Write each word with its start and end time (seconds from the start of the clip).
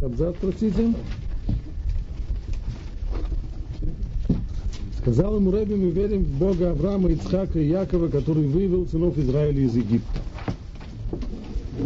четвертый 0.00 0.04
абзац, 0.04 0.34
простите. 0.40 0.94
Сказал 4.98 5.36
ему 5.36 5.50
Рэбби, 5.50 5.74
мы 5.74 5.90
верим 5.90 6.24
в 6.24 6.38
Бога 6.38 6.70
Авраама, 6.70 7.10
Ицхака 7.10 7.58
и 7.58 7.68
Якова, 7.68 8.08
который 8.08 8.46
вывел 8.46 8.86
сынов 8.86 9.16
Израиля 9.18 9.62
из 9.62 9.74
Египта. 9.74 10.20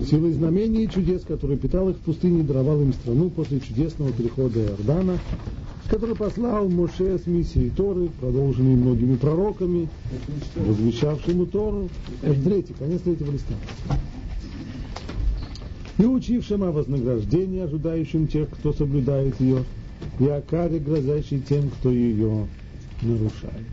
Силой 0.09 0.33
знамений 0.33 0.85
и 0.85 0.91
чудес, 0.91 1.23
которые 1.23 1.57
питал 1.57 1.89
их 1.89 1.97
в 1.97 2.01
пустыне, 2.01 2.43
даровал 2.43 2.83
им 2.83 2.93
страну 2.93 3.31
после 3.31 3.61
чудесного 3.61 4.13
перехода 4.13 4.61
Иордана, 4.61 5.19
который 5.89 6.17
послал 6.17 6.69
Моше 6.69 7.19
с 7.19 7.27
миссией 7.27 7.71
Торы, 7.71 8.09
продолженной 8.21 8.75
многими 8.75 9.15
пророками, 9.15 9.89
возвещавшему 10.57 11.47
Тору. 11.47 11.89
Это 12.23 12.43
третий, 12.43 12.75
конец 12.75 13.01
третьего 13.03 13.31
листа. 13.31 13.55
И 15.99 16.05
учившим 16.05 16.65
о 16.65 16.73
вознаграждении, 16.73 17.61
ожидающим 17.61 18.27
тех, 18.27 18.51
кто 18.51 18.73
соблюдает 18.73 19.41
ее, 19.41 19.65
и 20.19 20.27
о 20.27 20.41
каре, 20.41 20.79
грозящей 20.79 21.41
тем, 21.41 21.71
кто 21.71 21.91
ее 21.91 22.47
нарушает. 23.03 23.67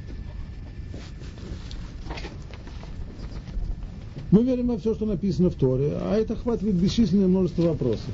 Мы 4.31 4.43
верим 4.43 4.67
во 4.67 4.77
все, 4.77 4.93
что 4.95 5.05
написано 5.05 5.49
в 5.49 5.55
Торе, 5.55 5.91
а 5.99 6.15
это 6.15 6.35
хватит 6.35 6.73
бесчисленное 6.73 7.27
множество 7.27 7.63
вопросов. 7.63 8.13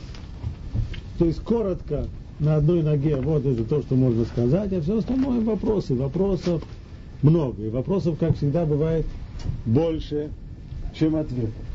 То 1.20 1.26
есть 1.26 1.40
коротко 1.42 2.08
на 2.40 2.56
одной 2.56 2.82
ноге 2.82 3.18
вот 3.18 3.46
это 3.46 3.64
то, 3.64 3.82
что 3.82 3.96
можно 3.96 4.26
сказать, 4.26 4.74
а 4.74 4.82
все 4.82 4.98
остальное 4.98 5.42
вопросы. 5.42 5.94
Вопросов 5.94 6.64
много. 7.22 7.64
И 7.64 7.70
вопросов, 7.70 8.18
как 8.20 8.36
всегда, 8.38 8.66
бывает 8.66 9.06
больше, 9.66 10.32
чем 10.96 11.16
ответов. 11.16 11.67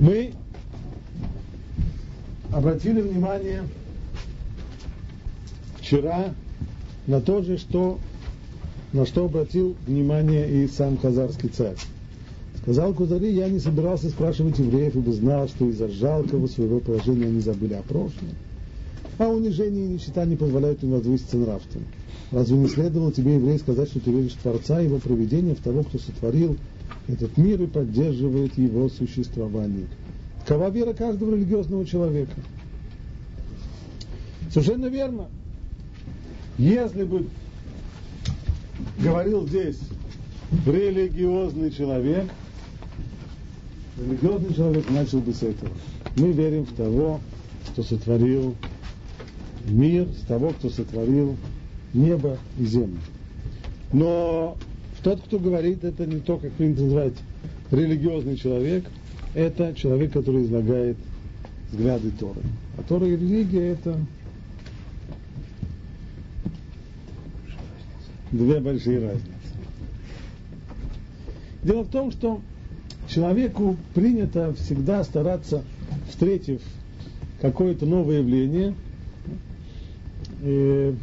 Мы 0.00 0.32
обратили 2.52 3.00
внимание 3.00 3.64
вчера 5.80 6.34
на 7.08 7.20
то 7.20 7.42
же, 7.42 7.58
что, 7.58 7.98
на 8.92 9.06
что 9.06 9.24
обратил 9.24 9.74
внимание 9.86 10.48
и 10.48 10.68
сам 10.68 10.98
Хазарский 10.98 11.48
царь. 11.48 11.76
Сказал 12.58 12.94
Кузари, 12.94 13.32
я 13.32 13.48
не 13.48 13.58
собирался 13.58 14.08
спрашивать 14.08 14.58
евреев, 14.58 14.94
ибо 14.94 15.12
знал, 15.12 15.48
что 15.48 15.68
из-за 15.68 15.88
жалкого 15.88 16.46
своего 16.46 16.78
положения 16.78 17.26
они 17.26 17.40
забыли 17.40 17.74
о 17.74 17.82
прошлом. 17.82 18.28
А 19.18 19.28
унижение 19.28 19.86
и 19.86 19.88
нищета 19.88 20.24
не 20.24 20.36
позволяют 20.36 20.82
им 20.84 20.92
возвыситься 20.92 21.36
нравственно. 21.36 21.84
Разве 22.30 22.56
не 22.56 22.68
следовало 22.68 23.12
тебе, 23.12 23.34
еврей, 23.34 23.58
сказать, 23.58 23.88
что 23.88 24.00
ты 24.00 24.12
веришь 24.12 24.34
в 24.34 24.42
Творца, 24.42 24.80
его 24.80 24.98
проведение, 24.98 25.54
в 25.54 25.60
того, 25.60 25.82
кто 25.82 25.98
сотворил 25.98 26.56
этот 27.08 27.36
мир 27.36 27.60
и 27.62 27.66
поддерживает 27.66 28.56
его 28.56 28.88
существование? 28.88 29.86
Какова 30.46 30.70
вера 30.70 30.92
каждого 30.92 31.34
религиозного 31.34 31.84
человека? 31.84 32.32
Совершенно 34.52 34.86
верно. 34.86 35.26
Если 36.56 37.04
бы 37.04 37.26
говорил 39.02 39.46
здесь 39.46 39.78
религиозный 40.66 41.70
человек, 41.70 42.26
религиозный 43.98 44.54
человек 44.54 44.88
начал 44.90 45.20
бы 45.20 45.32
с 45.32 45.42
этого. 45.42 45.70
Мы 46.16 46.32
верим 46.32 46.64
в 46.64 46.72
того, 46.72 47.20
кто 47.72 47.82
сотворил 47.82 48.54
мир, 49.68 50.06
с 50.08 50.26
того, 50.26 50.50
кто 50.50 50.70
сотворил 50.70 51.36
небо 51.94 52.38
и 52.58 52.64
землю. 52.64 53.00
Но 53.92 54.56
тот, 55.02 55.20
кто 55.22 55.38
говорит, 55.38 55.84
это 55.84 56.06
не 56.06 56.20
то, 56.20 56.36
как 56.36 56.52
принято 56.52 56.82
называть 56.82 57.14
религиозный 57.70 58.36
человек, 58.36 58.84
это 59.34 59.74
человек, 59.74 60.12
который 60.12 60.44
излагает 60.44 60.96
взгляды 61.70 62.10
Торы. 62.10 62.40
А 62.76 62.82
Тора 62.82 63.06
и 63.06 63.12
религия 63.12 63.68
это 63.68 63.98
две 68.32 68.60
большие 68.60 69.00
разницы. 69.00 69.28
Дело 71.62 71.82
в 71.82 71.90
том, 71.90 72.12
что 72.12 72.40
человеку 73.08 73.76
принято 73.94 74.54
всегда 74.54 75.02
стараться, 75.04 75.64
встретив 76.08 76.60
какое-то 77.40 77.86
новое 77.86 78.18
явление, 78.18 78.74
э, 80.42 80.94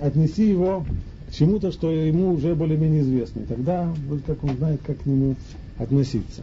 отнести 0.00 0.48
его 0.48 0.84
к 1.28 1.32
чему-то, 1.32 1.72
что 1.72 1.90
ему 1.90 2.32
уже 2.32 2.54
более-менее 2.54 3.02
известно. 3.02 3.40
И 3.40 3.44
тогда, 3.44 3.92
как 4.26 4.42
он 4.44 4.56
знает, 4.56 4.80
как 4.84 4.98
к 5.00 5.06
нему 5.06 5.36
относиться. 5.78 6.42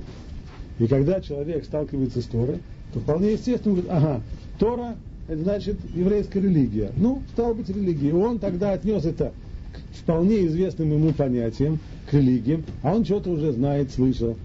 И 0.79 0.87
когда 0.87 1.21
человек 1.21 1.63
сталкивается 1.65 2.21
с 2.21 2.25
Торой, 2.25 2.59
то 2.93 2.99
вполне 2.99 3.33
естественно 3.33 3.75
говорит, 3.75 3.91
ага, 3.91 4.21
Тора 4.59 4.95
это 5.27 5.43
значит 5.43 5.77
еврейская 5.95 6.41
религия. 6.41 6.91
Ну, 6.97 7.21
стало 7.33 7.53
быть 7.53 7.69
религией. 7.69 8.09
И 8.09 8.13
он 8.13 8.39
тогда 8.39 8.73
отнес 8.73 9.05
это 9.05 9.31
к 9.71 9.95
вполне 9.95 10.45
известным 10.47 10.91
ему 10.91 11.13
понятиям, 11.13 11.79
к 12.09 12.13
религиям, 12.13 12.63
а 12.83 12.95
он 12.95 13.05
что-то 13.05 13.31
уже 13.31 13.53
знает, 13.53 13.91
слышал. 13.91 14.35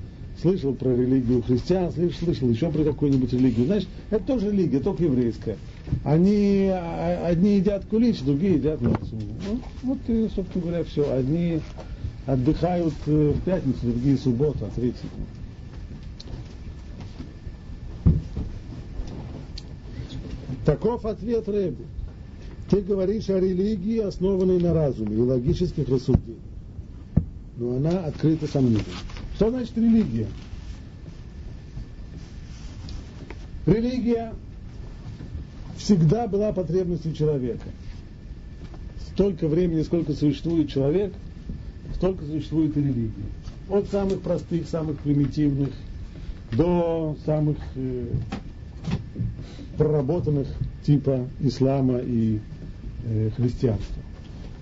Слышал 0.41 0.75
про 0.75 0.95
религию 0.95 1.43
христиан, 1.43 1.91
слышал, 1.91 2.27
слышал 2.27 2.51
еще 2.51 2.71
про 2.71 2.85
какую-нибудь 2.85 3.33
религию. 3.33 3.67
Знаешь, 3.67 3.87
это 4.11 4.23
тоже 4.25 4.51
религия, 4.51 4.81
только 4.81 5.05
еврейская. 5.05 5.57
Они, 6.05 6.71
а, 6.73 7.27
одни 7.27 7.57
едят 7.57 7.85
кулич, 7.85 8.21
другие 8.23 8.55
едят 8.55 8.81
мацу. 8.81 9.17
Ну, 9.47 9.61
вот 9.83 9.99
и, 10.09 10.29
собственно 10.35 10.65
говоря, 10.65 10.85
все. 10.85 11.13
Одни 11.13 11.61
отдыхают 12.27 12.95
э, 13.07 13.33
в 13.37 13.41
пятницу, 13.43 13.79
другие 13.83 14.19
субботу, 14.19 14.59
а 14.63 14.71
третий. 14.75 15.09
Таков 20.65 21.05
ответ 21.07 21.49
Рэби. 21.49 21.87
Ты 22.69 22.81
говоришь 22.81 23.29
о 23.29 23.39
религии, 23.39 23.99
основанной 24.01 24.61
на 24.61 24.75
разуме 24.75 25.17
и 25.17 25.21
логических 25.21 25.89
рассуждениях. 25.89 26.43
Но 27.57 27.77
она 27.77 28.01
открыта 28.07 28.49
сомнением. 28.49 28.85
Что 29.37 29.51
значит 29.51 29.77
религия? 29.77 30.27
Религия 33.67 34.33
всегда 35.87 36.27
была 36.27 36.53
потребностью 36.53 37.13
человека. 37.13 37.69
Столько 39.13 39.47
времени, 39.47 39.83
сколько 39.83 40.15
существует 40.15 40.69
человек, 40.69 41.13
столько 41.95 42.25
существует 42.25 42.77
и 42.77 42.81
религия. 42.81 43.13
От 43.71 43.89
самых 43.89 44.21
простых, 44.21 44.69
самых 44.69 44.99
примитивных 44.99 45.71
до 46.51 47.17
самых 47.25 47.57
э, 47.77 48.07
проработанных 49.79 50.49
типа 50.85 51.29
ислама 51.41 51.99
и 51.99 52.41
э, 53.05 53.31
христианства. 53.37 54.03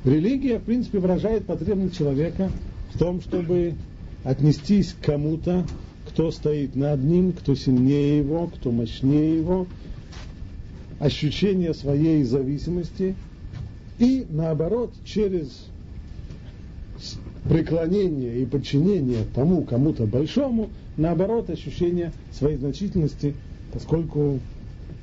Религия, 0.04 0.58
в 0.58 0.64
принципе, 0.64 0.98
выражает 0.98 1.46
потребность 1.46 1.96
человека 1.96 2.50
в 2.92 2.98
том, 2.98 3.22
чтобы 3.22 3.74
отнестись 4.24 4.92
к 4.92 5.06
кому-то, 5.06 5.64
кто 6.10 6.30
стоит 6.30 6.76
над 6.76 7.02
ним, 7.02 7.32
кто 7.32 7.54
сильнее 7.54 8.18
его, 8.18 8.46
кто 8.48 8.70
мощнее 8.70 9.38
его, 9.38 9.66
ощущение 11.04 11.74
своей 11.74 12.24
зависимости 12.24 13.14
и, 13.98 14.24
наоборот, 14.30 14.90
через 15.04 15.66
преклонение 17.46 18.40
и 18.40 18.46
подчинение 18.46 19.24
тому 19.34 19.64
кому-то 19.64 20.06
большому, 20.06 20.70
наоборот, 20.96 21.50
ощущение 21.50 22.10
своей 22.32 22.56
значительности, 22.56 23.34
поскольку 23.70 24.40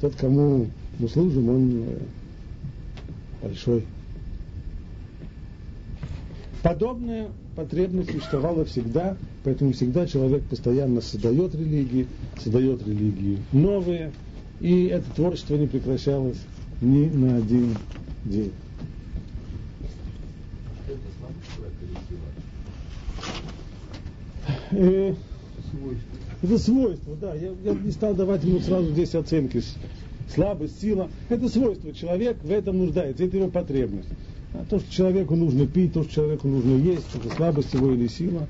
тот, 0.01 0.15
кому 0.15 0.65
мы 0.97 1.07
служим, 1.07 1.49
он 1.49 1.83
э, 1.85 1.99
большой. 3.43 3.85
Подобная 6.63 7.27
потребность 7.55 8.11
существовала 8.11 8.65
всегда, 8.65 9.17
поэтому 9.43 9.73
всегда 9.73 10.07
человек 10.07 10.41
постоянно 10.45 11.01
создает 11.01 11.53
религии, 11.53 12.07
создает 12.39 12.87
религии 12.87 13.37
новые, 13.51 14.11
и 14.61 14.85
это 14.85 15.09
творчество 15.15 15.55
не 15.55 15.67
прекращалось 15.67 16.37
ни 16.81 17.09
на 17.09 17.37
один 17.37 17.75
день. 18.25 18.51
Э, 24.71 25.13
это 26.43 26.57
свойство, 26.57 27.15
да. 27.19 27.33
Я, 27.35 27.53
я 27.63 27.73
не 27.73 27.91
стал 27.91 28.15
давать 28.15 28.43
ему 28.43 28.59
сразу 28.59 28.89
здесь 28.91 29.15
оценки. 29.15 29.61
Слабость, 30.33 30.79
сила. 30.79 31.09
Это 31.29 31.49
свойство. 31.49 31.93
Человек 31.93 32.37
в 32.43 32.51
этом 32.51 32.77
нуждается. 32.77 33.23
Это 33.23 33.37
его 33.37 33.49
потребность. 33.49 34.09
А 34.53 34.65
то, 34.69 34.79
что 34.79 34.91
человеку 34.91 35.35
нужно 35.35 35.67
пить, 35.67 35.93
то, 35.93 36.03
что 36.03 36.13
человеку 36.13 36.47
нужно 36.47 36.75
есть, 36.75 37.05
это 37.15 37.33
слабость 37.35 37.73
его 37.73 37.91
или 37.91 38.07
сила. 38.07 38.47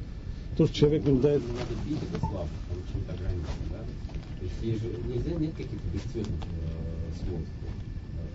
То, 0.57 0.67
что 0.67 0.75
человек 0.75 1.05
нуждается. 1.05 1.47
Надо 1.47 1.87
пить, 1.87 1.97
это 2.09 2.19
слабость, 2.19 2.51
получить 2.69 3.09
ограничено, 3.09 3.65
да? 3.71 3.80
Нельзя, 4.61 5.31
нет 5.39 5.51
каких-то 5.51 5.89
бесцветных 5.93 6.39
э, 6.41 7.25
свойств. 7.25 7.51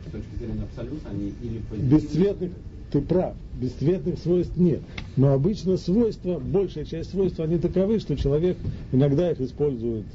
С 0.06 0.10
точки 0.10 0.34
зрения 0.38 0.62
абсолюта 0.62 1.10
они 1.10 1.32
или 1.40 1.58
позитивны. 1.68 1.94
Бесцветных. 1.94 2.52
ты 2.90 3.00
прав, 3.00 3.36
бесцветных 3.60 4.18
свойств 4.18 4.56
нет. 4.56 4.80
Но 5.16 5.32
обычно 5.32 5.76
свойства, 5.76 6.38
большая 6.38 6.84
часть 6.84 7.10
свойств, 7.10 7.40
они 7.40 7.58
таковы, 7.58 7.98
что 7.98 8.16
человек 8.16 8.56
иногда 8.92 9.30
их 9.30 9.40
использует 9.40 10.06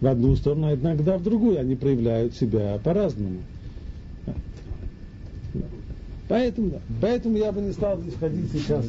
в 0.00 0.06
одну 0.06 0.36
сторону, 0.36 0.68
а 0.68 0.74
иногда 0.74 1.18
в 1.18 1.22
другую. 1.22 1.58
Они 1.58 1.74
проявляют 1.74 2.34
себя 2.34 2.78
по-разному. 2.82 3.42
Поэтому, 6.28 6.70
да. 6.70 6.80
Поэтому 7.00 7.36
я 7.36 7.52
бы 7.52 7.60
не 7.60 7.72
стал 7.72 8.00
здесь 8.00 8.14
ходить 8.18 8.50
сейчас, 8.52 8.84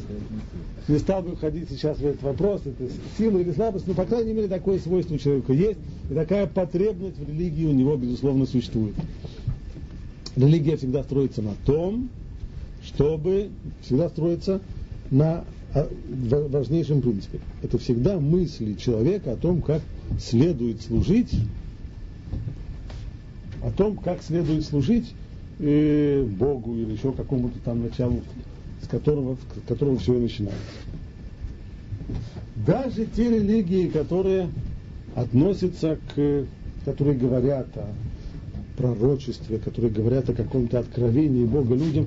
не 0.88 0.98
стал 0.98 1.22
бы 1.22 1.36
входить 1.36 1.70
сейчас 1.70 1.98
в 1.98 2.06
этот 2.06 2.22
вопрос, 2.22 2.62
это 2.64 2.90
сила 3.16 3.38
или 3.38 3.52
слабость, 3.52 3.86
но, 3.86 3.94
по 3.94 4.04
крайней 4.04 4.32
мере, 4.32 4.48
такое 4.48 4.78
свойство 4.80 5.14
у 5.14 5.18
человека 5.18 5.52
есть, 5.52 5.78
и 6.10 6.14
такая 6.14 6.46
потребность 6.46 7.18
в 7.18 7.28
религии 7.28 7.66
у 7.66 7.72
него, 7.72 7.96
безусловно, 7.96 8.46
существует. 8.46 8.94
Религия 10.34 10.76
всегда 10.76 11.02
строится 11.04 11.42
на 11.42 11.54
том, 11.64 12.08
чтобы 12.84 13.50
всегда 13.82 14.08
строиться 14.08 14.60
на 15.10 15.44
а, 15.74 15.88
важнейшем 16.48 17.02
принципе. 17.02 17.40
Это 17.62 17.78
всегда 17.78 18.18
мысли 18.18 18.74
человека 18.74 19.32
о 19.32 19.36
том, 19.36 19.62
как 19.62 19.82
следует 20.18 20.82
служить, 20.82 21.32
о 23.62 23.70
том, 23.70 23.96
как 23.96 24.22
следует 24.22 24.64
служить 24.64 25.12
э, 25.58 26.24
Богу 26.24 26.74
или 26.76 26.92
еще 26.92 27.12
какому-то 27.12 27.58
там 27.64 27.82
началу, 27.82 28.20
с 28.82 28.88
которого, 28.88 29.36
с 29.36 29.68
которого 29.68 29.98
все 29.98 30.16
и 30.16 30.20
начинается. 30.20 30.58
Даже 32.66 33.06
те 33.06 33.30
религии, 33.30 33.88
которые 33.88 34.48
относятся 35.14 35.98
к, 36.14 36.46
которые 36.84 37.16
говорят 37.16 37.68
о 37.76 37.86
пророчестве, 38.76 39.58
которые 39.58 39.90
говорят 39.90 40.28
о 40.30 40.34
каком-то 40.34 40.78
откровении 40.78 41.44
Бога 41.44 41.74
людям, 41.74 42.06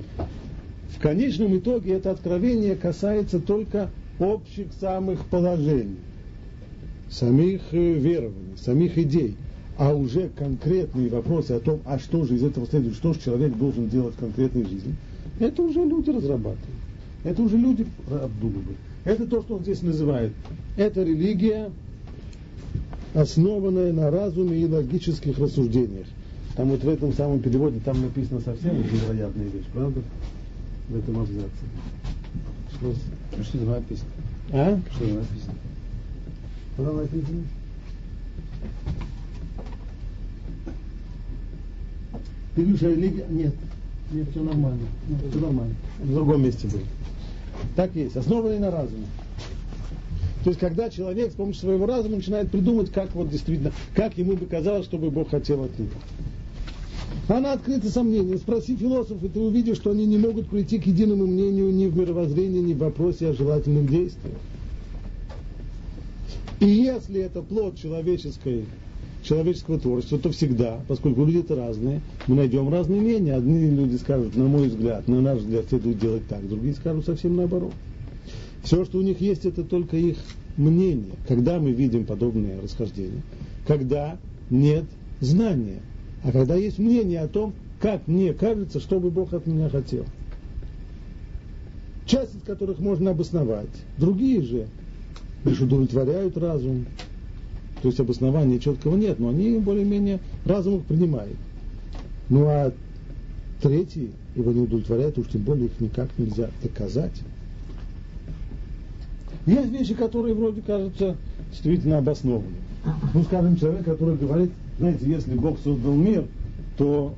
в 0.90 1.00
конечном 1.02 1.58
итоге 1.58 1.94
это 1.94 2.12
откровение 2.12 2.76
касается 2.76 3.40
только 3.40 3.90
общих 4.20 4.68
самых 4.80 5.26
положений, 5.26 5.98
самих 7.10 7.62
э, 7.72 7.94
верований, 7.94 8.58
самих 8.58 8.98
идей– 8.98 9.36
а 9.82 9.96
уже 9.96 10.30
конкретные 10.38 11.10
вопросы 11.10 11.54
о 11.54 11.60
том, 11.60 11.80
а 11.86 11.98
что 11.98 12.24
же 12.24 12.36
из 12.36 12.44
этого 12.44 12.68
следует, 12.68 12.94
что 12.94 13.14
же 13.14 13.20
человек 13.20 13.58
должен 13.58 13.90
делать 13.90 14.14
в 14.14 14.20
конкретной 14.20 14.64
жизни, 14.66 14.94
это 15.40 15.60
уже 15.64 15.84
люди 15.84 16.12
разрабатывают. 16.12 16.78
Это 17.24 17.42
уже 17.42 17.58
люди 17.58 17.88
обдумывают. 18.08 18.78
Это 19.06 19.26
то, 19.26 19.42
что 19.42 19.56
он 19.56 19.64
здесь 19.64 19.82
называет. 19.82 20.34
Это 20.78 21.02
религия, 21.02 21.72
основанная 23.16 23.92
на 23.92 24.12
разуме 24.12 24.56
и 24.56 24.68
логических 24.68 25.40
рассуждениях. 25.40 26.06
Там 26.56 26.70
вот 26.70 26.84
в 26.84 26.88
этом 26.88 27.12
самом 27.14 27.40
переводе 27.40 27.80
там 27.84 28.02
написано 28.02 28.40
совсем 28.42 28.78
невероятная 28.78 29.46
вещь, 29.46 29.66
правда? 29.74 30.00
В 30.90 30.96
этом 30.96 31.22
абзаце. 31.22 31.50
Что, 32.74 32.94
что 33.44 33.58
там 33.58 33.70
написано? 33.70 34.12
А? 34.52 34.80
Что 34.92 35.06
там 35.08 35.16
написано? 35.16 35.54
Что 36.76 36.86
там 36.86 36.98
написано? 36.98 37.44
Пилюша 42.56 42.90
религия? 42.90 43.26
Нет. 43.30 43.54
Нет, 44.12 44.28
все 44.32 44.44
нормально. 44.44 44.88
Нет, 45.08 45.20
все 45.30 45.40
нормально. 45.40 45.76
В 46.00 46.14
другом 46.14 46.44
месте 46.44 46.68
был. 46.68 46.82
Так 47.76 47.96
есть. 47.96 48.18
Основанный 48.18 48.60
на 48.60 48.72
разуме. 48.72 49.06
То 50.44 50.50
есть, 50.50 50.60
когда 50.60 50.90
человек 50.90 51.32
с 51.32 51.36
помощью 51.36 51.62
своего 51.62 51.86
разума 51.86 52.16
начинает 52.16 52.50
придумать, 52.50 52.92
как 52.92 53.14
вот 53.14 53.30
действительно, 53.30 53.72
как 53.96 54.18
ему 54.18 54.36
бы 54.36 54.48
казалось, 54.48 54.86
чтобы 54.86 55.12
Бог 55.12 55.30
хотел 55.30 55.64
от 55.64 55.78
него. 55.78 55.92
Она 57.28 57.54
открыта 57.54 57.90
сомнением. 57.90 58.40
Спроси 58.40 58.76
философов, 58.76 59.24
и 59.24 59.30
ты 59.30 59.40
увидишь, 59.40 59.78
что 59.78 59.92
они 59.92 60.06
не 60.06 60.18
могут 60.18 60.50
прийти 60.50 60.80
к 60.80 60.88
единому 60.88 61.28
мнению 61.28 61.72
ни 61.72 61.86
в 61.86 61.96
мировоззрении, 61.96 62.60
ни 62.60 62.74
в 62.74 62.80
вопросе 62.80 63.30
о 63.30 63.34
желательном 63.34 63.88
действии. 63.88 64.34
И 66.60 66.68
если 66.68 67.22
это 67.22 67.42
плод 67.42 67.78
человеческой 67.78 68.66
человеческого 69.24 69.80
творчества, 69.80 70.18
то 70.20 70.32
всегда, 70.32 70.80
поскольку 70.88 71.26
люди 71.26 71.40
это 71.40 71.56
разные, 71.56 72.02
мы 72.28 72.36
найдем 72.36 72.70
разные 72.70 73.02
мнения. 73.02 73.36
Одни 73.36 73.70
люди 73.70 73.96
скажут, 73.98 74.36
на 74.36 74.46
мой 74.46 74.68
взгляд, 74.68 75.08
на 75.08 75.22
наш 75.22 75.40
взгляд 75.40 75.66
следует 75.70 76.00
делать 76.00 76.28
так, 76.28 76.48
другие 76.48 76.74
скажут 76.74 77.06
совсем 77.06 77.36
наоборот. 77.36 77.74
Все, 78.64 78.86
что 78.86 79.00
у 79.00 79.02
них 79.02 79.22
есть, 79.22 79.46
это 79.46 79.64
только 79.64 79.98
их 79.98 80.18
мнение. 80.58 81.14
Когда 81.28 81.60
мы 81.60 81.72
видим 81.72 82.06
подобные 82.06 82.60
расхождения? 82.60 83.22
Когда 83.68 84.18
нет 84.50 84.86
знания. 85.20 85.82
А 86.24 86.32
когда 86.32 86.56
есть 86.56 86.78
мнение 86.78 87.22
о 87.22 87.28
том, 87.28 87.54
как 87.80 88.08
мне 88.08 88.34
кажется, 88.34 88.80
что 88.80 89.00
бы 89.00 89.10
Бог 89.10 89.34
от 89.34 89.48
меня 89.48 89.70
хотел. 89.70 90.06
Часть 92.06 92.36
из 92.36 92.42
которых 92.42 92.80
можно 92.80 93.12
обосновать. 93.12 93.70
Другие 93.98 94.42
же 94.42 94.68
лишь 95.46 95.62
удовлетворяют 95.62 96.38
разум, 96.38 96.86
то 97.82 97.88
есть 97.88 98.00
обоснования 98.00 98.60
четкого 98.60 98.96
нет, 98.96 99.20
но 99.20 99.30
они 99.30 99.58
более-менее 99.60 100.20
разум 100.46 100.78
их 100.78 100.84
принимает. 100.84 101.36
Ну 102.30 102.46
а 102.48 102.72
третий 103.62 104.12
его 104.36 104.52
не 104.52 104.62
удовлетворяет, 104.62 105.18
уж 105.18 105.28
тем 105.28 105.42
более 105.42 105.66
их 105.66 105.80
никак 105.80 106.10
нельзя 106.18 106.50
доказать. 106.62 107.22
Есть 109.46 109.72
вещи, 109.72 109.96
которые 109.96 110.36
вроде 110.36 110.62
кажутся 110.62 111.16
действительно 111.50 111.98
обоснованными. 111.98 112.56
Ну, 113.14 113.24
скажем, 113.24 113.58
человек, 113.58 113.86
который 113.86 114.16
говорит, 114.16 114.52
знаете, 114.78 115.06
если 115.06 115.36
Бог 115.36 115.58
создал 115.64 115.94
мир, 115.94 116.26
то 116.78 117.14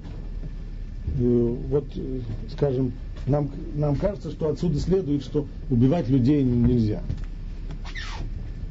э, 1.20 1.56
вот, 1.70 1.86
э, 1.96 2.20
скажем, 2.52 2.94
нам, 3.28 3.50
нам 3.76 3.96
кажется, 3.96 4.32
что 4.32 4.50
отсюда 4.50 4.80
следует, 4.80 5.24
что 5.24 5.46
убивать 5.70 6.10
людей 6.10 6.44
нельзя. 6.44 7.02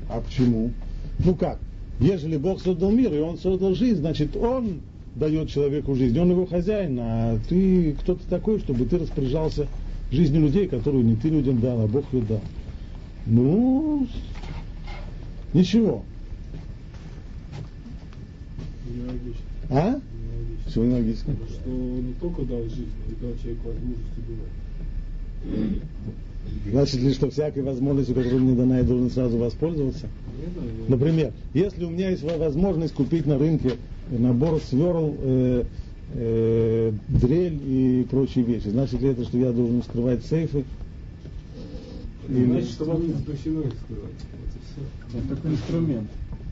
А 0.08 0.20
почему? 0.20 0.72
Ну 1.24 1.34
как? 1.34 1.58
Ежели 2.02 2.36
Бог 2.36 2.60
создал 2.60 2.90
мир, 2.90 3.14
и 3.14 3.20
Он 3.20 3.38
создал 3.38 3.74
жизнь, 3.74 4.00
значит, 4.00 4.36
Он 4.36 4.80
дает 5.14 5.50
человеку 5.50 5.94
жизнь, 5.94 6.18
он 6.18 6.30
его 6.30 6.46
хозяин, 6.46 6.98
а 7.00 7.38
ты 7.48 7.92
кто 8.00 8.14
то 8.14 8.28
такой, 8.28 8.58
чтобы 8.60 8.86
ты 8.86 8.98
распоряжался 8.98 9.68
жизнью 10.10 10.42
людей, 10.42 10.66
которую 10.66 11.04
не 11.04 11.16
ты 11.16 11.28
людям 11.28 11.60
дал, 11.60 11.82
а 11.82 11.86
Бог 11.86 12.04
ее 12.12 12.22
дал. 12.22 12.40
Ну, 13.26 14.06
ничего. 15.52 16.02
А? 19.70 20.00
Все 20.66 20.82
нелогично. 20.82 21.34
Что 21.48 21.70
не 21.70 22.14
только 22.14 22.42
дал 22.42 22.62
жизнь, 22.62 22.90
но 23.06 23.12
и 23.12 23.16
дал 23.20 23.38
человеку 23.38 23.68
возможность 23.68 24.18
убивать. 24.18 25.82
Значит 26.70 27.00
ли, 27.00 27.12
что 27.12 27.30
всякой 27.30 27.62
возможностью, 27.62 28.14
которая 28.14 28.38
мне 28.38 28.54
дана, 28.54 28.78
я 28.78 28.84
должен 28.84 29.10
сразу 29.10 29.36
воспользоваться? 29.36 30.08
Например, 30.88 31.32
если 31.54 31.84
у 31.84 31.90
меня 31.90 32.10
есть 32.10 32.22
возможность 32.22 32.94
купить 32.94 33.26
на 33.26 33.38
рынке 33.38 33.72
набор 34.10 34.60
сверл, 34.60 35.16
э, 35.18 35.64
э, 36.14 36.92
дрель 37.08 37.60
и 37.64 38.06
прочие 38.10 38.44
вещи, 38.44 38.68
значит 38.68 39.00
ли 39.00 39.08
это, 39.08 39.24
что 39.24 39.38
я 39.38 39.52
должен 39.52 39.82
скрывать 39.82 40.24
сейфы? 40.24 40.64
Или... 42.28 42.44
Значит, 42.46 42.70
что 42.70 42.84
вам 42.84 43.06
не 43.06 43.12
запрещено 43.12 43.62
их 43.62 43.72
скрывать. 43.84 44.12
Это 44.12 44.58
все. 44.64 45.18
Это 45.18 45.36
такой 45.36 45.50
инструмент. 45.52 46.08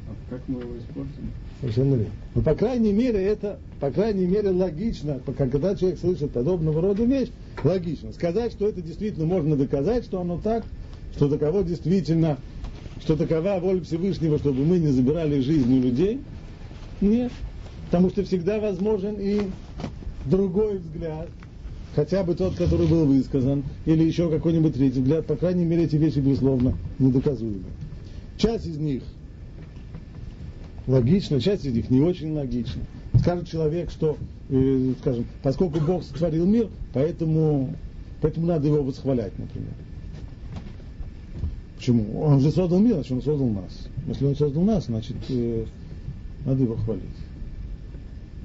А 0.09 0.31
как 0.31 0.41
мы 0.49 0.61
его 0.61 0.77
используем? 0.79 1.31
Совершенно 1.61 1.95
верно. 1.95 2.13
Но, 2.35 2.43
по 2.43 2.55
крайней 2.55 2.93
мере, 2.93 3.23
это, 3.23 3.59
по 3.81 3.91
крайней 3.91 4.27
мере, 4.27 4.51
логично, 4.51 5.21
когда 5.37 5.75
человек 5.77 5.99
слышит 5.99 6.31
подобного 6.31 6.81
рода 6.81 7.05
вещь, 7.05 7.29
логично. 7.63 8.13
Сказать, 8.13 8.53
что 8.53 8.69
это 8.69 8.81
действительно 8.81 9.27
можно 9.27 9.57
доказать, 9.57 10.05
что 10.05 10.21
оно 10.21 10.41
так, 10.43 10.65
что 11.17 11.29
таково 11.29 11.63
действительно, 11.63 12.39
что 13.03 13.17
такова 13.17 13.59
воля 13.61 13.83
Всевышнего, 13.83 14.39
чтобы 14.39 14.65
мы 14.65 14.79
не 14.79 14.89
забирали 14.89 15.41
жизнь 15.41 15.73
у 15.79 15.83
людей, 15.83 16.21
нет. 17.01 17.33
Потому 17.87 18.09
что 18.11 18.25
всегда 18.25 18.61
возможен 18.61 19.17
и 19.19 19.43
другой 20.25 20.79
взгляд, 20.79 21.29
хотя 21.95 22.23
бы 22.23 22.35
тот, 22.35 22.55
который 22.55 22.87
был 22.87 23.05
высказан, 23.05 23.65
или 23.85 24.05
еще 24.05 24.31
какой-нибудь 24.31 24.75
третий 24.75 25.01
взгляд, 25.01 25.27
по 25.27 25.37
крайней 25.37 25.65
мере, 25.65 25.85
эти 25.85 25.97
вещи, 25.97 26.21
безусловно, 26.21 26.79
недоказуемы. 26.99 27.65
Часть 28.39 28.67
из 28.67 28.79
них 28.79 29.03
логично, 30.91 31.41
часть 31.41 31.65
из 31.65 31.73
них 31.73 31.91
не 31.91 32.01
очень 32.01 32.33
логично. 32.33 32.83
Скажет 33.21 33.49
человек, 33.49 33.91
что, 33.91 34.17
э, 34.49 34.93
скажем, 35.01 35.25
поскольку 35.43 35.81
Бог 35.81 36.03
сотворил 36.03 36.47
мир, 36.47 36.69
поэтому, 36.93 37.75
поэтому 38.21 38.47
надо 38.47 38.67
его 38.67 38.83
восхвалять, 38.83 39.39
например. 39.39 39.73
Почему? 41.77 42.21
Он 42.21 42.41
же 42.41 42.51
создал 42.51 42.81
мир, 42.81 42.95
значит 42.95 43.13
он 43.13 43.23
создал 43.23 43.49
нас. 43.49 43.89
Если 44.07 44.25
он 44.27 44.37
создал 44.37 44.63
нас, 44.65 44.87
значит 44.87 45.17
э, 45.29 45.65
надо 46.45 46.63
его 46.63 46.77
хвалить. 46.77 47.05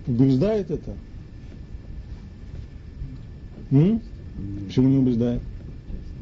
Убеждает 0.08 0.70
это? 0.72 0.94
М? 3.72 4.02
Почему 4.68 4.90
не 4.90 4.98
убеждает? 5.00 5.42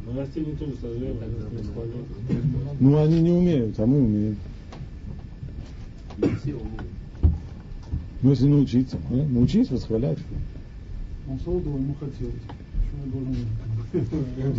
Но 0.05 0.19
растения 0.19 0.55
тоже 0.55 0.73
сожрали, 0.81 1.15
Ну 2.79 2.97
они 2.97 3.21
не 3.21 3.31
умеют, 3.31 3.79
а 3.79 3.85
мы 3.85 4.03
умеем. 4.03 4.37
Ну, 8.21 8.29
если 8.29 8.47
научиться, 8.47 8.97
да? 9.09 9.23
научись 9.23 9.69
восхвалять. 9.69 10.17
Он 11.29 11.37
создал, 11.39 11.75
ему 11.75 11.95
хотелось. 11.99 12.35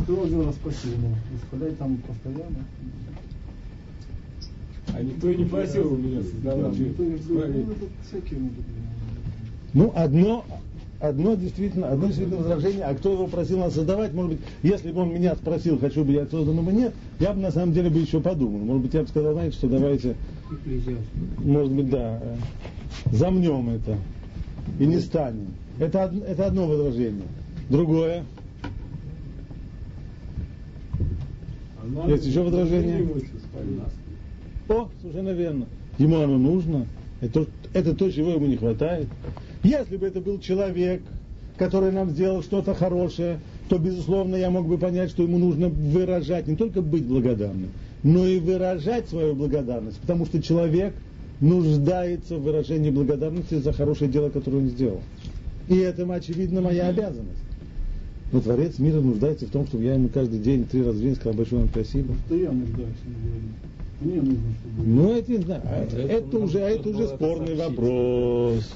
Что 0.04 0.14
он 0.20 0.44
нас 0.46 0.54
спасибо? 0.56 1.08
Восхвалять 1.32 1.78
там 1.78 1.96
постоянно. 1.98 2.64
А 4.94 5.02
никто 5.02 5.30
и 5.30 5.36
не 5.36 5.44
просил 5.44 5.92
у 5.92 5.96
меня 5.96 6.22
создавать. 6.22 6.76
Ну, 9.72 9.92
одно, 9.96 10.44
одно 11.00 11.34
действительно, 11.34 11.88
одно 11.88 12.06
действительно 12.06 12.38
возражение, 12.38 12.84
а 12.84 12.94
кто 12.94 13.12
его 13.12 13.26
просил 13.26 13.58
нас 13.58 13.74
создавать, 13.74 14.12
может 14.12 14.32
быть, 14.32 14.40
если 14.62 14.92
бы 14.92 15.02
он 15.02 15.12
меня 15.12 15.34
спросил, 15.34 15.78
хочу 15.78 16.04
бы 16.04 16.12
я 16.12 16.26
создан 16.26 16.58
или 16.66 16.74
нет, 16.74 16.94
я 17.20 17.32
бы 17.32 17.40
на 17.40 17.50
самом 17.50 17.72
деле 17.72 17.90
бы 17.90 17.98
еще 17.98 18.20
подумал. 18.20 18.58
Может 18.60 18.82
быть, 18.82 18.94
я 18.94 19.02
бы 19.02 19.08
сказал, 19.08 19.32
знаете, 19.32 19.56
что 19.56 19.68
давайте, 19.68 20.16
может 21.38 21.72
быть, 21.72 21.90
да, 21.90 22.20
э, 22.22 22.36
замнем 23.12 23.70
это 23.70 23.96
и 24.78 24.86
не 24.86 25.00
станем. 25.00 25.48
Это, 25.78 26.12
это 26.26 26.46
одно 26.46 26.66
возражение. 26.66 27.26
Другое. 27.68 28.24
Есть 32.06 32.26
еще 32.26 32.42
возражение? 32.42 33.06
О, 34.68 34.88
совершенно 35.00 35.30
верно. 35.30 35.66
Ему 35.98 36.20
оно 36.20 36.38
нужно. 36.38 36.86
Это, 37.20 37.46
это 37.72 37.94
то, 37.94 38.10
чего 38.10 38.30
ему 38.30 38.46
не 38.46 38.56
хватает. 38.56 39.06
Если 39.64 39.96
бы 39.96 40.06
это 40.06 40.20
был 40.20 40.38
человек, 40.38 41.02
который 41.56 41.90
нам 41.90 42.10
сделал 42.10 42.42
что-то 42.42 42.74
хорошее, 42.74 43.40
то, 43.68 43.78
безусловно, 43.78 44.36
я 44.36 44.50
мог 44.50 44.68
бы 44.68 44.76
понять, 44.76 45.10
что 45.10 45.22
ему 45.22 45.38
нужно 45.38 45.68
выражать, 45.68 46.46
не 46.46 46.54
только 46.54 46.82
быть 46.82 47.04
благодарным, 47.04 47.70
но 48.02 48.26
и 48.26 48.38
выражать 48.38 49.08
свою 49.08 49.34
благодарность, 49.34 49.98
потому 50.00 50.26
что 50.26 50.42
человек 50.42 50.94
нуждается 51.40 52.36
в 52.36 52.42
выражении 52.42 52.90
благодарности 52.90 53.54
за 53.54 53.72
хорошее 53.72 54.10
дело, 54.10 54.28
которое 54.28 54.58
он 54.58 54.68
сделал. 54.68 55.00
И 55.68 55.78
это, 55.78 56.04
очевидно, 56.12 56.60
моя 56.60 56.88
обязанность. 56.88 57.40
Но 58.32 58.40
Творец 58.40 58.78
мира 58.78 59.00
нуждается 59.00 59.46
в 59.46 59.50
том, 59.50 59.66
чтобы 59.66 59.84
я 59.84 59.94
ему 59.94 60.08
каждый 60.08 60.40
день, 60.40 60.66
три 60.66 60.82
раза 60.82 60.98
в 60.98 61.00
день 61.00 61.14
сказал 61.14 61.34
большое 61.34 61.62
вам 61.62 61.70
спасибо. 61.70 62.14
Что 62.26 62.36
я 62.36 62.50
нуждаюсь, 62.50 62.96
мне 64.00 64.16
нужно, 64.16 64.40
чтобы... 64.60 64.88
Ну, 64.88 65.14
это 65.14 65.32
не 65.32 65.38
знаю. 65.38 65.62
А 65.64 65.84
это, 65.84 65.96
это 65.96 66.38
уже, 66.38 66.58
это 66.58 66.88
уже 66.90 67.08
спорный 67.08 67.54
вопрос. 67.54 68.74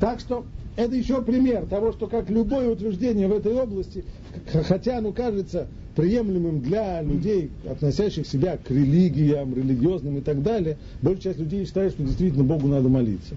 Так 0.00 0.20
что 0.20 0.44
это 0.76 0.94
еще 0.94 1.22
пример 1.22 1.66
того, 1.66 1.92
что 1.92 2.06
как 2.06 2.30
любое 2.30 2.70
утверждение 2.70 3.26
в 3.26 3.32
этой 3.32 3.52
области, 3.52 4.04
хотя 4.46 4.98
оно 4.98 5.12
кажется 5.12 5.66
приемлемым 5.96 6.60
для 6.60 7.02
людей, 7.02 7.50
относящих 7.68 8.26
себя 8.26 8.56
к 8.56 8.70
религиям, 8.70 9.54
религиозным 9.54 10.18
и 10.18 10.20
так 10.20 10.42
далее, 10.44 10.76
большая 11.02 11.34
часть 11.34 11.40
людей 11.40 11.64
считает, 11.64 11.92
что 11.92 12.04
действительно 12.04 12.44
Богу 12.44 12.68
надо 12.68 12.88
молиться. 12.88 13.34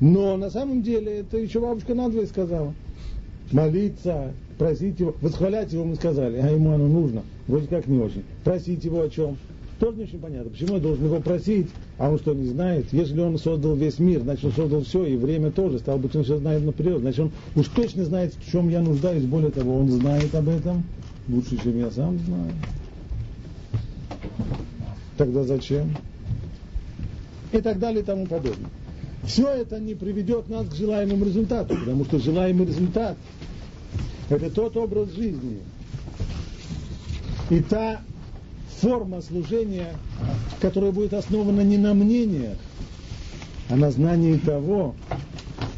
Но 0.00 0.36
на 0.36 0.50
самом 0.50 0.82
деле 0.82 1.20
это 1.20 1.38
еще 1.38 1.60
бабушка 1.60 1.94
надвое 1.94 2.26
сказала. 2.26 2.74
Молиться, 3.50 4.32
просить 4.58 5.00
его, 5.00 5.16
восхвалять 5.20 5.72
его 5.72 5.84
мы 5.84 5.96
сказали, 5.96 6.36
а 6.36 6.48
ему 6.50 6.70
оно 6.70 6.86
нужно, 6.86 7.22
вроде 7.48 7.66
как 7.66 7.86
не 7.88 7.98
очень. 7.98 8.22
Просить 8.44 8.84
его 8.84 9.02
о 9.02 9.08
чем? 9.08 9.36
Тоже 9.78 9.98
не 9.98 10.04
очень 10.04 10.18
понятно. 10.18 10.50
Почему 10.50 10.74
я 10.74 10.80
должен 10.80 11.04
его 11.04 11.20
просить, 11.20 11.68
а 11.98 12.10
он 12.10 12.18
что, 12.18 12.32
не 12.32 12.48
знает? 12.48 12.86
Если 12.92 13.20
он 13.20 13.38
создал 13.38 13.74
весь 13.74 13.98
мир, 13.98 14.22
значит, 14.22 14.44
он 14.46 14.52
создал 14.52 14.82
все, 14.82 15.04
и 15.04 15.16
время 15.16 15.50
тоже, 15.50 15.78
стал 15.78 15.98
быть, 15.98 16.16
он 16.16 16.24
все 16.24 16.38
знает 16.38 16.64
наперед. 16.64 17.00
Значит, 17.00 17.20
он 17.20 17.32
уж 17.54 17.68
точно 17.68 18.04
знает, 18.04 18.34
в 18.34 18.50
чем 18.50 18.70
я 18.70 18.80
нуждаюсь. 18.80 19.24
Более 19.24 19.50
того, 19.50 19.78
он 19.78 19.90
знает 19.90 20.34
об 20.34 20.48
этом 20.48 20.82
лучше, 21.28 21.62
чем 21.62 21.78
я 21.78 21.90
сам 21.90 22.18
знаю. 22.20 22.52
Тогда 25.18 25.44
зачем? 25.44 25.94
И 27.52 27.60
так 27.60 27.78
далее 27.78 28.02
и 28.02 28.04
тому 28.04 28.26
подобное. 28.26 28.70
Все 29.24 29.48
это 29.48 29.78
не 29.78 29.94
приведет 29.94 30.48
нас 30.48 30.68
к 30.68 30.74
желаемому 30.74 31.24
результату, 31.24 31.76
потому 31.76 32.04
что 32.04 32.18
желаемый 32.18 32.66
результат– 32.66 33.16
это 34.30 34.50
тот 34.50 34.76
образ 34.76 35.10
жизни 35.12 35.58
и 37.50 37.60
та 37.60 38.00
форма 38.80 39.20
служения, 39.22 39.94
которая 40.60 40.92
будет 40.92 41.14
основана 41.14 41.62
не 41.62 41.78
на 41.78 41.94
мнениях, 41.94 42.56
а 43.68 43.76
на 43.76 43.90
знании 43.90 44.36
того, 44.36 44.94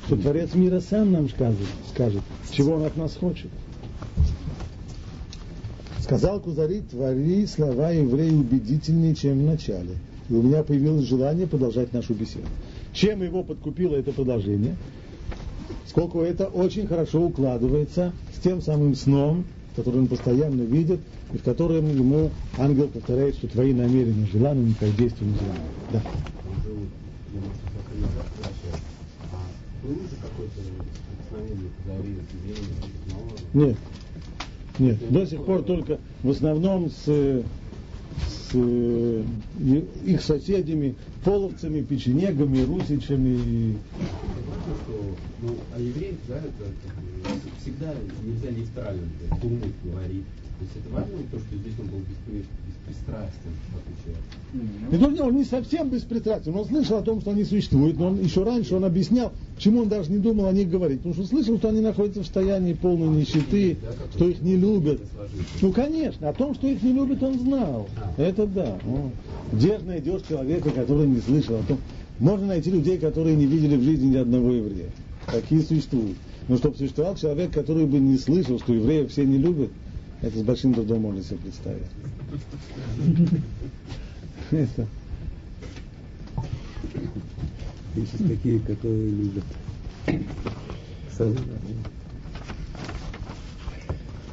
что 0.07 0.17
Творец 0.17 0.55
мира 0.55 0.81
сам 0.81 1.13
нам 1.13 1.29
скажет, 1.29 1.67
скажет 1.91 2.23
чего 2.59 2.75
он 2.75 2.85
от 2.85 2.97
нас 2.97 3.15
хочет. 3.15 3.51
Сказал 6.01 6.41
Кузари, 6.41 6.81
твори 6.81 7.47
слова 7.47 7.91
евреи 7.91 8.31
убедительнее, 8.31 9.15
чем 9.15 9.41
в 9.41 9.43
начале. 9.45 9.97
И 10.29 10.35
у 10.35 10.43
меня 10.43 10.63
появилось 10.63 11.07
желание 11.07 11.47
продолжать 11.47 11.93
нашу 11.93 12.15
беседу. 12.15 12.47
Чем 12.93 13.23
его 13.23 13.45
подкупило 13.45 13.95
это 13.95 14.13
продолжение? 14.13 14.77
Сколько 15.87 16.21
это 16.23 16.47
очень 16.47 16.87
хорошо 16.87 17.23
укладывается 17.23 18.13
с 18.35 18.41
тем 18.41 18.61
самым 18.61 18.95
сном, 18.95 19.45
который 19.79 20.01
он 20.01 20.09
постоянно 20.09 20.63
видит, 20.63 20.99
и 21.33 21.39
в 21.39 21.43
котором 21.45 21.89
ему 21.89 22.31
ангел 22.59 22.89
повторяет, 22.89 23.37
что 23.37 23.47
твои 23.47 23.73
намерения 23.73 24.27
желанными, 24.27 24.75
как 24.79 24.95
действия 24.97 25.25
нежеланными. 25.25 25.61
Да. 25.93 26.03
Нет. 33.55 33.77
Нет, 34.81 35.13
до 35.13 35.27
сих 35.27 35.45
пор 35.45 35.63
только 35.63 35.99
в 36.23 36.31
основном 36.31 36.91
с, 36.91 37.43
с 38.51 38.55
э, 38.55 39.25
их 40.07 40.23
соседями, 40.23 40.95
половцами, 41.25 41.83
печенегами, 41.83 42.63
русичами. 42.63 43.79
Ну, 45.41 45.57
а 45.75 45.81
евреи, 45.81 46.17
да, 46.27 46.37
это 46.37 46.73
всегда 47.61 47.95
нельзя 48.25 48.51
литерально, 48.51 49.07
думать, 49.41 49.73
говорить. 49.85 50.25
То 50.59 50.65
есть 50.65 50.77
это 50.77 50.93
важно, 50.93 51.19
то, 51.31 51.39
что 51.39 51.57
здесь 51.57 51.75
он 51.79 51.87
был 51.87 52.01
беспристрастен, 52.27 53.53
в 53.71 53.77
отличие 54.91 55.13
от... 55.13 55.21
он 55.21 55.37
не 55.37 55.45
совсем 55.45 55.89
беспристрастен, 55.89 56.57
он 56.57 56.65
слышал 56.67 56.99
о 56.99 57.03
том, 57.03 57.21
что 57.21 57.31
они 57.31 57.45
существуют, 57.45 57.97
но 57.97 58.09
он 58.09 58.21
еще 58.21 58.43
раньше 58.43 58.75
он 58.75 58.85
объяснял, 58.85 59.31
почему 59.55 59.83
он 59.83 59.89
даже 59.89 60.11
не 60.11 60.19
думал 60.19 60.47
о 60.47 60.53
них 60.53 60.69
говорить. 60.69 60.99
Потому 60.99 61.15
что 61.15 61.27
слышал, 61.27 61.59
что 61.59 61.69
они 61.69 61.81
находятся 61.81 62.23
в 62.23 62.25
состоянии 62.25 62.73
полной 62.73 63.21
нищеты, 63.21 63.77
да, 63.81 63.93
что 64.17 64.29
их 64.29 64.43
не 64.43 64.57
любят. 64.57 65.01
Ну, 65.63 65.73
конечно, 65.73 66.29
о 66.29 66.33
том, 66.33 66.55
что 66.55 66.67
их 66.67 66.83
не 66.83 66.93
любят, 66.93 67.23
он 67.23 67.39
знал. 67.39 67.89
А. 67.97 68.21
Это 68.21 68.45
да. 68.49 68.79
Ну, 68.85 69.13
где 69.53 69.79
же 69.79 69.85
найдешь 69.85 70.23
человека, 70.29 70.71
который 70.71 71.07
не 71.07 71.21
слышал 71.21 71.55
о 71.55 71.63
том? 71.63 71.79
Можно 72.19 72.49
найти 72.49 72.73
людей, 72.73 72.99
которые 72.99 73.37
не 73.37 73.47
видели 73.47 73.77
в 73.77 73.83
жизни 73.85 74.09
ни 74.09 74.17
одного 74.17 74.51
еврея. 74.51 74.91
Такие 75.27 75.63
существуют. 75.63 76.17
Но 76.49 76.57
чтобы 76.57 76.77
существовал 76.77 77.15
человек, 77.15 77.53
который 77.53 77.87
бы 77.87 77.99
не 77.99 78.19
слышал, 78.19 78.59
что 78.59 78.73
евреев 78.73 79.13
все 79.13 79.25
не 79.25 79.37
любят, 79.37 79.71
это 80.21 80.39
с 80.39 80.43
большим 80.43 80.75
трудом 80.75 81.03
можно 81.03 81.23
себе 81.23 81.39
представить. 81.39 81.83
Это. 84.51 84.87
Есть 87.95 88.29
такие, 88.29 88.61
которые 88.61 89.11
любят. 89.11 89.45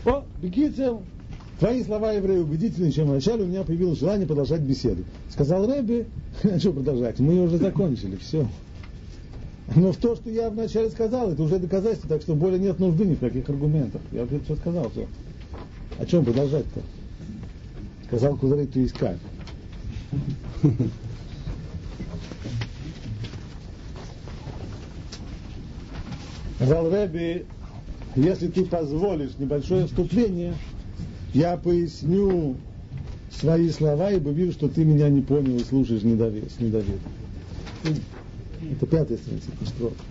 О, 0.05 0.23
Бекицел, 0.41 1.01
твои 1.59 1.83
слова, 1.83 2.11
евреи, 2.13 2.37
убедительнее, 2.37 2.91
чем 2.91 3.07
вначале 3.07 3.43
у 3.43 3.47
меня 3.47 3.63
появилось 3.63 3.99
желание 3.99 4.27
продолжать 4.27 4.61
беседу. 4.61 5.03
Сказал 5.29 5.67
а 6.43 6.59
что 6.59 6.71
продолжать, 6.73 7.19
мы 7.19 7.33
ее 7.33 7.43
уже 7.43 7.57
закончили, 7.57 8.15
все. 8.17 8.47
Но 9.75 9.91
в 9.91 9.97
то, 9.97 10.15
что 10.15 10.29
я 10.29 10.51
вначале 10.51 10.91
сказал, 10.91 11.31
это 11.31 11.41
уже 11.41 11.57
доказательство, 11.57 12.09
так 12.09 12.21
что 12.21 12.35
более 12.35 12.59
нет 12.59 12.79
нужды 12.79 13.03
ни 13.03 13.15
в 13.15 13.19
каких 13.19 13.49
аргументах. 13.49 14.01
Я 14.11 14.23
уже 14.23 14.39
все 14.41 14.55
сказал, 14.55 14.89
все. 14.91 15.07
О 15.99 16.05
чем 16.05 16.25
продолжать-то? 16.25 16.81
Сказал 18.05 18.35
Кузарей, 18.37 18.67
ты 18.67 18.85
искать. 18.85 19.17
Сказал 26.55 26.89
Рэби, 26.89 27.45
если 28.15 28.47
ты 28.47 28.65
позволишь 28.65 29.37
небольшое 29.37 29.87
вступление, 29.87 30.55
я 31.33 31.57
поясню 31.57 32.55
свои 33.29 33.69
слова, 33.69 34.11
ибо 34.11 34.31
вижу, 34.31 34.53
что 34.53 34.69
ты 34.69 34.85
меня 34.85 35.09
не 35.09 35.21
понял 35.21 35.57
и 35.57 35.63
слушаешь 35.63 36.03
недовер, 36.03 36.49
с 36.49 36.59
недоверием. 36.59 37.01
Это 38.71 38.85
пятая 38.85 39.17
страница, 39.17 39.47
четвертая. 39.65 40.07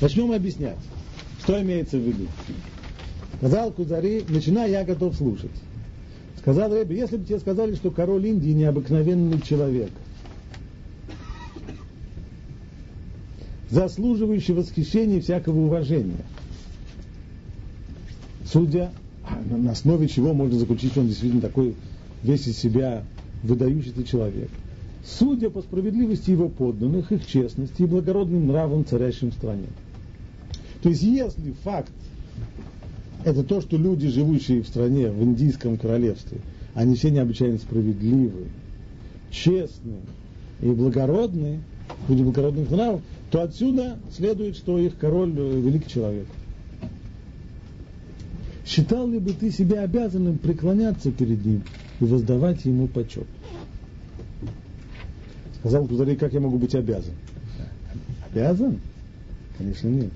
Начнем 0.00 0.32
объяснять, 0.32 0.78
что 1.42 1.60
имеется 1.62 1.96
в 1.96 2.00
виду. 2.00 2.26
Сказал 3.42 3.72
Кузари, 3.72 4.24
начинай, 4.28 4.70
я 4.70 4.84
готов 4.84 5.16
слушать. 5.16 5.50
Сказал 6.38 6.72
Рэбби, 6.72 6.94
если 6.94 7.16
бы 7.16 7.24
тебе 7.24 7.40
сказали, 7.40 7.74
что 7.74 7.90
король 7.90 8.24
Индии 8.24 8.50
необыкновенный 8.50 9.40
человек, 9.40 9.90
заслуживающий 13.68 14.54
восхищения 14.54 15.16
и 15.16 15.20
всякого 15.20 15.58
уважения, 15.58 16.24
судя 18.44 18.92
на 19.50 19.72
основе 19.72 20.06
чего 20.06 20.34
можно 20.34 20.56
заключить, 20.56 20.92
что 20.92 21.00
он 21.00 21.08
действительно 21.08 21.42
такой 21.42 21.74
весь 22.22 22.46
из 22.46 22.56
себя 22.56 23.02
выдающийся 23.42 24.04
человек. 24.04 24.50
Судя 25.04 25.50
по 25.50 25.62
справедливости 25.62 26.30
его 26.30 26.48
подданных, 26.48 27.10
их 27.10 27.26
честности 27.26 27.82
и 27.82 27.86
благородным 27.86 28.46
нравам, 28.46 28.86
царящим 28.86 29.32
в 29.32 29.34
стране. 29.34 29.66
То 30.80 30.90
есть 30.90 31.02
если 31.02 31.50
факт 31.64 31.90
это 33.24 33.42
то, 33.44 33.60
что 33.60 33.76
люди, 33.76 34.08
живущие 34.08 34.62
в 34.62 34.68
стране, 34.68 35.10
в 35.10 35.22
индийском 35.22 35.76
королевстве, 35.76 36.38
они 36.74 36.94
все 36.96 37.10
необычайно 37.10 37.58
справедливые, 37.58 38.48
честные 39.30 40.00
и 40.60 40.70
благородные, 40.70 41.60
люди 42.08 42.22
благородных 42.22 42.70
нравов, 42.70 43.02
то 43.30 43.42
отсюда 43.42 43.98
следует, 44.14 44.56
что 44.56 44.78
их 44.78 44.96
король 44.98 45.32
э, 45.36 45.60
великий 45.60 45.90
человек. 45.90 46.26
Считал 48.64 49.08
ли 49.08 49.18
бы 49.18 49.32
ты 49.32 49.50
себя 49.50 49.82
обязанным 49.82 50.38
преклоняться 50.38 51.10
перед 51.10 51.44
ним 51.44 51.62
и 52.00 52.04
воздавать 52.04 52.64
ему 52.64 52.88
почет? 52.88 53.26
Сказал 55.58 55.86
Кузарей, 55.86 56.16
как 56.16 56.32
я 56.32 56.40
могу 56.40 56.58
быть 56.58 56.74
обязан? 56.74 57.14
Обязан? 58.30 58.80
Конечно, 59.58 59.88
нет. 59.88 60.10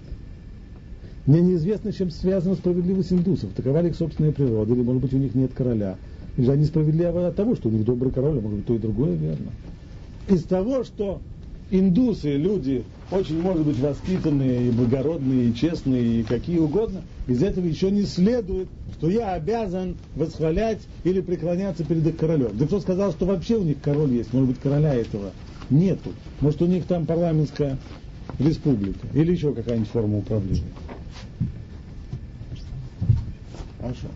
Мне 1.26 1.40
неизвестно, 1.40 1.92
чем 1.92 2.10
связана 2.10 2.54
справедливость 2.54 3.12
индусов. 3.12 3.50
Такова 3.52 3.82
ли 3.82 3.88
их 3.88 3.96
собственная 3.96 4.30
природа, 4.30 4.72
или, 4.72 4.82
может 4.82 5.02
быть, 5.02 5.12
у 5.12 5.18
них 5.18 5.34
нет 5.34 5.52
короля. 5.52 5.96
Или 6.36 6.46
же 6.46 6.52
они 6.52 6.64
справедливы 6.64 7.26
от 7.26 7.34
того, 7.34 7.56
что 7.56 7.68
у 7.68 7.72
них 7.72 7.84
добрый 7.84 8.12
король, 8.12 8.38
а 8.38 8.40
может 8.40 8.58
быть, 8.58 8.66
то 8.66 8.74
и 8.74 8.78
другое 8.78 9.14
верно. 9.14 9.52
Из 10.28 10.44
того, 10.44 10.84
что 10.84 11.20
индусы, 11.70 12.36
люди, 12.36 12.84
очень, 13.10 13.40
может 13.40 13.66
быть, 13.66 13.78
воспитанные, 13.80 14.68
и 14.68 14.70
благородные, 14.70 15.50
и 15.50 15.54
честные, 15.54 16.20
и 16.20 16.22
какие 16.22 16.58
угодно, 16.58 17.02
из 17.26 17.42
этого 17.42 17.64
еще 17.66 17.90
не 17.90 18.02
следует, 18.02 18.68
что 18.96 19.10
я 19.10 19.32
обязан 19.32 19.96
восхвалять 20.14 20.80
или 21.02 21.20
преклоняться 21.20 21.84
перед 21.84 22.06
их 22.06 22.16
королем. 22.16 22.50
Да 22.56 22.66
кто 22.66 22.78
сказал, 22.78 23.10
что 23.10 23.26
вообще 23.26 23.56
у 23.56 23.64
них 23.64 23.78
король 23.82 24.12
есть? 24.12 24.32
Может 24.32 24.50
быть, 24.50 24.60
короля 24.60 24.94
этого 24.94 25.32
нету. 25.70 26.10
Может, 26.40 26.62
у 26.62 26.66
них 26.66 26.84
там 26.86 27.04
парламентская 27.04 27.78
республика 28.38 29.08
или 29.12 29.32
еще 29.32 29.52
какая-нибудь 29.52 29.88
форма 29.88 30.18
управления. 30.18 30.85
Хорошо. 33.80 34.08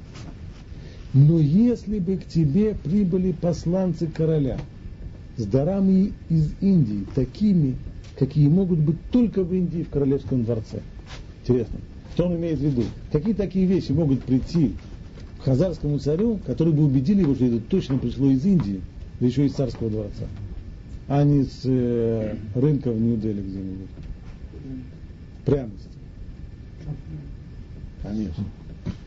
Но 1.12 1.38
если 1.38 1.98
бы 1.98 2.16
к 2.16 2.26
тебе 2.26 2.74
прибыли 2.74 3.32
посланцы 3.32 4.06
короля 4.06 4.58
с 5.36 5.44
дарами 5.44 6.12
из 6.28 6.52
Индии, 6.60 7.06
такими, 7.14 7.76
какие 8.18 8.48
могут 8.48 8.78
быть 8.78 8.96
только 9.10 9.42
в 9.42 9.52
Индии 9.52 9.82
в 9.82 9.88
королевском 9.90 10.44
дворце. 10.44 10.80
Интересно, 11.42 11.78
что 12.14 12.26
он 12.26 12.36
имеет 12.36 12.58
в 12.58 12.62
виду? 12.62 12.84
Какие 13.10 13.34
такие 13.34 13.66
вещи 13.66 13.92
могут 13.92 14.22
прийти 14.22 14.74
к 15.40 15.44
хазарскому 15.44 15.98
царю, 15.98 16.38
которые 16.46 16.74
бы 16.74 16.84
убедили 16.84 17.22
его, 17.22 17.34
что 17.34 17.46
это 17.46 17.60
точно 17.60 17.98
пришло 17.98 18.30
из 18.30 18.44
Индии, 18.44 18.80
да 19.18 19.26
еще 19.26 19.46
из 19.46 19.54
царского 19.54 19.90
дворца, 19.90 20.26
а 21.08 21.24
не 21.24 21.44
с 21.44 21.62
э, 21.64 22.36
рынка 22.54 22.92
в 22.92 23.00
Нью-Дели 23.00 23.40
где-нибудь. 23.40 23.88
Пряности. 25.44 25.99
Конечно. 28.02 28.44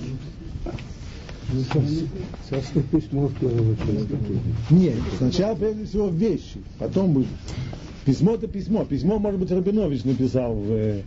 Сейчас 1.51 2.65
ты 2.73 2.81
письмо 2.81 3.27
в 3.27 3.33
первую 3.39 3.73
очередь. 3.73 4.07
Нет, 4.69 4.95
сначала 5.17 5.55
прежде 5.55 5.85
всего 5.85 6.07
вещи, 6.09 6.61
потом 6.77 7.13
будет. 7.13 7.27
Письмо 8.05 8.35
это 8.35 8.47
письмо. 8.47 8.85
Письмо, 8.85 9.17
может 9.19 9.39
быть, 9.39 9.51
Рабинович 9.51 10.03
написал 10.03 10.53
в... 10.53 10.71
э, 10.71 11.01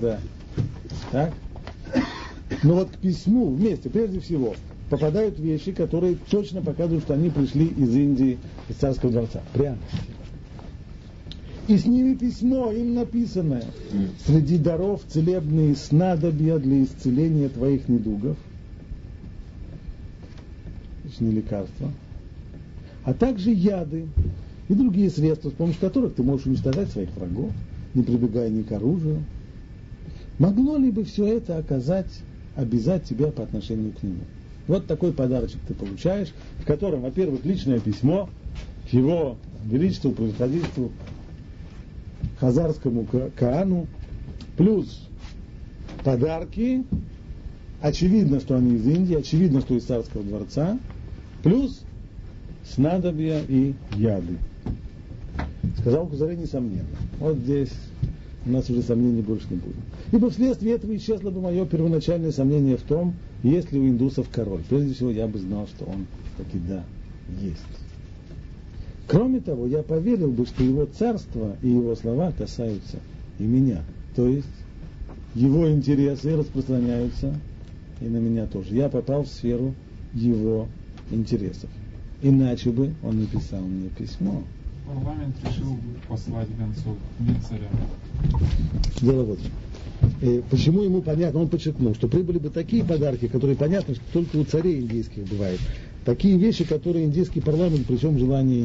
Да. 0.00 0.20
Так? 1.10 1.34
Но 2.62 2.74
вот 2.74 2.90
к 2.90 2.98
письму 2.98 3.50
вместе, 3.50 3.88
прежде 3.90 4.20
всего, 4.20 4.54
попадают 4.90 5.38
вещи, 5.38 5.72
которые 5.72 6.16
точно 6.30 6.62
показывают, 6.62 7.04
что 7.04 7.14
они 7.14 7.30
пришли 7.30 7.66
из 7.66 7.94
Индии, 7.94 8.38
из 8.68 8.76
царского 8.76 9.10
дворца. 9.12 9.42
Прямо. 9.52 9.78
И 11.68 11.76
ними 11.86 12.14
письмо, 12.14 12.72
им 12.72 12.94
написанное. 12.94 13.64
Среди 14.24 14.56
даров 14.56 15.02
целебные 15.06 15.76
снадобья 15.76 16.56
для 16.56 16.82
исцеления 16.82 17.50
твоих 17.50 17.88
недугов. 17.88 18.38
не 21.20 21.32
лекарства. 21.32 21.90
А 23.04 23.12
также 23.12 23.50
яды 23.50 24.06
и 24.68 24.74
другие 24.74 25.10
средства, 25.10 25.50
с 25.50 25.52
помощью 25.52 25.80
которых 25.80 26.14
ты 26.14 26.22
можешь 26.22 26.46
уничтожать 26.46 26.90
своих 26.90 27.10
врагов, 27.16 27.50
не 27.92 28.02
прибегая 28.02 28.48
ни 28.50 28.62
к 28.62 28.72
оружию. 28.72 29.24
Могло 30.38 30.76
ли 30.76 30.90
бы 30.90 31.04
все 31.04 31.26
это 31.26 31.58
оказать, 31.58 32.20
обязать 32.54 33.04
тебя 33.04 33.28
по 33.28 33.42
отношению 33.42 33.92
к 33.92 34.02
нему? 34.02 34.20
Вот 34.68 34.86
такой 34.86 35.12
подарочек 35.12 35.58
ты 35.66 35.74
получаешь, 35.74 36.32
в 36.58 36.64
котором, 36.66 37.02
во-первых, 37.02 37.44
личное 37.44 37.80
письмо 37.80 38.28
к 38.88 38.92
его 38.92 39.36
величеству, 39.66 40.12
превосходительству 40.12 40.92
хазарскому 42.40 43.06
Каану, 43.36 43.86
плюс 44.56 45.08
подарки, 46.04 46.84
очевидно, 47.80 48.40
что 48.40 48.56
они 48.56 48.76
из 48.76 48.86
Индии, 48.86 49.14
очевидно, 49.14 49.60
что 49.60 49.74
из 49.74 49.84
царского 49.84 50.22
дворца, 50.22 50.78
плюс 51.42 51.82
снадобья 52.64 53.42
и 53.48 53.74
яды. 53.94 54.38
Сказал 55.78 56.06
Кузарей, 56.06 56.36
несомненно. 56.36 56.86
Вот 57.18 57.36
здесь 57.38 57.72
у 58.46 58.50
нас 58.50 58.68
уже 58.70 58.82
сомнений 58.82 59.22
больше 59.22 59.46
не 59.50 59.56
будет. 59.56 59.76
Ибо 60.12 60.30
вследствие 60.30 60.74
этого 60.74 60.96
исчезло 60.96 61.30
бы 61.30 61.40
мое 61.40 61.66
первоначальное 61.66 62.32
сомнение 62.32 62.76
в 62.76 62.82
том, 62.82 63.14
есть 63.42 63.72
ли 63.72 63.78
у 63.78 63.86
индусов 63.86 64.28
король. 64.32 64.62
Прежде 64.68 64.94
всего, 64.94 65.10
я 65.10 65.26
бы 65.26 65.38
знал, 65.38 65.66
что 65.66 65.84
он 65.84 66.06
таки 66.36 66.58
да, 66.58 66.84
есть. 67.40 67.87
Кроме 69.08 69.40
того, 69.40 69.66
я 69.66 69.82
поверил 69.82 70.30
бы, 70.30 70.44
что 70.44 70.62
его 70.62 70.84
царство 70.84 71.56
и 71.62 71.68
его 71.68 71.96
слова 71.96 72.30
касаются 72.30 72.98
и 73.38 73.44
меня. 73.44 73.82
То 74.14 74.28
есть 74.28 74.46
его 75.34 75.70
интересы 75.70 76.36
распространяются 76.36 77.34
и 78.02 78.04
на 78.04 78.18
меня 78.18 78.46
тоже. 78.46 78.74
Я 78.74 78.90
попал 78.90 79.24
в 79.24 79.28
сферу 79.28 79.74
его 80.12 80.68
интересов. 81.10 81.70
Иначе 82.20 82.70
бы 82.70 82.94
он 83.02 83.20
не 83.20 83.26
писал 83.26 83.62
мне 83.62 83.88
письмо. 83.88 84.42
Парламент 84.86 85.36
решил 85.42 85.78
послать 86.06 86.48
гонцов, 86.58 86.96
не 87.18 87.34
царя. 87.48 87.68
Дело 89.00 89.24
вот 89.24 89.38
э, 90.22 90.42
Почему 90.50 90.82
ему 90.82 91.00
понятно, 91.00 91.40
он 91.40 91.48
подчеркнул, 91.48 91.94
что 91.94 92.08
прибыли 92.08 92.38
бы 92.38 92.50
такие 92.50 92.84
подарки, 92.84 93.28
которые 93.28 93.56
понятно, 93.56 93.94
что 93.94 94.04
только 94.12 94.36
у 94.36 94.44
царей 94.44 94.80
индийских 94.80 95.24
бывает 95.28 95.60
такие 96.08 96.38
вещи, 96.38 96.64
которые 96.64 97.04
индийский 97.04 97.42
парламент 97.42 97.86
при 97.86 97.96
всем 97.96 98.18
желании 98.18 98.64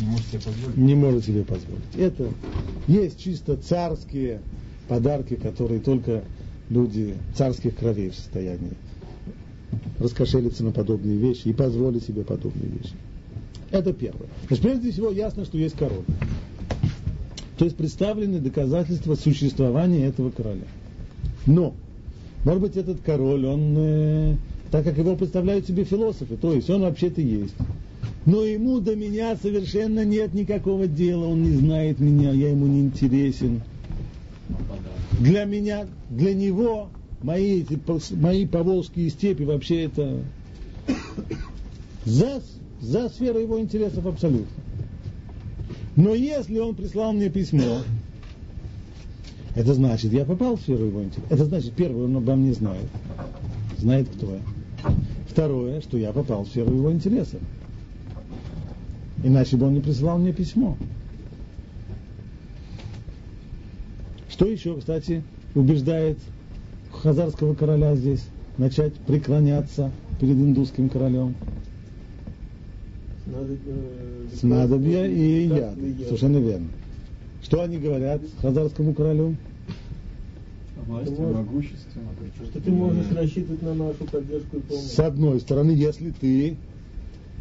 не 0.00 0.06
может 0.06 0.26
себе 0.26 0.40
позволить. 0.40 0.76
Не 0.76 0.94
может 0.96 1.24
себе 1.24 1.44
позволить. 1.44 1.84
Это 1.96 2.30
есть 2.88 3.20
чисто 3.22 3.56
царские 3.56 4.40
подарки, 4.88 5.36
которые 5.36 5.78
только 5.78 6.24
люди 6.68 7.14
царских 7.36 7.76
кровей 7.76 8.10
в 8.10 8.16
состоянии 8.16 8.72
раскошелиться 10.00 10.64
на 10.64 10.72
подобные 10.72 11.16
вещи 11.16 11.46
и 11.46 11.52
позволить 11.52 12.04
себе 12.04 12.22
подобные 12.22 12.70
вещи. 12.70 12.94
Это 13.70 13.92
первое. 13.92 14.26
Значит, 14.48 14.64
прежде 14.64 14.90
всего 14.90 15.12
ясно, 15.12 15.44
что 15.44 15.56
есть 15.56 15.76
король. 15.76 16.02
То 17.56 17.66
есть 17.66 17.76
представлены 17.76 18.40
доказательства 18.40 19.14
существования 19.14 20.06
этого 20.06 20.32
короля. 20.32 20.66
Но, 21.46 21.72
может 22.44 22.60
быть, 22.60 22.76
этот 22.76 23.00
король, 23.00 23.46
он 23.46 23.74
э, 23.76 24.36
так 24.74 24.82
как 24.82 24.98
его 24.98 25.14
представляют 25.14 25.68
себе 25.68 25.84
философы, 25.84 26.36
то 26.36 26.52
есть 26.52 26.68
он 26.68 26.80
вообще-то 26.80 27.20
есть. 27.20 27.54
Но 28.26 28.42
ему 28.42 28.80
до 28.80 28.96
меня 28.96 29.36
совершенно 29.40 30.04
нет 30.04 30.34
никакого 30.34 30.88
дела, 30.88 31.26
он 31.26 31.44
не 31.44 31.56
знает 31.58 32.00
меня, 32.00 32.32
я 32.32 32.50
ему 32.50 32.66
не 32.66 32.80
интересен. 32.80 33.62
Для 35.20 35.44
меня, 35.44 35.86
для 36.10 36.34
него 36.34 36.88
мои, 37.22 37.60
эти, 37.60 37.78
мои 38.16 38.46
поволжские 38.46 39.10
степи 39.10 39.44
вообще 39.44 39.84
это 39.84 40.24
за, 42.04 42.42
за 42.80 43.10
сферу 43.10 43.38
его 43.38 43.60
интересов 43.60 44.04
абсолютно. 44.04 44.56
Но 45.94 46.16
если 46.16 46.58
он 46.58 46.74
прислал 46.74 47.12
мне 47.12 47.30
письмо, 47.30 47.78
это 49.54 49.72
значит, 49.72 50.12
я 50.12 50.24
попал 50.24 50.56
в 50.56 50.62
сферу 50.62 50.86
его 50.86 51.04
интересов. 51.04 51.30
Это 51.30 51.44
значит, 51.44 51.74
первое, 51.74 52.06
он 52.06 52.16
обо 52.16 52.34
мне 52.34 52.52
знает. 52.54 52.88
Знает, 53.78 54.08
кто 54.08 54.32
я. 54.32 54.40
Второе, 55.28 55.80
что 55.80 55.98
я 55.98 56.12
попал 56.12 56.44
в 56.44 56.48
сферу 56.48 56.74
его 56.74 56.92
интересов. 56.92 57.40
Иначе 59.22 59.56
бы 59.56 59.66
он 59.66 59.74
не 59.74 59.80
присылал 59.80 60.18
мне 60.18 60.32
письмо. 60.32 60.76
Что 64.28 64.46
еще, 64.46 64.76
кстати, 64.78 65.22
убеждает 65.54 66.18
хазарского 66.92 67.54
короля 67.54 67.94
здесь 67.96 68.24
начать 68.58 68.94
преклоняться 68.94 69.90
перед 70.20 70.36
индусским 70.36 70.88
королем? 70.88 71.34
Снадобья 74.38 75.06
и 75.06 75.46
яд. 75.46 75.74
Совершенно 76.06 76.38
верно. 76.38 76.68
Что 77.42 77.62
они 77.62 77.78
говорят 77.78 78.20
хазарскому 78.40 78.94
королю? 78.94 79.36
Власти, 80.86 81.20
могуществе. 81.20 82.02
Что 82.50 82.60
ты 82.60 82.70
можешь 82.70 83.10
рассчитывать 83.12 83.62
на 83.62 83.74
нашу 83.74 84.04
поддержку 84.04 84.56
и 84.56 84.60
помощь. 84.60 84.82
С 84.84 84.98
одной 84.98 85.40
стороны, 85.40 85.70
если 85.72 86.10
ты 86.10 86.56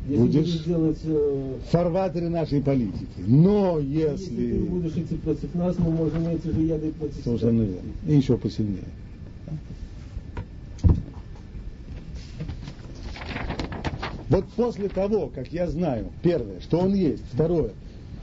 Если 0.07 0.21
будешь 0.21 0.35
будешь 0.41 0.63
делать... 0.65 0.99
э, 1.05 1.55
в 1.65 1.71
фарватере 1.71 2.29
нашей 2.29 2.61
политики. 2.61 3.07
Но 3.25 3.79
Если 3.79 4.35
ты 4.35 4.41
если... 4.41 4.57
будешь 4.59 4.93
идти 4.97 5.15
против 5.15 5.55
нас, 5.55 5.77
мы 5.79 5.91
можем 5.91 6.27
эти 6.27 6.47
же 6.47 6.61
яды 6.61 6.91
против. 6.91 7.23
Совершенно 7.23 7.61
верно. 7.63 7.89
И 8.07 8.15
еще 8.15 8.37
посильнее. 8.37 8.83
Вот 14.29 14.45
после 14.55 14.89
того, 14.89 15.27
как 15.27 15.49
я 15.53 15.69
знаю, 15.69 16.07
первое, 16.23 16.59
что 16.59 16.79
он 16.79 16.95
есть, 16.95 17.21
второе, 17.31 17.71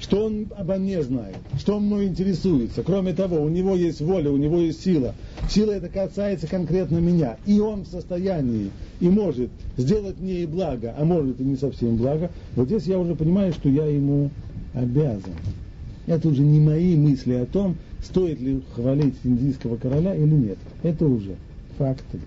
что 0.01 0.25
он 0.27 0.47
обо 0.57 0.77
мне 0.77 1.03
знает, 1.03 1.37
что 1.59 1.77
он 1.77 1.85
мной 1.85 2.07
интересуется. 2.07 2.83
Кроме 2.83 3.13
того, 3.13 3.41
у 3.41 3.49
него 3.49 3.77
есть 3.77 4.01
воля, 4.01 4.31
у 4.31 4.39
него 4.39 4.59
есть 4.59 4.83
сила. 4.83 5.15
Сила 5.49 5.73
это 5.73 5.89
касается 5.89 6.47
конкретно 6.47 6.99
меня. 6.99 7.37
И 7.47 7.61
он 7.61 7.85
в 7.85 7.89
состоянии 7.89 8.71
и 9.01 9.09
может 9.09 9.51
сделать 9.77 10.19
мне 10.19 10.43
и 10.43 10.47
благо, 10.47 10.95
а 10.99 11.05
может 11.05 11.39
и 11.41 11.45
не 11.45 11.57
совсем 11.57 11.97
благо. 11.97 12.31
Вот 12.57 12.69
здесь 12.69 12.85
я 12.85 12.99
уже 12.99 13.15
понимаю, 13.15 13.53
что 13.53 13.69
я 13.69 13.85
ему 13.85 14.31
обязан. 14.73 15.35
Это 16.07 16.29
уже 16.29 16.43
не 16.43 16.61
мои 16.61 16.97
мысли 16.97 17.35
о 17.35 17.45
том, 17.45 17.77
стоит 18.03 18.41
ли 18.41 18.63
хвалить 18.75 19.17
индийского 19.23 19.77
короля 19.77 20.15
или 20.15 20.35
нет. 20.35 20.59
Это 20.83 21.07
уже 21.07 21.37
факты. 21.77 22.21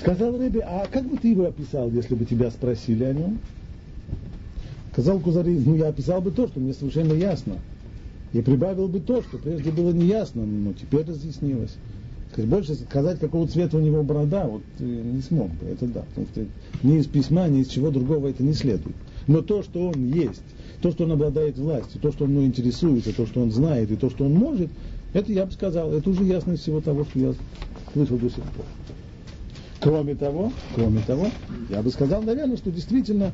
Сказал 0.00 0.36
Рэби, 0.36 0.58
а 0.58 0.86
как 0.90 1.08
бы 1.08 1.16
ты 1.16 1.28
его 1.28 1.46
описал, 1.46 1.90
если 1.90 2.14
бы 2.14 2.24
тебя 2.24 2.50
спросили 2.50 3.04
о 3.04 3.12
нем? 3.12 3.38
Сказал 4.98 5.20
Кузари, 5.20 5.56
ну 5.64 5.76
я 5.76 5.86
описал 5.86 6.20
бы 6.20 6.32
то, 6.32 6.48
что 6.48 6.58
мне 6.58 6.74
совершенно 6.74 7.12
ясно. 7.12 7.58
И 8.32 8.40
прибавил 8.42 8.88
бы 8.88 8.98
то, 8.98 9.22
что 9.22 9.38
прежде 9.38 9.70
было 9.70 9.92
неясно, 9.92 10.44
но 10.44 10.72
теперь 10.72 11.06
разъяснилось. 11.06 11.76
Сказать, 12.32 12.50
больше 12.50 12.74
сказать, 12.74 13.20
какого 13.20 13.46
цвета 13.46 13.76
у 13.76 13.80
него 13.80 14.02
борода, 14.02 14.48
вот 14.48 14.62
э, 14.80 14.82
не 14.82 15.22
смог 15.22 15.50
бы, 15.50 15.66
это 15.66 15.86
да. 15.86 16.00
Потому 16.00 16.26
что 16.26 16.46
ни 16.82 16.98
из 16.98 17.06
письма, 17.06 17.46
ни 17.46 17.60
из 17.60 17.68
чего 17.68 17.90
другого 17.90 18.26
это 18.26 18.42
не 18.42 18.54
следует. 18.54 18.96
Но 19.28 19.40
то, 19.40 19.62
что 19.62 19.88
он 19.88 20.04
есть, 20.04 20.42
то, 20.82 20.90
что 20.90 21.04
он 21.04 21.12
обладает 21.12 21.56
властью, 21.58 22.00
то, 22.00 22.10
что 22.10 22.24
он 22.24 22.32
мной 22.32 22.46
интересуется, 22.46 23.14
то, 23.14 23.24
что 23.24 23.40
он 23.40 23.52
знает 23.52 23.92
и 23.92 23.96
то, 23.96 24.10
что 24.10 24.24
он 24.24 24.34
может, 24.34 24.68
это 25.12 25.32
я 25.32 25.46
бы 25.46 25.52
сказал, 25.52 25.92
это 25.92 26.10
уже 26.10 26.24
ясность 26.24 26.62
всего 26.62 26.80
того, 26.80 27.04
что 27.04 27.20
я 27.20 27.34
слышал 27.92 28.18
до 28.18 28.28
сих 28.28 28.42
пор. 28.42 28.64
Кроме 29.80 30.16
того, 30.16 30.52
кроме 30.74 31.02
того, 31.02 31.28
я 31.70 31.82
бы 31.82 31.90
сказал, 31.90 32.20
наверное, 32.22 32.56
что 32.56 32.72
действительно, 32.72 33.30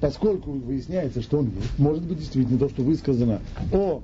поскольку 0.00 0.52
выясняется, 0.52 1.22
что 1.22 1.38
он 1.38 1.46
есть, 1.46 1.78
может 1.78 2.04
быть 2.04 2.18
действительно 2.18 2.58
то, 2.58 2.68
что 2.68 2.82
высказано 2.82 3.40
о 3.72 4.02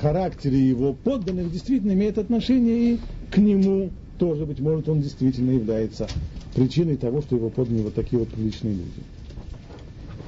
характере 0.00 0.68
его 0.68 0.92
подданных, 0.92 1.50
действительно 1.50 1.92
имеет 1.92 2.18
отношение 2.18 2.94
и 2.94 3.00
к 3.30 3.38
нему 3.38 3.90
тоже, 4.18 4.46
быть 4.46 4.60
может, 4.60 4.88
он 4.88 5.00
действительно 5.00 5.50
является 5.52 6.08
причиной 6.54 6.96
того, 6.96 7.22
что 7.22 7.36
его 7.36 7.50
подданные 7.50 7.84
вот 7.84 7.94
такие 7.94 8.18
вот 8.18 8.28
приличные 8.28 8.74
люди. 8.74 9.02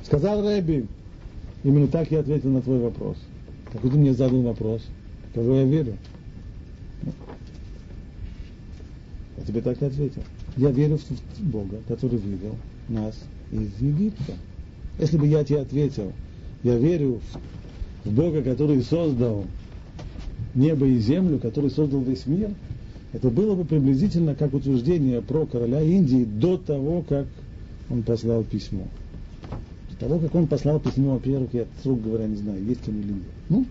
Сказал 0.04 0.42
Рэби, 0.42 0.86
именно 1.62 1.86
так 1.88 2.10
я 2.10 2.20
ответил 2.20 2.50
на 2.50 2.62
твой 2.62 2.80
вопрос. 2.80 3.16
Какой 3.72 3.90
ты 3.90 3.96
мне 3.96 4.12
задал 4.12 4.42
вопрос? 4.42 4.82
Кого 5.34 5.56
я 5.56 5.64
верю? 5.64 5.96
Я 9.36 9.44
тебе 9.44 9.60
так 9.62 9.80
и 9.80 9.84
ответил. 9.84 10.22
Я 10.56 10.70
верю 10.70 10.98
в 10.98 11.42
Бога, 11.42 11.80
который 11.86 12.18
вывел 12.18 12.56
нас 12.88 13.14
из 13.52 13.80
Египта. 13.80 14.34
Если 15.00 15.16
бы 15.16 15.26
я 15.26 15.42
тебе 15.44 15.60
ответил, 15.60 16.12
я 16.62 16.76
верю 16.76 17.20
в, 18.04 18.12
Бога, 18.12 18.42
который 18.42 18.82
создал 18.82 19.46
небо 20.54 20.86
и 20.86 20.98
землю, 20.98 21.38
который 21.38 21.70
создал 21.70 22.02
весь 22.02 22.26
мир, 22.26 22.50
это 23.12 23.30
было 23.30 23.54
бы 23.54 23.64
приблизительно 23.64 24.34
как 24.34 24.52
утверждение 24.52 25.22
про 25.22 25.46
короля 25.46 25.80
Индии 25.80 26.24
до 26.24 26.58
того, 26.58 27.02
как 27.08 27.26
он 27.88 28.02
послал 28.02 28.44
письмо. 28.44 28.88
До 29.90 29.96
того, 29.96 30.18
как 30.18 30.34
он 30.34 30.46
послал 30.46 30.80
письмо, 30.80 31.14
во-первых, 31.14 31.54
я, 31.54 31.64
строго 31.78 32.02
говоря, 32.02 32.26
не 32.26 32.36
знаю, 32.36 32.62
есть 32.62 32.86
он 32.86 33.00
или 33.00 33.12
нет. 33.12 33.22
Ну, 33.48 33.64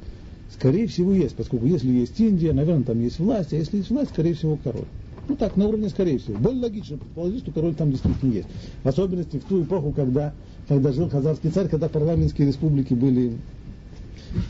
скорее 0.51 0.87
всего, 0.87 1.13
есть, 1.13 1.35
поскольку 1.35 1.67
если 1.67 1.89
есть 1.89 2.19
Индия, 2.19 2.53
наверное, 2.53 2.85
там 2.85 2.99
есть 3.01 3.19
власть, 3.19 3.53
а 3.53 3.55
если 3.55 3.77
есть 3.77 3.91
власть, 3.91 4.11
скорее 4.11 4.33
всего, 4.33 4.57
король. 4.63 4.85
Ну 5.29 5.35
так, 5.35 5.55
на 5.57 5.67
уровне 5.67 5.89
скорее 5.89 6.17
всего. 6.17 6.37
Более 6.39 6.63
логично 6.63 6.97
предположить, 6.97 7.43
что 7.43 7.51
король 7.51 7.75
там 7.75 7.91
действительно 7.91 8.33
есть. 8.33 8.47
В 8.83 8.89
особенности 8.89 9.37
в 9.37 9.43
ту 9.43 9.61
эпоху, 9.61 9.91
когда, 9.91 10.33
когда 10.69 10.91
жил 10.91 11.09
хазарский 11.09 11.49
царь, 11.49 11.67
когда 11.67 11.89
парламентские 11.89 12.47
республики 12.47 12.93
были 12.93 13.33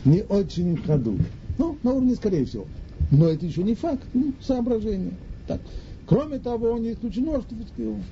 не 0.04 0.22
очень 0.22 0.76
в 0.76 0.86
ходу. 0.86 1.16
Ну, 1.58 1.78
на 1.82 1.92
уровне 1.92 2.14
скорее 2.14 2.44
всего. 2.44 2.66
Но 3.10 3.26
это 3.26 3.46
еще 3.46 3.62
не 3.62 3.74
факт, 3.74 4.02
ну, 4.12 4.34
соображение. 4.40 5.14
Так. 5.48 5.60
Кроме 6.06 6.38
того, 6.38 6.76
не 6.76 6.92
исключено, 6.92 7.40
что 7.40 7.54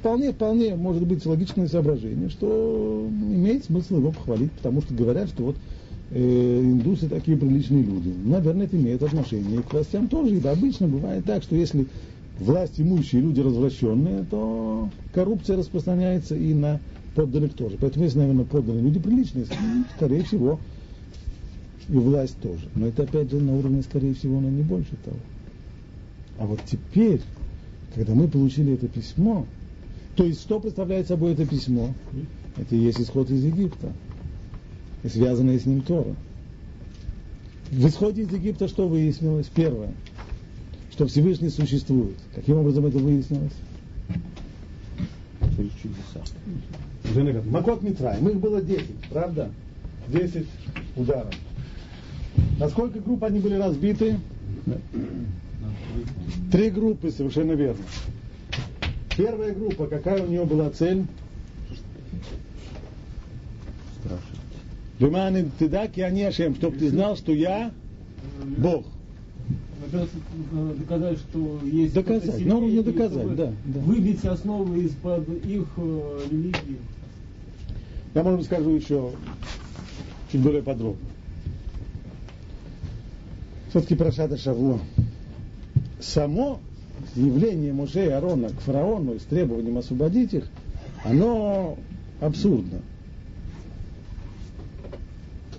вполне, 0.00 0.32
вполне 0.32 0.74
может 0.74 1.06
быть 1.06 1.24
логичное 1.26 1.68
соображение, 1.68 2.30
что 2.30 3.06
имеет 3.10 3.64
смысл 3.64 3.98
его 3.98 4.12
похвалить, 4.12 4.52
потому 4.52 4.80
что 4.80 4.94
говорят, 4.94 5.28
что 5.28 5.42
вот 5.42 5.56
э, 6.12 6.60
индусы 6.60 7.08
такие 7.08 7.36
приличные 7.36 7.82
люди. 7.82 8.14
Наверное, 8.24 8.66
это 8.66 8.76
имеет 8.76 9.02
отношение 9.02 9.62
к 9.62 9.72
властям 9.72 10.08
тоже. 10.08 10.36
И 10.36 10.46
обычно 10.46 10.88
бывает 10.88 11.24
так, 11.26 11.42
что 11.42 11.56
если 11.56 11.86
власть 12.38 12.80
имущие 12.80 13.20
люди 13.20 13.40
развращенные, 13.40 14.24
то 14.30 14.88
коррупция 15.12 15.58
распространяется 15.58 16.36
и 16.36 16.54
на 16.54 16.80
подданных 17.18 17.54
тоже. 17.54 17.76
Поэтому, 17.80 18.04
если, 18.04 18.18
наверное, 18.18 18.44
подданные 18.44 18.82
люди 18.82 19.00
приличные, 19.00 19.46
скорее 19.96 20.22
всего, 20.22 20.60
и 21.88 21.92
власть 21.92 22.38
тоже. 22.40 22.68
Но 22.76 22.86
это, 22.86 23.02
опять 23.02 23.30
же, 23.30 23.40
на 23.40 23.56
уровне, 23.56 23.82
скорее 23.82 24.14
всего, 24.14 24.40
но 24.40 24.48
не 24.48 24.62
больше 24.62 24.94
того. 25.04 25.16
А 26.38 26.46
вот 26.46 26.60
теперь, 26.64 27.20
когда 27.94 28.14
мы 28.14 28.28
получили 28.28 28.74
это 28.74 28.86
письмо, 28.86 29.46
то 30.14 30.24
есть 30.24 30.42
что 30.42 30.60
представляет 30.60 31.08
собой 31.08 31.32
это 31.32 31.44
письмо? 31.44 31.92
Это 32.56 32.76
и 32.76 32.78
есть 32.78 33.00
исход 33.00 33.28
из 33.30 33.44
Египта. 33.44 33.92
И 35.02 35.08
связанное 35.08 35.58
с 35.58 35.66
ним 35.66 35.80
Тора. 35.80 36.14
В 37.70 37.86
исходе 37.86 38.22
из 38.22 38.32
Египта 38.32 38.68
что 38.68 38.86
выяснилось? 38.86 39.50
Первое– 39.54 39.92
что 40.98 41.06
Всевышний 41.06 41.48
существует. 41.48 42.16
Каким 42.34 42.58
образом 42.58 42.84
это 42.86 42.98
выяснилось? 42.98 43.52
Через 45.56 45.70
чудеса. 45.80 46.24
Макот 47.50 47.82
Митрай. 47.82 48.20
Их 48.20 48.36
было 48.36 48.60
10, 48.60 48.84
правда? 49.10 49.50
10 50.08 50.46
ударов. 50.96 51.34
На 52.58 52.68
сколько 52.68 52.98
групп 53.00 53.24
они 53.24 53.40
были 53.40 53.54
разбиты? 53.54 54.16
Три 56.50 56.70
группы, 56.70 57.10
совершенно 57.10 57.52
верно. 57.52 57.82
Первая 59.16 59.54
группа, 59.54 59.86
какая 59.86 60.22
у 60.22 60.28
нее 60.28 60.44
была 60.44 60.70
цель? 60.70 61.04
Думаны 64.98 65.50
ты 65.58 65.68
да, 65.68 65.82
они 65.82 66.24
Ашем, 66.24 66.54
чтобы 66.56 66.76
ты 66.76 66.90
знал, 66.90 67.16
что 67.16 67.32
я 67.32 67.70
Бог. 68.56 68.84
Доказать, 70.78 71.18
что 71.18 71.60
есть 71.64 71.94
Доказать, 71.94 72.44
на 72.44 72.56
уровне 72.56 72.82
доказать, 72.82 73.36
да, 73.36 73.52
да. 73.64 73.80
Выбить 73.80 74.24
основы 74.24 74.82
из-под 74.82 75.28
их 75.46 75.66
э, 75.76 76.20
религии. 76.30 76.78
Я, 78.14 78.22
может 78.22 78.38
быть, 78.38 78.46
скажу 78.46 78.70
еще 78.70 79.12
чуть 80.30 80.40
более 80.40 80.62
подробно. 80.62 81.06
Все-таки 83.70 83.94
про 83.94 84.10
Шада 84.12 84.36
Шавло. 84.36 84.80
Само 86.00 86.60
явление 87.14 87.72
Моше 87.72 88.06
и 88.06 88.10
Арона 88.10 88.48
к 88.48 88.60
фараону 88.60 89.14
и 89.14 89.18
с 89.18 89.24
требованием 89.24 89.78
освободить 89.78 90.32
их, 90.32 90.48
оно 91.04 91.76
абсурдно. 92.20 92.80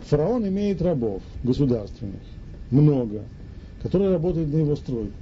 Фараон 0.08 0.48
имеет 0.48 0.82
рабов 0.82 1.22
государственных, 1.44 2.22
много, 2.72 3.24
которые 3.84 4.12
работают 4.12 4.52
на 4.52 4.58
его 4.58 4.76
стройку. 4.76 5.14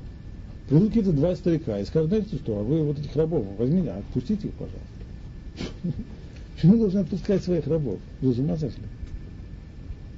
Придут 0.70 0.88
какие-то 0.90 1.12
два 1.12 1.36
старика 1.36 1.80
и 1.80 1.86
скажут, 1.86 2.10
знаете 2.10 2.38
что, 2.38 2.60
а 2.60 2.63
вы 2.63 2.84
вот 2.84 3.00
этих 3.00 3.16
рабов 3.16 3.46
возьмите, 3.58 3.92
отпустите 3.92 4.48
их, 4.48 4.54
пожалуйста. 4.54 6.08
Почему 6.58 6.78
должны 6.78 7.00
отпускать 7.00 7.43
своих 7.43 7.67
рабов? 7.67 8.00
Вы 8.20 8.34
с 8.34 8.39
ума 8.39 8.58
сошли? 8.58 8.82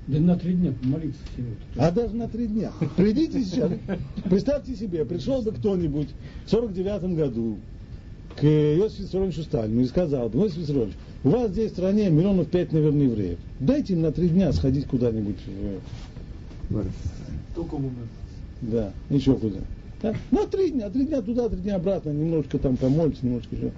Да 0.07 0.19
на 0.19 0.37
три 0.37 0.53
дня 0.53 0.71
помолиться 0.71 1.19
всего. 1.33 1.47
А 1.75 1.91
даже 1.91 2.15
на 2.15 2.29
три 2.29 2.47
дня. 2.47 2.71
Придите 2.95 3.43
сейчас. 3.43 3.69
Представьте 4.23 4.73
себе, 4.75 5.03
пришел 5.03 5.41
бы 5.41 5.51
кто-нибудь 5.51 6.07
в 6.45 6.49
49 6.49 7.15
году 7.17 7.57
к 8.37 8.43
Иосифу 8.45 9.03
Виссарионовичу 9.03 9.43
Сталину 9.43 9.81
и 9.81 9.85
сказал 9.85 10.29
бы, 10.29 10.39
Иосиф 10.39 10.59
Виссарионович, 10.59 10.95
у 11.25 11.29
вас 11.29 11.51
здесь 11.51 11.71
в 11.71 11.73
стране 11.73 12.09
миллионов 12.09 12.47
пять, 12.49 12.71
наверное, 12.71 13.07
евреев. 13.07 13.37
Дайте 13.59 13.93
им 13.93 14.01
на 14.01 14.13
три 14.13 14.29
дня 14.29 14.53
сходить 14.53 14.87
куда-нибудь 14.87 15.37
в... 16.69 16.83
Только 17.53 17.75
в 17.75 17.91
Да, 18.61 18.93
еще 19.09 19.35
куда. 19.35 19.59
Да? 20.01 20.15
На 20.31 20.47
три 20.47 20.71
дня, 20.71 20.89
три 20.89 21.05
дня 21.05 21.21
туда, 21.21 21.49
три 21.49 21.59
дня 21.59 21.75
обратно, 21.75 22.11
немножко 22.11 22.57
там 22.59 22.77
помолиться, 22.77 23.25
немножко 23.25 23.53
еще. 23.53 23.71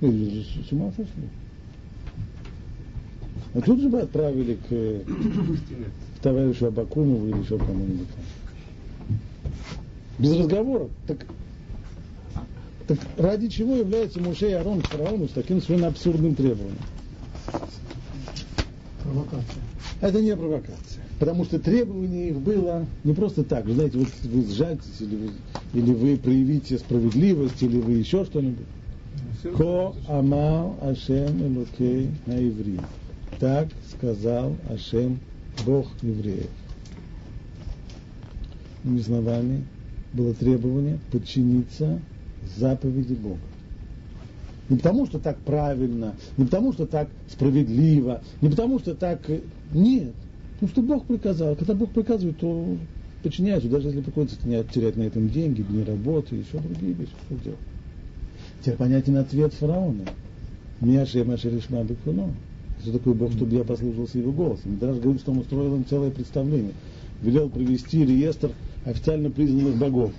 Вы 0.00 0.42
с 0.66 0.72
ума 0.72 0.90
сошли? 0.96 1.28
А 3.56 3.60
тут 3.62 3.80
же 3.80 3.88
бы 3.88 4.00
отправили 4.00 4.58
к, 4.68 6.18
к 6.18 6.22
товарищу 6.22 6.66
Абакумову 6.66 7.26
или 7.26 7.38
еще 7.38 7.56
кому-нибудь. 7.56 8.08
Без 10.18 10.38
разговоров. 10.38 10.90
Так 11.06 11.24
Так 12.86 12.98
ради 13.16 13.48
чего 13.48 13.76
является 13.76 14.20
Муше 14.20 14.50
и 14.50 14.52
Арон 14.52 14.82
фараону 14.82 15.26
с 15.26 15.30
таким 15.30 15.62
совершенно 15.62 15.88
абсурдным 15.88 16.34
требованием? 16.34 16.76
Провокация. 19.02 19.62
Это 20.02 20.20
не 20.20 20.36
провокация. 20.36 21.02
Потому 21.18 21.46
что 21.46 21.58
требование 21.58 22.28
их 22.28 22.38
было 22.38 22.84
не 23.04 23.14
просто 23.14 23.42
так. 23.42 23.64
Вы 23.64 23.72
знаете, 23.72 23.96
вот 23.96 24.08
вы 24.24 24.44
сжальтесь, 24.44 25.00
или 25.00 25.16
вы, 25.16 25.30
или 25.72 25.94
вы 25.94 26.18
проявите 26.18 26.76
справедливость, 26.76 27.62
или 27.62 27.78
вы 27.78 27.92
еще 27.92 28.26
что-нибудь. 28.26 28.66
Ко 29.56 29.94
амал 30.08 30.76
Ашем 30.82 31.42
Элокей 31.42 32.10
на 32.26 32.34
иври. 32.34 32.80
Так 33.38 33.68
сказал 33.90 34.56
Ашем 34.68 35.20
Бог 35.64 35.86
евреев. 36.02 36.48
Иными 38.84 39.00
словами, 39.00 39.64
было 40.12 40.32
требование 40.34 40.98
подчиниться 41.10 42.00
заповеди 42.56 43.14
Бога. 43.14 43.38
Не 44.68 44.78
потому, 44.78 45.06
что 45.06 45.18
так 45.18 45.38
правильно, 45.38 46.14
не 46.36 46.44
потому, 46.44 46.72
что 46.72 46.86
так 46.86 47.08
справедливо, 47.28 48.22
не 48.40 48.48
потому, 48.48 48.78
что 48.78 48.94
так... 48.94 49.20
Нет. 49.72 50.12
Потому 50.54 50.70
что 50.70 50.82
Бог 50.82 51.06
приказал. 51.06 51.54
Когда 51.54 51.74
Бог 51.74 51.90
приказывает, 51.90 52.38
то 52.38 52.76
подчиняются, 53.22 53.68
даже 53.68 53.88
если 53.88 54.00
приходится 54.00 54.38
терять 54.40 54.96
на 54.96 55.02
этом 55.02 55.28
деньги, 55.28 55.62
дни 55.62 55.84
работы, 55.84 56.36
еще 56.36 56.58
другие 56.58 56.94
вещи, 56.94 57.12
что 57.26 57.34
делать. 57.44 57.58
Теперь 58.60 58.76
понятен 58.76 59.16
ответ 59.18 59.52
фараона. 59.52 60.04
Мяша 60.80 61.20
и 61.20 61.24
Маша 61.24 61.48
Ришма 61.48 61.84
Бекуно. 61.84 62.30
Что 62.82 62.92
такое 62.98 63.30
чтобы 63.30 63.56
я 63.56 63.64
послушался 63.64 64.18
его 64.18 64.32
голосом? 64.32 64.78
Даже 64.78 65.00
говорит, 65.00 65.22
что 65.22 65.32
он 65.32 65.38
устроил 65.38 65.76
им 65.76 65.84
целое 65.86 66.10
представление. 66.10 66.74
Велел 67.22 67.48
провести 67.48 68.04
реестр 68.04 68.52
официально 68.84 69.30
признанных 69.30 69.76
богов 69.76 70.12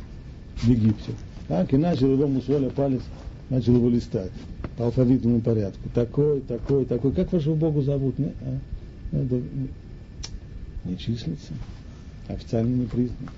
в 0.58 0.68
Египте. 0.68 1.12
Так, 1.48 1.74
и 1.74 1.78
начал 1.78 2.12
его 2.12 2.28
мусоля 2.28 2.70
палец, 2.70 3.02
начал 3.50 3.76
его 3.76 3.90
листать 3.90 4.32
по 4.78 4.86
алфавитному 4.86 5.42
порядку. 5.42 5.90
Такой, 5.94 6.42
такой, 6.42 6.86
такой. 6.86 7.12
Как 7.14 7.32
вашего 7.32 7.56
Богу 7.56 7.82
зовут? 7.82 8.20
Не, 8.20 8.34
а? 8.42 8.60
Это 9.16 9.42
не 10.84 10.98
числится. 10.98 11.54
Официально 12.28 12.76
не 12.76 12.86
признан. 12.86 13.30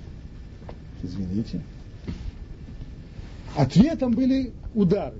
Извините. 1.03 1.61
Ответом 3.55 4.13
были 4.13 4.51
удары. 4.73 5.17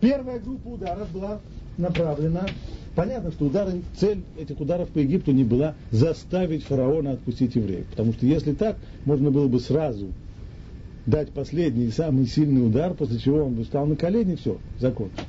Первая 0.00 0.38
группа 0.40 0.68
ударов 0.68 1.10
была 1.12 1.40
направлена. 1.78 2.46
Понятно, 2.94 3.32
что 3.32 3.46
удары, 3.46 3.82
цель 3.96 4.22
этих 4.38 4.60
ударов 4.60 4.88
по 4.90 4.98
Египту 4.98 5.32
не 5.32 5.44
была 5.44 5.74
заставить 5.90 6.64
фараона 6.64 7.12
отпустить 7.12 7.54
евреев. 7.54 7.86
Потому 7.86 8.12
что 8.12 8.26
если 8.26 8.52
так, 8.52 8.76
можно 9.06 9.30
было 9.30 9.48
бы 9.48 9.60
сразу 9.60 10.08
дать 11.06 11.30
последний 11.30 11.86
и 11.86 11.90
самый 11.90 12.26
сильный 12.26 12.66
удар, 12.66 12.92
после 12.94 13.18
чего 13.18 13.44
он 13.44 13.54
бы 13.54 13.64
встал 13.64 13.86
на 13.86 13.96
колени, 13.96 14.34
все, 14.34 14.58
закончил. 14.78 15.24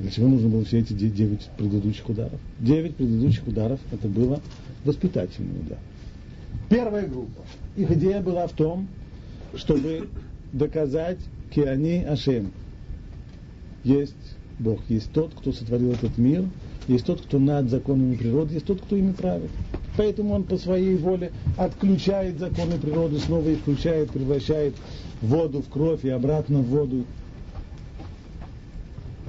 Для 0.00 0.10
чего 0.10 0.26
нужно 0.26 0.48
было 0.48 0.64
все 0.64 0.80
эти 0.80 0.92
девять 0.92 1.48
предыдущих 1.56 2.08
ударов? 2.08 2.40
Девять 2.58 2.96
предыдущих 2.96 3.46
ударов 3.46 3.78
это 3.92 4.08
было 4.08 4.40
воспитательный 4.84 5.60
удар. 5.60 5.78
Первая 6.68 7.06
группа. 7.06 7.42
Их 7.76 7.90
идея 7.92 8.20
была 8.20 8.48
в 8.48 8.52
том, 8.52 8.88
чтобы 9.54 10.08
доказать 10.52 11.18
Киани 11.54 12.02
Ашем. 12.02 12.50
Есть 13.84 14.16
Бог, 14.58 14.80
есть 14.88 15.12
тот, 15.12 15.32
кто 15.34 15.52
сотворил 15.52 15.92
этот 15.92 16.18
мир, 16.18 16.44
есть 16.88 17.06
тот, 17.06 17.20
кто 17.20 17.38
над 17.38 17.70
законами 17.70 18.16
природы, 18.16 18.54
есть 18.54 18.66
тот, 18.66 18.80
кто 18.80 18.96
ими 18.96 19.12
правит. 19.12 19.50
Поэтому 19.96 20.34
он 20.34 20.44
по 20.44 20.56
своей 20.56 20.96
воле 20.96 21.32
отключает 21.56 22.38
законы 22.38 22.78
природы, 22.78 23.18
снова 23.18 23.48
их 23.48 23.58
включает, 23.60 24.10
превращает 24.10 24.74
воду 25.20 25.62
в 25.62 25.68
кровь 25.68 26.04
и 26.04 26.08
обратно 26.08 26.60
в 26.60 26.66
воду. 26.66 27.04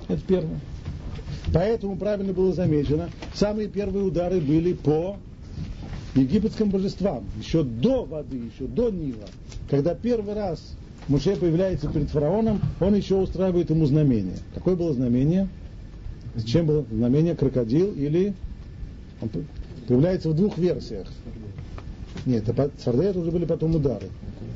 Это 0.07 0.21
первое. 0.27 0.59
Поэтому 1.53 1.97
правильно 1.97 2.33
было 2.33 2.53
замечено, 2.53 3.09
самые 3.33 3.67
первые 3.67 4.05
удары 4.05 4.39
были 4.39 4.73
по 4.73 5.17
египетским 6.15 6.69
божествам, 6.69 7.25
еще 7.37 7.63
до 7.63 8.05
воды, 8.05 8.37
еще 8.37 8.65
до 8.67 8.89
Нила. 8.89 9.27
Когда 9.69 9.93
первый 9.93 10.33
раз 10.33 10.75
Муше 11.07 11.35
появляется 11.35 11.89
перед 11.89 12.09
фараоном, 12.09 12.61
он 12.79 12.95
еще 12.95 13.15
устраивает 13.15 13.69
ему 13.69 13.85
знамение. 13.85 14.37
Какое 14.55 14.75
было 14.75 14.93
знамение? 14.93 15.49
С 16.35 16.43
чем 16.43 16.65
было 16.65 16.85
знамение? 16.91 17.35
Крокодил 17.35 17.93
или... 17.93 18.33
Он 19.21 19.29
появляется 19.87 20.29
в 20.29 20.35
двух 20.35 20.57
версиях. 20.57 21.07
Нет, 22.25 22.47
это, 22.47 22.71
Сардея 22.83 23.09
это 23.09 23.19
уже 23.19 23.31
были 23.31 23.45
потом 23.45 23.75
удары. 23.75 24.07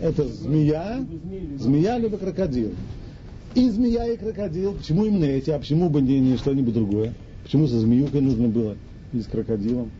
Это 0.01 0.27
змея, 0.27 1.05
змея 1.57 1.97
либо 1.97 2.17
крокодил. 2.17 2.73
И 3.55 3.69
змея, 3.69 4.07
и 4.07 4.17
крокодил. 4.17 4.73
Почему 4.73 5.05
именно 5.05 5.25
эти, 5.25 5.49
а 5.49 5.59
почему 5.59 5.89
бы 5.89 6.01
не, 6.01 6.19
не 6.19 6.37
что-нибудь 6.37 6.73
другое? 6.73 7.13
Почему 7.43 7.67
со 7.67 7.79
змеюкой 7.79 8.21
нужно 8.21 8.47
было 8.47 8.75
и 9.13 9.19
с 9.19 9.25
крокодилом? 9.25 9.91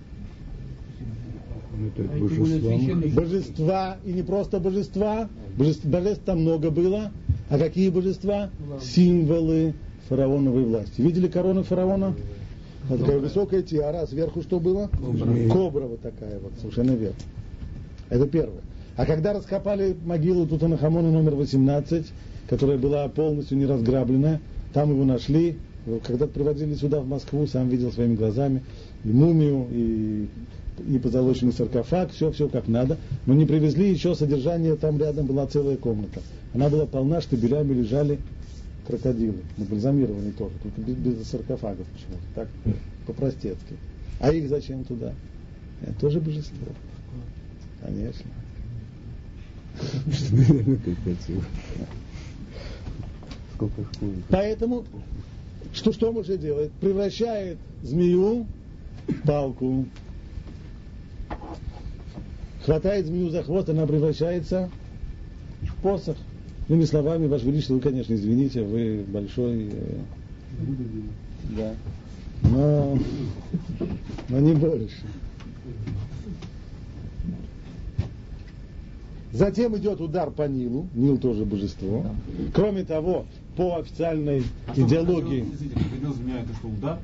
Это 1.95 2.03
божества. 2.19 3.21
Божества, 3.21 3.97
и 4.05 4.11
не 4.11 4.23
просто 4.23 4.59
божества, 4.59 5.29
божеств, 5.57 5.85
божеств 5.85 6.23
там 6.25 6.41
много 6.41 6.71
было. 6.71 7.11
А 7.49 7.57
какие 7.57 7.89
божества? 7.89 8.49
Символы 8.81 9.73
фараоновой 10.09 10.63
власти. 10.63 11.01
Видели 11.01 11.27
корону 11.27 11.63
фараона? 11.63 12.13
Вот 12.89 13.01
такая 13.01 13.19
высокая 13.19 13.61
тиара, 13.61 14.01
а 14.01 14.07
сверху 14.07 14.41
что 14.41 14.59
было? 14.59 14.89
Кобра. 14.99 15.49
Кобра 15.49 15.85
вот 15.85 16.01
такая 16.01 16.39
вот, 16.39 16.53
совершенно 16.59 16.91
верно. 16.91 17.17
Это 18.09 18.27
первое. 18.27 18.61
А 18.95 19.05
когда 19.05 19.33
раскопали 19.33 19.95
могилу 20.05 20.47
Тутанахамона 20.47 21.11
номер 21.11 21.35
18, 21.35 22.05
которая 22.49 22.77
была 22.77 23.07
полностью 23.09 23.57
не 23.57 23.65
разграблена, 23.65 24.39
там 24.73 24.91
его 24.91 25.03
нашли, 25.03 25.57
когда 26.05 26.27
приводили 26.27 26.73
сюда 26.75 27.01
в 27.01 27.07
Москву, 27.07 27.45
сам 27.47 27.67
видел 27.67 27.91
своими 27.91 28.15
глазами 28.15 28.63
и 29.03 29.09
мумию, 29.09 29.67
и 29.71 30.27
и 30.87 30.99
позолоченный 30.99 31.53
саркофаг, 31.53 32.11
все, 32.11 32.31
все 32.31 32.47
как 32.47 32.67
надо. 32.67 32.97
Но 33.25 33.33
не 33.33 33.45
привезли 33.45 33.89
еще 33.89 34.15
содержание, 34.15 34.75
там 34.75 34.99
рядом 34.99 35.25
была 35.25 35.47
целая 35.47 35.77
комната. 35.77 36.21
Она 36.53 36.69
была 36.69 36.85
полна, 36.85 37.21
штабелями 37.21 37.73
лежали 37.73 38.19
крокодилы, 38.87 39.43
набальзамированные 39.57 40.31
тоже, 40.31 40.55
только 40.63 40.81
без, 40.81 40.95
без 40.95 41.27
саркофагов 41.27 41.85
почему-то, 41.87 42.23
так 42.33 42.47
по-простецки. 43.05 43.75
А 44.19 44.31
их 44.31 44.49
зачем 44.49 44.85
туда? 44.85 45.13
Это 45.81 45.93
тоже 45.99 46.19
божество. 46.21 46.67
Конечно. 47.81 48.31
Сколько 53.53 53.81
их? 53.81 53.87
Поэтому, 54.29 54.85
что, 55.73 55.91
что 55.91 56.11
Муше 56.11 56.37
делает? 56.37 56.71
Превращает 56.73 57.57
змею 57.83 58.47
в 59.07 59.27
палку, 59.27 59.85
хватает 62.63 63.05
змею 63.05 63.29
за 63.29 63.43
хвост, 63.43 63.69
она 63.69 63.85
превращается 63.85 64.69
в 65.61 65.75
посох. 65.81 66.17
Иными 66.69 66.83
словами, 66.83 67.27
Ваше 67.27 67.45
Величество, 67.45 67.75
вы, 67.75 67.79
конечно, 67.79 68.13
извините, 68.13 68.61
вы 68.61 69.05
большой... 69.07 69.69
Э, 69.71 69.95
да. 71.55 71.73
Но, 72.43 72.99
но 74.29 74.39
не 74.39 74.53
больше. 74.53 74.95
Затем 79.31 79.77
идет 79.77 80.01
удар 80.01 80.31
по 80.31 80.47
Нилу. 80.47 80.87
Нил 80.93 81.17
тоже 81.17 81.45
божество. 81.45 82.05
Кроме 82.53 82.83
того, 82.83 83.25
по 83.55 83.77
официальной 83.77 84.43
идеологии... 84.75 85.45
змея, 86.15 86.41
это 86.41 86.53
что, 86.55 86.67
удар? 86.67 86.99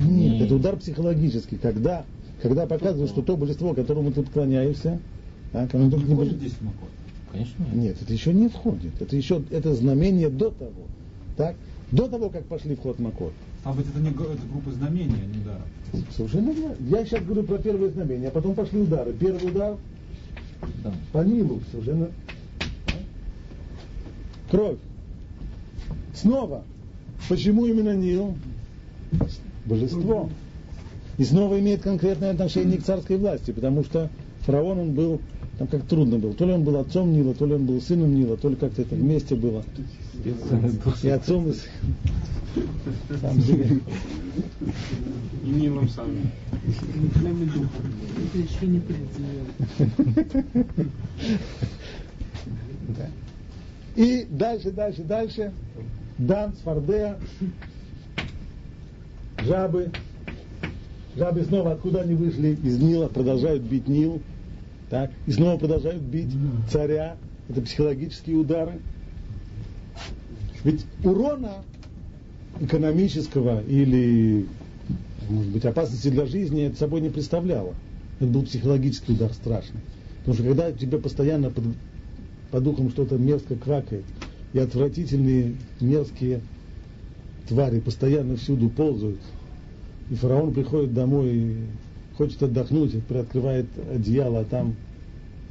Нет, 0.00 0.42
это 0.42 0.54
удар 0.56 0.76
психологический, 0.76 1.56
когда, 1.56 2.04
когда 2.42 2.66
показывают, 2.66 3.10
что 3.10 3.22
то 3.22 3.36
божество, 3.36 3.74
которому 3.74 4.10
ты 4.10 4.22
поклоняешься, 4.22 4.98
так, 5.52 5.72
оно 5.74 5.90
только 5.90 6.06
не 6.06 6.14
Входит 6.14 6.42
Конечно, 7.38 7.64
нет. 7.64 7.74
Нет, 7.74 8.02
это 8.02 8.12
еще 8.12 8.32
не 8.32 8.48
входит. 8.48 9.00
Это 9.00 9.16
еще 9.16 9.42
это 9.50 9.74
знамение 9.74 10.28
до 10.28 10.50
того. 10.50 10.86
Так? 11.36 11.54
До 11.92 12.08
того, 12.08 12.30
как 12.30 12.44
пошли 12.44 12.74
в 12.74 12.80
ход 12.80 12.98
Макот. 12.98 13.32
А 13.64 13.72
быть 13.72 13.86
это 13.88 14.00
не 14.00 14.10
это 14.10 14.42
группа 14.52 14.70
знамения, 14.72 15.22
а 15.22 15.26
не 15.26 15.40
удара. 15.42 15.62
Совершенно 16.16 16.50
верно. 16.50 16.76
Я 16.80 17.04
сейчас 17.04 17.22
говорю 17.22 17.44
про 17.44 17.58
первое 17.58 17.90
знамение, 17.90 18.28
а 18.28 18.30
потом 18.30 18.54
пошли 18.54 18.80
удары. 18.80 19.12
Первый 19.12 19.50
удар 19.50 19.76
Да. 20.82 20.92
по 21.12 21.18
Нилу, 21.18 21.60
совершенно. 21.70 22.08
Кровь. 24.50 24.78
Снова. 26.14 26.64
Почему 27.28 27.66
именно 27.66 27.94
Нил? 27.94 28.34
Божество. 29.64 30.30
И 31.18 31.24
снова 31.24 31.58
имеет 31.58 31.82
конкретное 31.82 32.32
отношение 32.32 32.78
к 32.78 32.84
царской 32.84 33.16
власти, 33.16 33.50
потому 33.50 33.84
что 33.84 34.08
фараон 34.40 34.78
он 34.78 34.92
был, 34.92 35.20
там 35.58 35.66
как 35.66 35.82
трудно 35.86 36.18
было. 36.18 36.32
То 36.34 36.46
ли 36.46 36.52
он 36.52 36.62
был 36.62 36.76
отцом 36.76 37.12
Нила, 37.12 37.34
то 37.34 37.44
ли 37.44 37.54
он 37.54 37.66
был 37.66 37.80
сыном 37.80 38.14
Нила, 38.14 38.36
то 38.36 38.48
ли 38.48 38.54
как-то 38.54 38.82
это 38.82 38.94
вместе 38.94 39.34
было. 39.34 39.64
И 41.02 41.08
отцом, 41.08 41.48
и 41.48 41.52
сыном. 41.52 41.64
И 45.44 45.48
Нилом 45.48 45.88
сами. 45.88 46.30
Это 46.64 48.38
еще 48.38 48.66
не 48.66 48.80
предел. 48.80 49.46
Да. 52.96 53.10
И 53.96 54.26
дальше, 54.30 54.70
дальше, 54.70 55.02
дальше. 55.02 55.52
Дан, 56.18 56.54
Сфардея, 56.54 57.18
жабы. 59.42 59.90
Жабы 61.16 61.42
снова 61.44 61.72
откуда 61.72 62.02
они 62.02 62.14
вышли? 62.14 62.56
Из 62.62 62.78
Нила, 62.80 63.08
продолжают 63.08 63.62
бить 63.62 63.88
Нил. 63.88 64.22
Так, 64.90 65.10
и 65.26 65.32
снова 65.32 65.58
продолжают 65.58 66.02
бить 66.02 66.32
царя. 66.70 67.16
Это 67.48 67.60
психологические 67.62 68.36
удары. 68.36 68.80
Ведь 70.64 70.84
урона 71.04 71.62
экономического 72.60 73.62
или, 73.64 74.46
может 75.28 75.52
быть, 75.52 75.64
опасности 75.64 76.08
для 76.08 76.26
жизни 76.26 76.64
это 76.64 76.78
собой 76.78 77.00
не 77.00 77.10
представляло. 77.10 77.74
Это 78.18 78.28
был 78.30 78.42
психологический 78.42 79.12
удар 79.12 79.32
страшный. 79.32 79.80
Потому 80.20 80.34
что 80.34 80.44
когда 80.44 80.72
тебе 80.72 80.98
постоянно 80.98 81.50
под, 81.50 81.64
по 82.50 82.60
духам 82.60 82.90
что-то 82.90 83.16
мерзко 83.16 83.56
квакает, 83.56 84.04
и 84.52 84.58
отвратительные 84.58 85.54
мерзкие 85.80 86.40
твари 87.48 87.80
постоянно 87.80 88.36
всюду 88.36 88.68
ползают, 88.70 89.20
и 90.10 90.14
фараон 90.14 90.52
приходит 90.52 90.94
домой 90.94 91.56
хочет 92.18 92.42
отдохнуть, 92.42 92.94
и 92.94 92.98
приоткрывает 92.98 93.66
одеяло, 93.94 94.40
а 94.40 94.44
там 94.44 94.74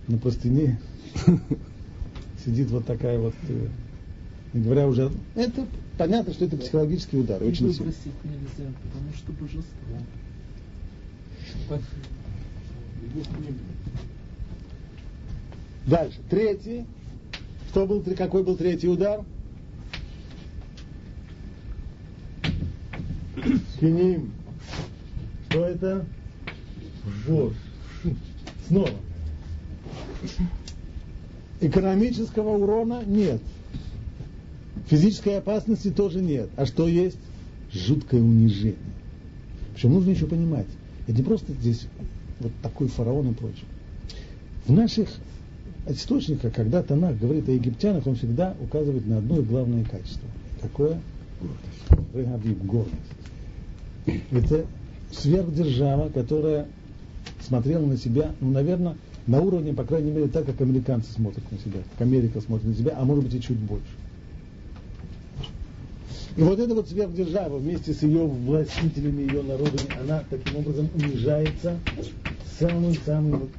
на 0.07 0.17
простыне 0.17 0.77
сидит 2.45 2.69
вот 2.69 2.85
такая 2.85 3.17
вот, 3.17 3.33
э, 3.47 3.67
не 4.53 4.63
говоря 4.63 4.85
уже, 4.87 5.09
это 5.35 5.65
понятно, 5.97 6.33
что 6.33 6.43
это 6.43 6.57
психологический 6.57 7.19
удар, 7.19 7.41
очень 7.41 7.73
сильный. 7.73 7.93
нельзя, 8.25 8.71
потому 8.83 9.13
что 9.15 9.31
божество. 9.31 9.63
Дальше. 15.85 16.19
Третий. 16.29 16.85
Что 17.69 17.85
был, 17.85 18.03
какой 18.17 18.43
был 18.43 18.57
третий 18.57 18.89
удар? 18.89 19.23
Хиним. 23.79 24.33
Что 25.49 25.65
это? 25.65 26.05
Вож. 27.25 27.53
Снова. 28.67 28.89
Экономического 31.61 32.57
урона 32.57 33.03
нет. 33.05 33.41
Физической 34.87 35.37
опасности 35.37 35.89
тоже 35.89 36.21
нет. 36.21 36.49
А 36.55 36.65
что 36.65 36.87
есть? 36.87 37.17
Жуткое 37.71 38.21
унижение. 38.21 38.75
Причем 39.73 39.93
нужно 39.93 40.11
еще 40.11 40.25
понимать, 40.25 40.67
это 41.07 41.17
не 41.17 41.23
просто 41.23 41.53
здесь 41.53 41.87
вот 42.39 42.51
такой 42.61 42.87
фараон 42.87 43.31
и 43.31 43.33
прочее. 43.33 43.65
В 44.65 44.71
наших 44.71 45.09
источниках, 45.87 46.53
когда 46.53 46.83
Танах 46.83 47.17
говорит 47.17 47.47
о 47.47 47.51
египтянах, 47.51 48.07
он 48.07 48.15
всегда 48.15 48.55
указывает 48.61 49.05
на 49.05 49.17
одно 49.17 49.41
главное 49.41 49.83
качество. 49.83 50.27
Какое? 50.61 50.99
Регавим, 52.13 52.55
гордость. 52.63 52.95
Это 54.31 54.65
сверхдержава, 55.11 56.09
которая 56.09 56.67
смотрела 57.47 57.85
на 57.85 57.97
себя, 57.97 58.33
ну, 58.41 58.51
наверное, 58.51 58.95
на 59.25 59.41
уровне, 59.41 59.73
по 59.73 59.83
крайней 59.83 60.11
мере, 60.11 60.27
так, 60.27 60.45
как 60.45 60.59
американцы 60.61 61.11
смотрят 61.11 61.49
на 61.51 61.57
себя, 61.57 61.79
как 61.91 62.01
Америка 62.01 62.41
смотрит 62.41 62.67
на 62.67 62.75
себя, 62.75 62.95
а 62.97 63.05
может 63.05 63.23
быть 63.23 63.33
и 63.35 63.41
чуть 63.41 63.57
больше. 63.57 63.85
И 66.35 66.41
вот 66.41 66.59
эта 66.59 66.75
вот 66.75 66.87
сверхдержава 66.87 67.57
вместе 67.57 67.93
с 67.93 68.03
ее 68.03 68.27
властителями, 68.27 69.23
ее 69.23 69.41
народами, 69.41 69.99
она 69.99 70.23
таким 70.29 70.57
образом 70.57 70.87
унижается 70.93 71.79
самым-самым 72.59 73.49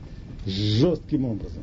жестким 0.47 1.25
образом. 1.25 1.63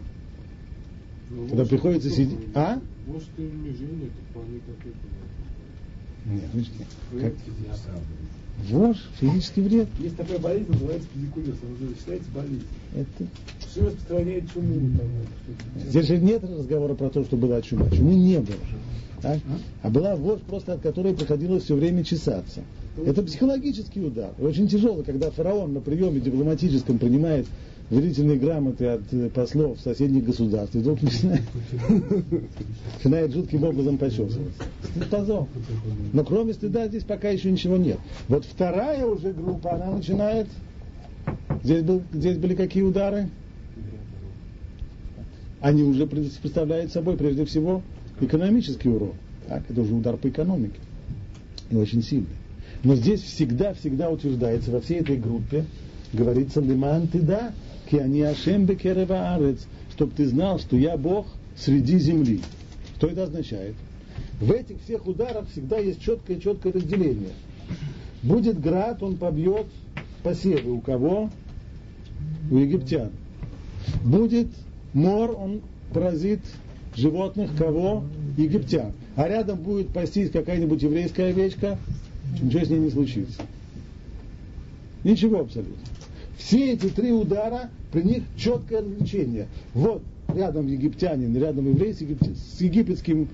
Ну, 1.30 1.48
Когда 1.48 1.66
приходится 1.66 2.10
сидеть... 2.10 2.40
А? 2.54 2.80
Может, 3.08 3.30
и 3.38 3.44
унижение, 3.44 4.08
это 4.08 4.22
вполне 4.30 4.60
как 4.60 4.76
это. 4.86 4.98
Нет, 6.26 6.50
как... 7.22 7.34
Вож, 8.64 8.98
физический 9.20 9.62
вред. 9.62 9.88
Есть 10.00 10.16
такая 10.16 10.40
болезнь, 10.40 10.72
называется 10.72 11.08
педикулез, 11.14 11.56
она 11.62 11.88
уже 11.88 11.96
считается 11.96 12.30
болезнь. 12.32 12.66
Это... 12.96 13.30
Все 13.60 13.86
распространяет 13.86 14.52
чуму. 14.54 14.98
Там, 14.98 15.84
Здесь 15.90 16.08
же 16.08 16.18
нет 16.18 16.44
разговора 16.44 16.96
про 16.96 17.10
то, 17.10 17.24
что 17.24 17.36
была 17.36 17.62
чума. 17.62 17.90
Чумы 17.92 18.16
не 18.16 18.40
было. 18.40 18.58
Так? 19.22 19.40
А 19.82 19.90
была 19.90 20.16
вождь, 20.16 20.44
просто 20.44 20.74
от 20.74 20.82
которой 20.82 21.14
приходилось 21.14 21.64
все 21.64 21.76
время 21.76 22.04
чесаться. 22.04 22.62
Это 23.06 23.24
психологический 23.24 24.02
удар. 24.02 24.32
И 24.40 24.44
очень 24.44 24.68
тяжело, 24.68 25.04
когда 25.04 25.32
фараон 25.32 25.74
на 25.74 25.82
приеме 25.82 26.22
дипломатическом 26.22 26.98
принимает 26.98 27.46
верительные 27.90 28.38
грамоты 28.38 28.88
от 28.88 29.02
э, 29.14 29.30
послов 29.30 29.80
соседних 29.80 30.26
государств, 30.26 30.76
и 30.76 30.80
вдруг 30.80 31.02
начинает, 31.02 31.44
начинает 32.98 33.34
жутким 33.34 33.64
образом 33.64 33.98
почесываться. 33.98 34.40
Стыдпозор. 34.92 35.48
Но 36.14 36.24
кроме 36.24 36.54
стыда 36.54 36.88
здесь 36.88 37.04
пока 37.04 37.30
еще 37.30 37.52
ничего 37.52 37.78
нет. 37.78 38.00
Вот 38.28 38.46
вторая 38.46 39.06
уже 39.06 39.34
группа, 39.34 39.74
она 39.74 39.92
начинает... 39.92 40.48
Здесь, 41.64 41.84
был, 41.84 42.04
здесь 42.14 42.38
были 42.38 42.54
какие 42.56 42.84
удары? 42.84 43.30
Они 45.62 45.84
уже 45.84 46.06
представляют 46.06 46.92
собой 46.92 47.18
прежде 47.18 47.46
всего 47.46 47.82
экономический 48.20 48.90
урон. 48.90 49.14
Так, 49.48 49.64
это 49.70 49.82
уже 49.82 49.94
удар 49.94 50.18
по 50.18 50.28
экономике. 50.28 50.80
И 51.70 51.76
очень 51.76 52.04
сильный. 52.04 52.28
Но 52.84 52.96
здесь 52.96 53.22
всегда-всегда 53.22 54.12
утверждается 54.12 54.72
во 54.72 54.82
всей 54.82 55.00
этой 55.00 55.18
группе, 55.18 55.66
говорится, 56.14 56.62
лиман 56.62 57.08
ты 57.08 57.20
да, 57.20 57.52
ки 57.90 57.98
они 57.98 58.22
ашем 58.22 58.66
бекерева 58.66 59.36
арец, 59.36 59.66
чтобы 59.94 60.14
ты 60.16 60.28
знал, 60.28 60.60
что 60.60 60.76
я 60.78 60.98
Бог 60.98 61.28
среди 61.56 61.98
земли. 62.00 62.42
Что 62.98 63.08
это 63.08 63.24
означает? 63.24 63.76
В 64.40 64.52
этих 64.52 64.82
всех 64.84 65.08
ударах 65.08 65.50
всегда 65.50 65.78
есть 65.78 66.02
четкое-четкое 66.02 66.74
разделение. 66.74 67.34
Будет 68.22 68.60
град, 68.60 69.02
он 69.02 69.18
побьет 69.18 69.68
посевы 70.24 70.72
у 70.72 70.82
кого? 70.82 71.30
У 72.52 72.58
египтян. 72.58 73.12
Будет 74.04 74.48
мор, 74.94 75.32
он 75.38 75.62
поразит 75.94 76.42
животных 76.96 77.52
кого? 77.58 78.04
Египтян. 78.38 78.92
А 79.16 79.28
рядом 79.28 79.60
будет 79.60 79.90
пастись 79.90 80.32
какая-нибудь 80.32 80.82
еврейская 80.82 81.28
овечка, 81.28 81.78
ничего 82.42 82.66
с 82.66 82.70
ней 82.70 82.80
не 82.80 82.90
случится. 82.90 83.42
Ничего 85.04 85.42
абсолютно. 85.42 85.76
Все 86.38 86.74
эти 86.74 86.88
три 86.88 87.12
удара, 87.12 87.70
при 87.92 88.02
них 88.02 88.24
четкое 88.38 88.82
различение. 88.82 89.48
Вот 89.74 90.02
рядом 90.34 90.68
египтянин, 90.68 91.36
рядом 91.38 91.70
еврей 91.70 91.94
с, 91.94 92.02
егип... 92.02 92.20
с 92.24 92.62
египетским, 92.62 93.28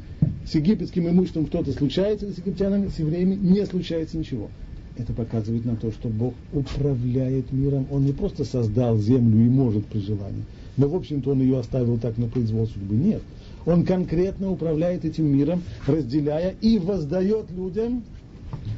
с 0.45 0.55
египетским 0.55 1.09
имуществом 1.09 1.47
что-то 1.47 1.71
случается, 1.71 2.31
с 2.31 2.37
египтянами, 2.37 2.87
с 2.87 2.99
евреями 2.99 3.35
не 3.35 3.65
случается 3.65 4.17
ничего. 4.17 4.49
Это 4.97 5.13
показывает 5.13 5.65
на 5.65 5.75
то, 5.75 5.91
что 5.91 6.09
Бог 6.09 6.33
управляет 6.53 7.51
миром. 7.51 7.87
Он 7.89 8.05
не 8.05 8.11
просто 8.11 8.43
создал 8.43 8.97
землю 8.97 9.45
и 9.45 9.49
может 9.49 9.85
при 9.87 9.99
желании, 9.99 10.43
но, 10.77 10.87
в 10.87 10.95
общем-то, 10.95 11.31
он 11.31 11.41
ее 11.41 11.59
оставил 11.59 11.97
так 11.97 12.17
на 12.17 12.27
произвол 12.27 12.67
судьбы. 12.67 12.95
Нет. 12.95 13.21
Он 13.65 13.85
конкретно 13.85 14.51
управляет 14.51 15.05
этим 15.05 15.25
миром, 15.25 15.63
разделяя 15.87 16.55
и 16.61 16.77
воздает 16.77 17.51
людям 17.51 18.03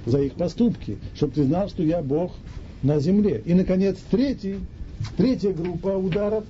за 0.05 0.19
их 0.21 0.33
поступки, 0.33 0.97
чтобы 1.15 1.33
ты 1.33 1.43
знал, 1.45 1.69
что 1.69 1.83
я 1.83 2.01
Бог 2.01 2.33
на 2.83 2.99
земле. 2.99 3.41
И, 3.45 3.53
наконец, 3.53 3.97
третий, 4.11 4.59
третья 5.17 5.53
группа 5.53 5.87
ударов. 5.97 6.43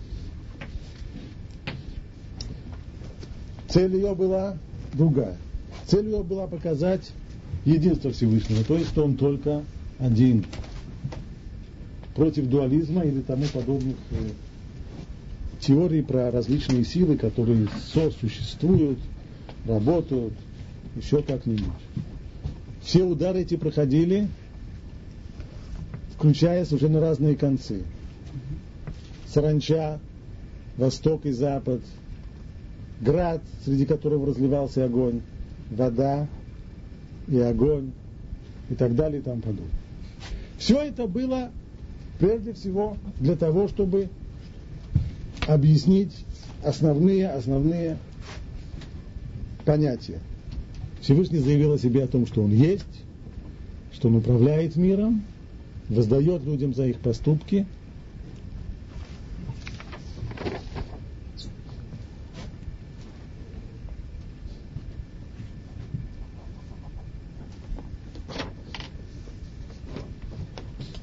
Цель 3.70 3.96
ее 3.96 4.14
была 4.14 4.58
другая. 4.94 5.38
Цель 5.86 6.08
ее 6.08 6.24
была 6.24 6.48
показать 6.48 7.12
единство 7.66 8.12
Всевышнего, 8.12 8.64
то 8.64 8.76
есть, 8.76 8.90
что 8.90 9.06
он 9.06 9.16
только 9.16 9.64
один. 10.00 10.46
Против 12.16 12.48
дуализма 12.48 13.04
или 13.04 13.22
тому 13.22 13.46
подобных 13.46 13.96
э, 14.12 14.16
теорий 15.60 16.04
про 16.04 16.30
различные 16.30 16.84
силы, 16.84 17.18
которые 17.18 17.68
сосуществуют, 17.92 19.00
работают, 19.66 20.34
еще 20.96 21.24
как-нибудь. 21.24 21.74
Все 22.84 23.04
удары 23.04 23.42
эти 23.42 23.56
проходили, 23.56 24.28
включая 26.24 26.64
совершенно 26.64 27.02
разные 27.02 27.36
концы. 27.36 27.84
Саранча, 29.28 30.00
восток 30.78 31.26
и 31.26 31.32
запад, 31.32 31.82
град, 33.02 33.42
среди 33.66 33.86
которого 33.86 34.28
разливался 34.28 34.86
огонь, 34.86 35.20
вода 35.70 36.30
и 37.28 37.38
огонь, 37.40 37.92
и 38.70 38.76
так 38.76 38.96
далее 38.96 39.20
и 39.20 39.22
тому 39.22 39.42
подобное. 39.42 39.68
Все 40.58 40.82
это 40.82 41.08
было 41.08 41.52
прежде 42.20 42.54
всего 42.54 42.96
для 43.20 43.36
того, 43.36 43.68
чтобы 43.68 44.08
объяснить 45.46 46.16
основные, 46.64 47.32
основные 47.32 47.98
понятия. 49.66 50.22
Всевышний 51.02 51.40
заявил 51.40 51.74
о 51.74 51.78
себе 51.78 52.06
о 52.06 52.08
том, 52.08 52.26
что 52.26 52.44
он 52.44 52.52
есть, 52.52 52.86
что 53.92 54.08
он 54.08 54.16
управляет 54.16 54.78
миром, 54.78 55.26
воздает 55.90 56.44
людям 56.44 56.74
за 56.74 56.88
их 56.88 57.00
поступки. 57.00 57.66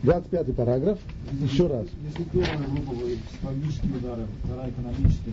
Двадцать 0.03 0.31
пятый 0.31 0.55
параграф. 0.55 0.99
Если, 1.31 1.55
Еще 1.55 1.67
раз. 1.67 1.87
Если 2.03 2.25
первая 2.25 2.59
группа 2.59 2.95
были 2.95 3.17
психологические 3.17 3.97
удары, 3.99 4.27
вторая 4.43 4.73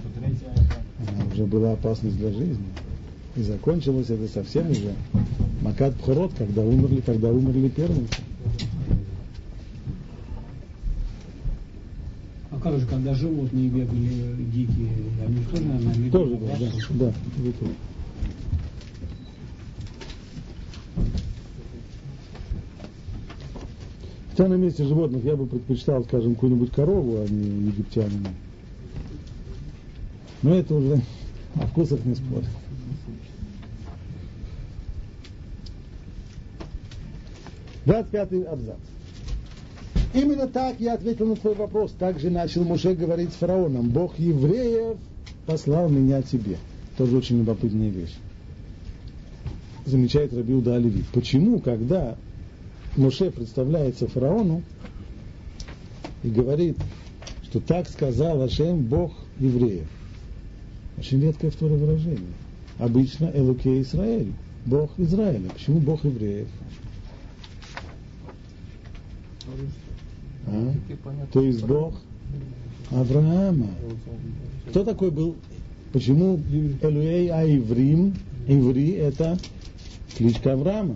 то 0.04 0.20
третья 0.20 0.48
это... 0.54 1.34
Уже 1.34 1.46
была 1.46 1.72
опасность 1.72 2.18
для 2.18 2.32
жизни. 2.32 2.66
И 3.38 3.42
закончилось 3.44 4.10
это 4.10 4.28
совсем 4.28 4.70
уже. 4.70 4.94
Макат 5.62 5.96
Пхорот, 5.96 6.34
когда 6.38 6.64
умерли, 6.64 7.02
когда 7.02 7.30
умерли 7.30 7.70
первые. 7.70 8.08
А 12.78 12.80
как 12.80 12.82
же, 12.82 12.88
когда 12.88 13.14
животные 13.16 13.70
бегали 13.70 14.44
дикие, 14.54 14.90
они 15.26 15.44
тоже, 15.46 15.64
наверное, 15.64 16.12
Тоже, 16.12 16.38
да, 16.38 16.58
да, 16.60 17.14
да, 17.38 17.52
тоже. 17.52 17.74
Хотя 24.30 24.48
на 24.50 24.54
месте 24.54 24.84
животных 24.84 25.24
я 25.24 25.36
бы 25.36 25.48
предпочитал, 25.48 26.04
скажем, 26.04 26.36
какую-нибудь 26.36 26.72
корову, 26.72 27.22
а 27.22 27.28
не 27.28 27.70
египтянина. 27.70 28.30
Но 30.44 30.54
это 30.54 30.76
уже 30.76 31.02
о 31.56 31.66
вкусах 31.66 32.06
не 32.06 32.14
спорят. 32.14 32.46
Двадцать 37.86 38.12
пятый 38.12 38.44
абзац. 38.44 38.78
Именно 40.18 40.48
так 40.48 40.80
я 40.80 40.96
ответил 40.96 41.28
на 41.28 41.36
твой 41.36 41.54
вопрос. 41.54 41.94
Так 42.00 42.20
же 42.20 42.32
начал 42.32 42.64
Муше 42.64 42.96
говорить 42.96 43.34
с 43.34 43.36
фараоном. 43.36 43.90
Бог 43.90 44.18
евреев 44.18 44.98
послал 45.46 45.90
меня 45.90 46.24
тебе. 46.24 46.58
Тоже 46.98 47.18
очень 47.18 47.38
любопытная 47.38 47.90
вещь. 47.90 48.16
Замечает 49.86 50.34
Рабиуда 50.34 50.76
Оливит. 50.76 51.06
Почему, 51.14 51.60
когда 51.60 52.16
Муше 52.96 53.30
представляется 53.30 54.08
фараону 54.08 54.64
и 56.24 56.30
говорит, 56.30 56.78
что 57.44 57.60
так 57.60 57.88
сказал 57.88 58.42
Ашем 58.42 58.82
Бог 58.82 59.14
евреев. 59.38 59.86
Очень 60.98 61.22
редкое 61.22 61.52
второе 61.52 61.78
выражение. 61.78 62.34
Обычно 62.80 63.32
Элуке 63.36 63.82
Израиль, 63.82 64.34
Бог 64.66 64.90
Израиля. 64.98 65.48
Почему 65.52 65.80
Бог 65.80 66.04
евреев? 66.04 66.48
А? 70.48 70.74
То 71.32 71.42
есть 71.42 71.64
Бог 71.64 71.94
Авраама. 72.92 73.70
Кто 74.70 74.84
такой 74.84 75.12
был? 75.12 75.36
Почему 75.94 76.40
Элуэй 76.82 77.30
Аиврим, 77.30 78.14
Иври 78.48 78.92
это 78.92 79.38
кличка 80.16 80.54
Авраама, 80.54 80.96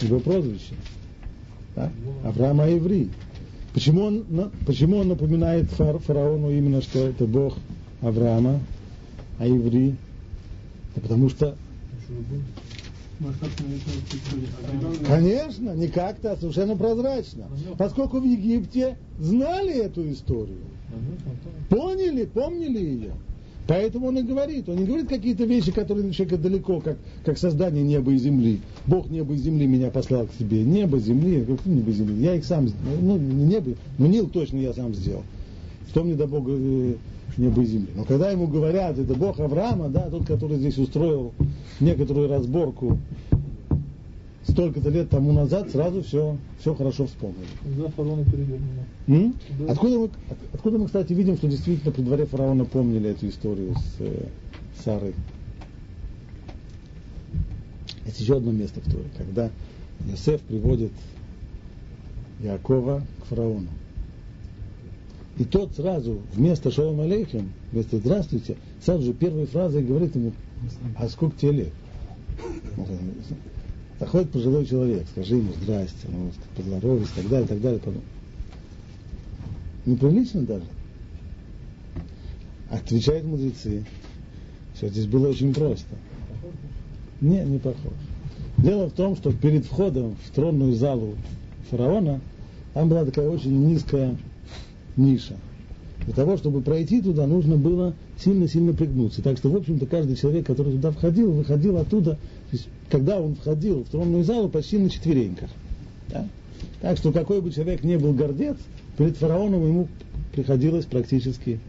его 0.00 0.20
прозвище. 0.20 0.74
Да? 1.74 1.90
Авраам 2.24 2.60
Аиври. 2.60 3.10
Почему 3.72 4.02
он, 4.02 4.50
почему 4.66 4.98
он 4.98 5.08
напоминает 5.08 5.70
фар, 5.70 5.98
фараону 5.98 6.50
именно, 6.50 6.82
что 6.82 6.98
это 7.08 7.26
Бог 7.26 7.54
Авраама, 8.00 8.60
Аиври? 9.38 9.94
Да 10.94 11.00
потому 11.00 11.30
что 11.30 11.56
Конечно, 15.06 15.74
не 15.74 15.88
как-то, 15.88 16.32
а 16.32 16.36
совершенно 16.36 16.76
прозрачно. 16.76 17.46
Поскольку 17.78 18.20
в 18.20 18.24
Египте 18.24 18.96
знали 19.18 19.74
эту 19.74 20.10
историю, 20.10 20.60
поняли, 21.68 22.24
помнили 22.24 22.78
ее. 22.78 23.12
Поэтому 23.68 24.08
он 24.08 24.18
и 24.18 24.22
говорит, 24.22 24.68
он 24.68 24.76
не 24.76 24.84
говорит 24.84 25.08
какие-то 25.08 25.44
вещи, 25.44 25.70
которые 25.70 26.04
для 26.04 26.12
человека 26.12 26.36
далеко, 26.36 26.80
как, 26.80 26.98
как 27.24 27.38
создание 27.38 27.84
неба 27.84 28.12
и 28.12 28.18
земли. 28.18 28.60
Бог 28.86 29.08
неба 29.08 29.34
и 29.34 29.36
земли 29.36 29.66
меня 29.66 29.90
послал 29.90 30.26
к 30.26 30.34
себе. 30.38 30.64
Небо, 30.64 30.98
земли, 30.98 31.46
небо 31.64 31.92
земли. 31.92 32.24
Я 32.24 32.34
их 32.34 32.44
сам, 32.44 32.68
ну, 33.00 33.16
не 33.16 33.44
небо, 33.44 33.70
но 33.98 34.06
Нил 34.06 34.28
точно 34.28 34.58
я 34.58 34.72
сам 34.72 34.94
сделал. 34.94 35.22
Что 35.92 36.04
мне 36.04 36.14
до 36.14 36.26
Бога 36.26 36.52
э, 36.54 36.94
неба 37.36 37.60
и 37.60 37.66
земли. 37.66 37.90
Но 37.94 38.04
когда 38.04 38.30
ему 38.30 38.46
говорят, 38.46 38.98
это 38.98 39.14
Бог 39.14 39.38
Авраама, 39.38 39.90
да, 39.90 40.08
тот, 40.08 40.26
который 40.26 40.56
здесь 40.56 40.78
устроил 40.78 41.34
некоторую 41.80 42.30
разборку 42.30 42.98
столько-то 44.48 44.88
лет 44.88 45.10
тому 45.10 45.32
назад, 45.32 45.70
сразу 45.70 46.02
все, 46.02 46.38
все 46.58 46.74
хорошо 46.74 47.06
вспомнили. 47.06 47.44
За 47.76 47.90
фараона 47.90 48.24
передернуло. 48.24 48.86
Да. 49.06 49.72
Откуда, 49.72 49.98
мы, 49.98 50.10
откуда 50.54 50.78
мы, 50.78 50.86
кстати, 50.86 51.12
видим, 51.12 51.36
что 51.36 51.46
действительно 51.46 51.92
при 51.92 52.00
дворе 52.00 52.24
фараона 52.24 52.64
помнили 52.64 53.10
эту 53.10 53.28
историю 53.28 53.74
с 53.74 54.00
э, 54.00 54.28
Сарой? 54.82 55.14
Есть 58.06 58.18
еще 58.18 58.38
одно 58.38 58.50
место 58.50 58.80
в 58.80 58.90
Торе, 58.90 59.10
когда 59.18 59.50
Йосеф 60.06 60.40
приводит 60.40 60.92
Якова 62.40 63.02
к 63.20 63.26
фараону. 63.26 63.68
И 65.38 65.44
тот 65.44 65.74
сразу 65.74 66.20
вместо 66.34 66.70
Шалом 66.70 67.00
Алейхем, 67.00 67.52
вместо 67.70 67.96
«Здравствуйте», 67.98 68.56
сразу 68.84 69.02
же 69.02 69.12
первой 69.14 69.46
фразой 69.46 69.82
говорит 69.82 70.14
ему, 70.14 70.32
а 70.96 71.08
сколько 71.08 71.38
тебе 71.38 71.52
лет? 71.52 71.72
Заходит 73.98 74.30
пожилой 74.30 74.66
человек, 74.66 75.06
скажи 75.10 75.36
ему 75.36 75.52
«Здрасте», 75.62 76.08
ну, 76.08 76.30
поздоровайся, 76.56 77.12
так 77.16 77.28
далее, 77.28 77.48
так 77.48 77.60
далее. 77.60 77.80
Потом. 77.80 78.02
Неприлично 79.86 80.42
даже. 80.42 80.64
Отвечают 82.70 83.24
мудрецы, 83.24 83.84
что 84.76 84.88
здесь 84.88 85.06
было 85.06 85.28
очень 85.28 85.54
просто. 85.54 85.94
Не, 87.20 87.44
не 87.44 87.58
похож. 87.58 87.92
Дело 88.58 88.88
в 88.88 88.92
том, 88.92 89.16
что 89.16 89.32
перед 89.32 89.64
входом 89.64 90.16
в 90.26 90.34
тронную 90.34 90.74
залу 90.74 91.14
фараона 91.70 92.20
там 92.74 92.88
была 92.88 93.04
такая 93.04 93.28
очень 93.28 93.66
низкая 93.66 94.16
ниша. 94.96 95.36
Для 96.04 96.14
того, 96.14 96.36
чтобы 96.36 96.62
пройти 96.62 97.00
туда, 97.00 97.26
нужно 97.26 97.56
было 97.56 97.94
сильно-сильно 98.18 98.72
пригнуться. 98.72 99.22
Так 99.22 99.38
что, 99.38 99.50
в 99.50 99.56
общем-то, 99.56 99.86
каждый 99.86 100.16
человек, 100.16 100.46
который 100.46 100.72
туда 100.72 100.90
входил, 100.90 101.30
выходил 101.30 101.76
оттуда, 101.76 102.12
то 102.12 102.18
есть, 102.56 102.68
когда 102.90 103.20
он 103.20 103.36
входил 103.36 103.84
в 103.84 103.88
тронную 103.88 104.24
залу, 104.24 104.48
почти 104.48 104.78
на 104.78 104.90
четвереньках. 104.90 105.50
Да? 106.08 106.28
Так 106.80 106.98
что, 106.98 107.12
какой 107.12 107.40
бы 107.40 107.52
человек 107.52 107.84
ни 107.84 107.96
был 107.96 108.12
гордец, 108.12 108.56
перед 108.98 109.16
фараоном 109.16 109.64
ему 109.66 109.88
приходилось 110.32 110.86
практически 110.86 111.60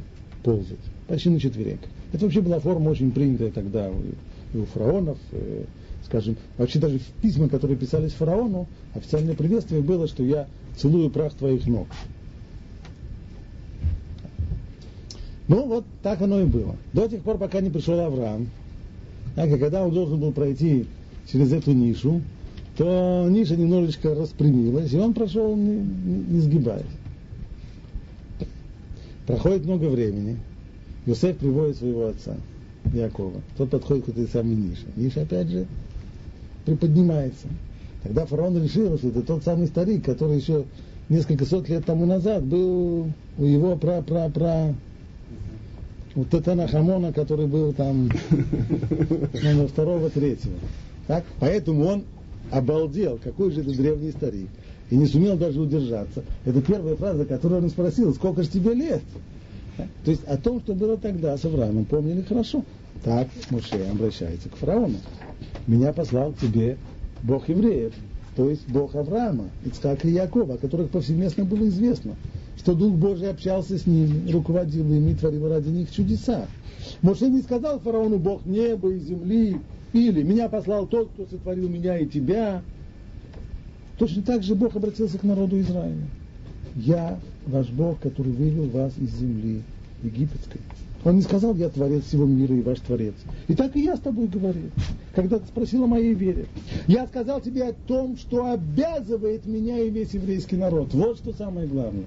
ползать. 0.43 0.80
Почти 1.07 1.30
на 1.30 1.39
четвереньках. 1.39 1.89
Это 2.11 2.26
вообще 2.26 2.41
была 2.41 2.59
форма 2.59 2.89
очень 2.89 3.11
принятая 3.11 3.51
тогда 3.51 3.89
у, 3.89 4.59
у 4.59 4.65
фараонов. 4.65 5.17
Э, 5.32 5.65
скажем, 6.05 6.36
вообще 6.57 6.80
даже 6.80 6.99
в 6.99 7.21
письмах, 7.21 7.49
которые 7.49 7.78
писались 7.78 8.11
фараону, 8.13 8.67
официальное 8.93 9.36
приветствие 9.36 9.82
было, 9.82 10.07
что 10.07 10.24
я 10.24 10.47
целую 10.76 11.09
прах 11.09 11.34
твоих 11.34 11.65
ног. 11.65 11.88
Ну 15.54 15.68
вот 15.68 15.86
так 16.01 16.20
оно 16.20 16.41
и 16.41 16.45
было. 16.45 16.76
До 16.93 17.08
тех 17.08 17.22
пор, 17.22 17.38
пока 17.38 17.62
не 17.62 17.70
пришел 17.70 17.99
Авраам. 17.99 18.49
Так, 19.36 19.51
и 19.51 19.60
когда 19.60 19.86
он 19.86 19.93
должен 19.93 20.20
был 20.20 20.32
пройти 20.32 20.88
через 21.32 21.54
эту 21.54 21.74
нишу, 21.74 22.24
то 22.76 23.28
ниша 23.30 23.56
немножечко 23.56 24.16
распрямилась, 24.16 24.91
и 24.91 24.97
он 24.97 25.14
прошел 25.14 25.56
не, 25.56 25.76
не 25.76 26.39
сгибаясь. 26.39 26.88
Проходит 29.28 29.66
много 29.66 29.89
времени. 29.89 30.39
Йосеф 31.06 31.38
приводит 31.38 31.78
своего 31.78 32.08
отца, 32.08 32.36
Якова. 32.91 33.39
Тот 33.56 33.70
подходит 33.70 34.06
к 34.06 34.10
этой 34.10 34.28
самой 34.28 34.56
нише. 34.56 34.88
Ниша, 34.95 35.22
опять 35.22 35.49
же, 35.49 35.68
приподнимается. 36.66 37.45
Тогда 38.01 38.26
фараон 38.26 38.58
решил, 38.58 38.97
что 38.97 39.10
это 39.10 39.22
тот 39.22 39.43
самый 39.43 39.68
старик, 39.68 40.04
который 40.04 40.38
еще 40.38 40.64
несколько 41.10 41.45
сот 41.45 41.70
лет 41.70 41.86
тому 41.86 42.08
назад 42.08 42.43
был 42.43 43.12
у 43.38 43.45
его 43.45 43.76
пра-пра-пра 43.76 44.74
у 46.16 46.24
Тетана 46.26 46.68
Хамона, 46.68 47.11
который 47.11 47.47
был 47.47 47.74
там 47.74 48.09
номер 49.43 49.68
второго, 49.68 50.09
третьего. 50.09 50.55
Так? 51.07 51.24
Поэтому 51.39 51.86
он 51.86 52.03
обалдел, 52.51 53.20
какой 53.24 53.51
же 53.51 53.61
это 53.61 53.76
древний 53.76 54.11
старик. 54.11 54.49
И 54.89 54.95
не 54.95 55.07
сумел 55.07 55.38
даже 55.38 55.59
удержаться. 55.59 56.24
Это 56.45 56.61
первая 56.61 56.95
фраза, 56.95 57.26
которую 57.26 57.64
он 57.64 57.70
спросил, 57.70 58.14
сколько 58.14 58.43
же 58.43 58.49
тебе 58.49 58.74
лет? 58.74 59.01
Так? 59.78 59.88
То 60.05 60.11
есть 60.11 60.24
о 60.26 60.38
том, 60.38 60.61
что 60.61 60.74
было 60.76 60.97
тогда 60.97 61.36
с 61.38 61.45
Авраамом, 61.45 61.86
помнили 61.86 62.22
хорошо. 62.22 62.64
Так 63.03 63.28
Муше 63.49 63.86
обращается 63.91 64.49
к 64.49 64.55
фараону. 64.55 64.97
Меня 65.68 65.93
послал 65.93 66.32
к 66.32 66.38
тебе 66.38 66.78
Бог 67.24 67.49
евреев, 67.49 67.93
то 68.36 68.49
есть 68.49 68.68
Бог 68.68 68.95
Авраама, 68.95 69.49
Ицхака 69.66 70.07
и 70.07 70.11
Якова, 70.11 70.55
о 70.55 70.57
которых 70.57 70.89
повсеместно 70.89 71.43
было 71.43 71.68
известно 71.68 72.16
что 72.64 72.76
Дух 72.76 72.93
Божий 72.95 73.30
общался 73.30 73.78
с 73.78 73.86
ними, 73.86 74.32
руководил 74.32 74.86
ими 74.86 75.14
творил 75.14 75.49
ради 75.49 75.68
них 75.68 75.91
чудеса. 75.91 76.47
Моше 77.01 77.28
не 77.28 77.41
сказал 77.41 77.80
фараону 77.80 78.20
Бог 78.20 78.45
неба 78.45 78.89
и 78.89 78.99
земли, 78.99 79.57
или 79.91 80.24
меня 80.24 80.47
послал 80.47 80.88
тот, 80.88 81.09
кто 81.09 81.26
сотворил 81.26 81.68
меня 81.68 81.97
и 81.97 82.07
тебя. 82.07 82.61
Точно 83.97 84.24
так 84.24 84.43
же 84.43 84.55
Бог 84.55 84.76
обратился 84.78 85.18
к 85.18 85.24
народу 85.24 85.59
Израиля. 85.59 86.07
Я 86.76 87.20
ваш 87.47 87.68
Бог, 87.70 87.99
который 87.99 88.32
вывел 88.32 88.70
вас 88.70 88.93
из 88.97 89.14
земли 89.14 89.61
египетской. 90.01 90.61
Он 91.03 91.18
не 91.18 91.22
сказал, 91.22 91.53
я 91.55 91.68
творец 91.68 92.05
всего 92.05 92.26
мира 92.26 92.55
и 92.55 92.61
ваш 92.61 92.80
творец. 92.80 93.16
И 93.49 93.55
так 93.55 93.76
и 93.76 93.82
я 93.82 93.97
с 93.97 93.99
тобой 93.99 94.28
говорил, 94.28 94.72
когда 95.14 95.38
ты 95.38 95.47
спросил 95.47 95.84
о 95.84 95.88
моей 95.88 96.14
вере. 96.14 96.45
Я 96.88 97.07
сказал 97.07 97.41
тебе 97.41 97.66
о 97.66 97.74
том, 97.74 98.16
что 98.16 98.49
обязывает 98.53 99.45
меня 99.45 99.80
и 99.80 99.89
весь 99.89 100.14
еврейский 100.14 100.55
народ. 100.55 100.93
Вот 100.93 101.18
что 101.18 101.34
самое 101.34 101.68
главное. 101.68 102.05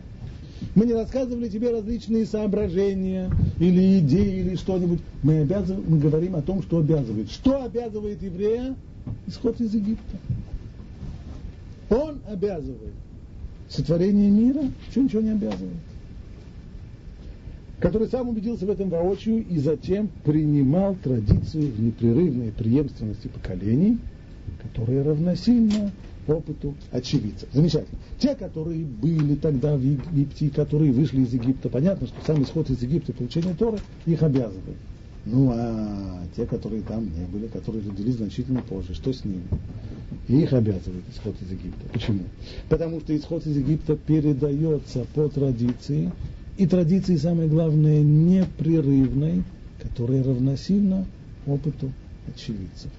Мы 0.74 0.86
не 0.86 0.92
рассказывали 0.92 1.48
тебе 1.48 1.70
различные 1.70 2.26
соображения 2.26 3.30
или 3.58 4.00
идеи 4.00 4.40
или 4.40 4.56
что-нибудь. 4.56 5.00
Мы, 5.22 5.40
обязыв... 5.40 5.78
мы 5.88 5.98
говорим 5.98 6.36
о 6.36 6.42
том, 6.42 6.62
что 6.62 6.78
обязывает. 6.78 7.30
Что 7.30 7.64
обязывает 7.64 8.22
еврея? 8.22 8.74
Исход 9.26 9.60
из 9.60 9.74
Египта. 9.74 10.18
Он 11.90 12.20
обязывает. 12.28 12.94
Сотворение 13.68 14.30
мира 14.30 14.62
ничего, 14.88 15.04
ничего 15.04 15.22
не 15.22 15.30
обязывает 15.30 15.76
который 17.80 18.08
сам 18.08 18.28
убедился 18.28 18.66
в 18.66 18.70
этом 18.70 18.88
воочию 18.88 19.44
и 19.46 19.58
затем 19.58 20.08
принимал 20.24 20.96
традицию 20.96 21.70
в 21.70 21.80
непрерывной 21.80 22.50
преемственности 22.52 23.28
поколений, 23.28 23.98
которая 24.62 25.04
равносильна 25.04 25.92
опыту 26.26 26.74
очевидцев. 26.90 27.48
Замечательно. 27.52 27.98
Те, 28.18 28.34
которые 28.34 28.84
были 28.84 29.34
тогда 29.34 29.76
в 29.76 29.82
Египте, 29.82 30.50
которые 30.50 30.92
вышли 30.92 31.22
из 31.22 31.32
Египта, 31.32 31.68
понятно, 31.68 32.06
что 32.06 32.16
сам 32.26 32.42
исход 32.42 32.70
из 32.70 32.82
Египта, 32.82 33.12
получение 33.12 33.54
Торы, 33.54 33.78
их 34.06 34.22
обязывает. 34.22 34.76
Ну 35.24 35.50
а 35.52 36.22
те, 36.36 36.46
которые 36.46 36.82
там 36.82 37.04
не 37.04 37.24
были, 37.26 37.48
которые 37.48 37.82
родились 37.88 38.16
значительно 38.16 38.62
позже, 38.62 38.94
что 38.94 39.12
с 39.12 39.24
ними? 39.24 39.42
их 40.28 40.52
обязывает 40.52 41.04
исход 41.12 41.34
из 41.40 41.52
Египта. 41.52 41.88
Почему? 41.92 42.20
Потому 42.68 43.00
что 43.00 43.16
исход 43.16 43.46
из 43.46 43.56
Египта 43.56 43.96
передается 43.96 45.06
по 45.14 45.28
традиции 45.28 46.10
и 46.56 46.66
традиции, 46.66 47.16
самое 47.16 47.48
главное, 47.48 48.02
непрерывной, 48.02 49.44
которая 49.82 50.24
равносильна 50.24 51.06
опыту 51.46 51.92
очевидцев. 52.26 52.90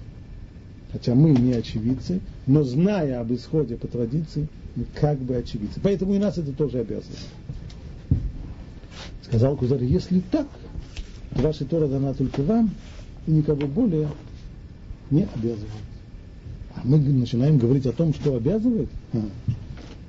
Хотя 0.92 1.14
мы 1.14 1.30
не 1.30 1.52
очевидцы, 1.52 2.20
но 2.46 2.62
зная 2.62 3.20
об 3.20 3.32
исходе 3.32 3.76
по 3.76 3.86
традиции, 3.86 4.48
мы 4.74 4.86
как 4.94 5.18
бы 5.18 5.36
очевидцы. 5.36 5.80
Поэтому 5.82 6.14
и 6.14 6.18
нас 6.18 6.38
это 6.38 6.52
тоже 6.52 6.80
обязывает. 6.80 7.18
Сказал 9.22 9.56
Кузар, 9.56 9.82
если 9.82 10.20
так, 10.20 10.46
то 11.34 11.42
ваша 11.42 11.66
Тора 11.66 11.88
дана 11.88 12.14
только 12.14 12.42
вам, 12.42 12.70
и 13.26 13.30
никого 13.32 13.66
более 13.66 14.08
не 15.10 15.24
обязывает. 15.24 15.70
А 16.74 16.80
мы 16.84 16.98
начинаем 16.98 17.58
говорить 17.58 17.84
о 17.86 17.92
том, 17.92 18.14
что 18.14 18.36
обязывает. 18.36 18.88
А, 19.12 19.18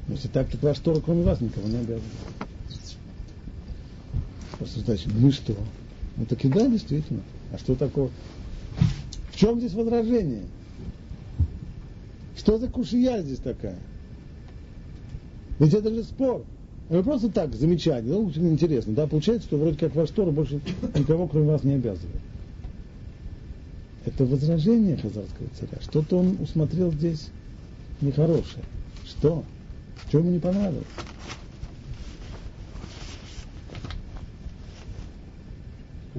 если 0.08 0.30
так, 0.30 0.50
то 0.50 0.58
ваша 0.66 0.82
Тора 0.82 1.02
кроме 1.02 1.24
вас 1.24 1.42
никого 1.42 1.68
не 1.68 1.78
обязывает. 1.78 2.04
Просто 4.58 4.80
значит, 4.80 5.14
мы 5.14 5.32
что? 5.32 5.56
Ну 6.16 6.26
так 6.26 6.44
и 6.46 6.48
да, 6.48 6.68
действительно. 6.68 7.22
А 7.52 7.58
что 7.58 7.76
такое? 7.76 8.10
В 9.32 9.36
чем 9.36 9.60
здесь 9.60 9.74
возражение? 9.74 10.44
Что 12.40 12.58
за 12.58 12.70
кушия 12.70 13.22
здесь 13.22 13.40
такая? 13.40 13.78
Ведь 15.60 15.74
это 15.74 15.94
же 15.94 16.04
спор. 16.04 16.46
Это 16.88 17.04
просто 17.04 17.30
так, 17.30 17.54
замечание, 17.54 18.14
ну, 18.14 18.28
очень 18.28 18.48
интересно. 18.50 18.94
Да, 18.94 19.08
получается, 19.08 19.48
что 19.48 19.58
вроде 19.58 19.78
как 19.78 19.94
ваш 19.94 20.10
Тора 20.12 20.32
больше 20.32 20.62
никого, 20.96 21.28
кроме 21.28 21.48
вас, 21.48 21.66
не 21.66 21.74
обязывает. 21.74 22.22
Это 24.06 24.26
возражение 24.26 24.96
хазарского 24.96 25.50
царя. 25.60 25.82
Что-то 25.82 26.20
он 26.20 26.38
усмотрел 26.40 26.94
здесь 26.94 27.28
нехорошее. 28.00 28.64
Что? 29.06 29.44
Что 30.08 30.20
ему 30.20 30.32
не 30.32 30.40
понравилось? 30.40 30.88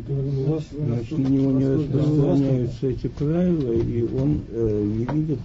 Значит, 0.06 1.18
на 1.18 1.28
него 1.28 1.52
не 1.52 1.66
распространяются 1.66 2.86
эти 2.86 3.06
правила, 3.08 3.72
и 3.72 4.02
он 4.02 4.40
э, 4.50 4.94
не 4.98 5.04
видит, 5.04 5.38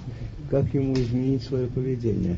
как 0.49 0.73
ему 0.73 0.93
изменить 0.93 1.43
свое 1.43 1.67
поведение. 1.67 2.37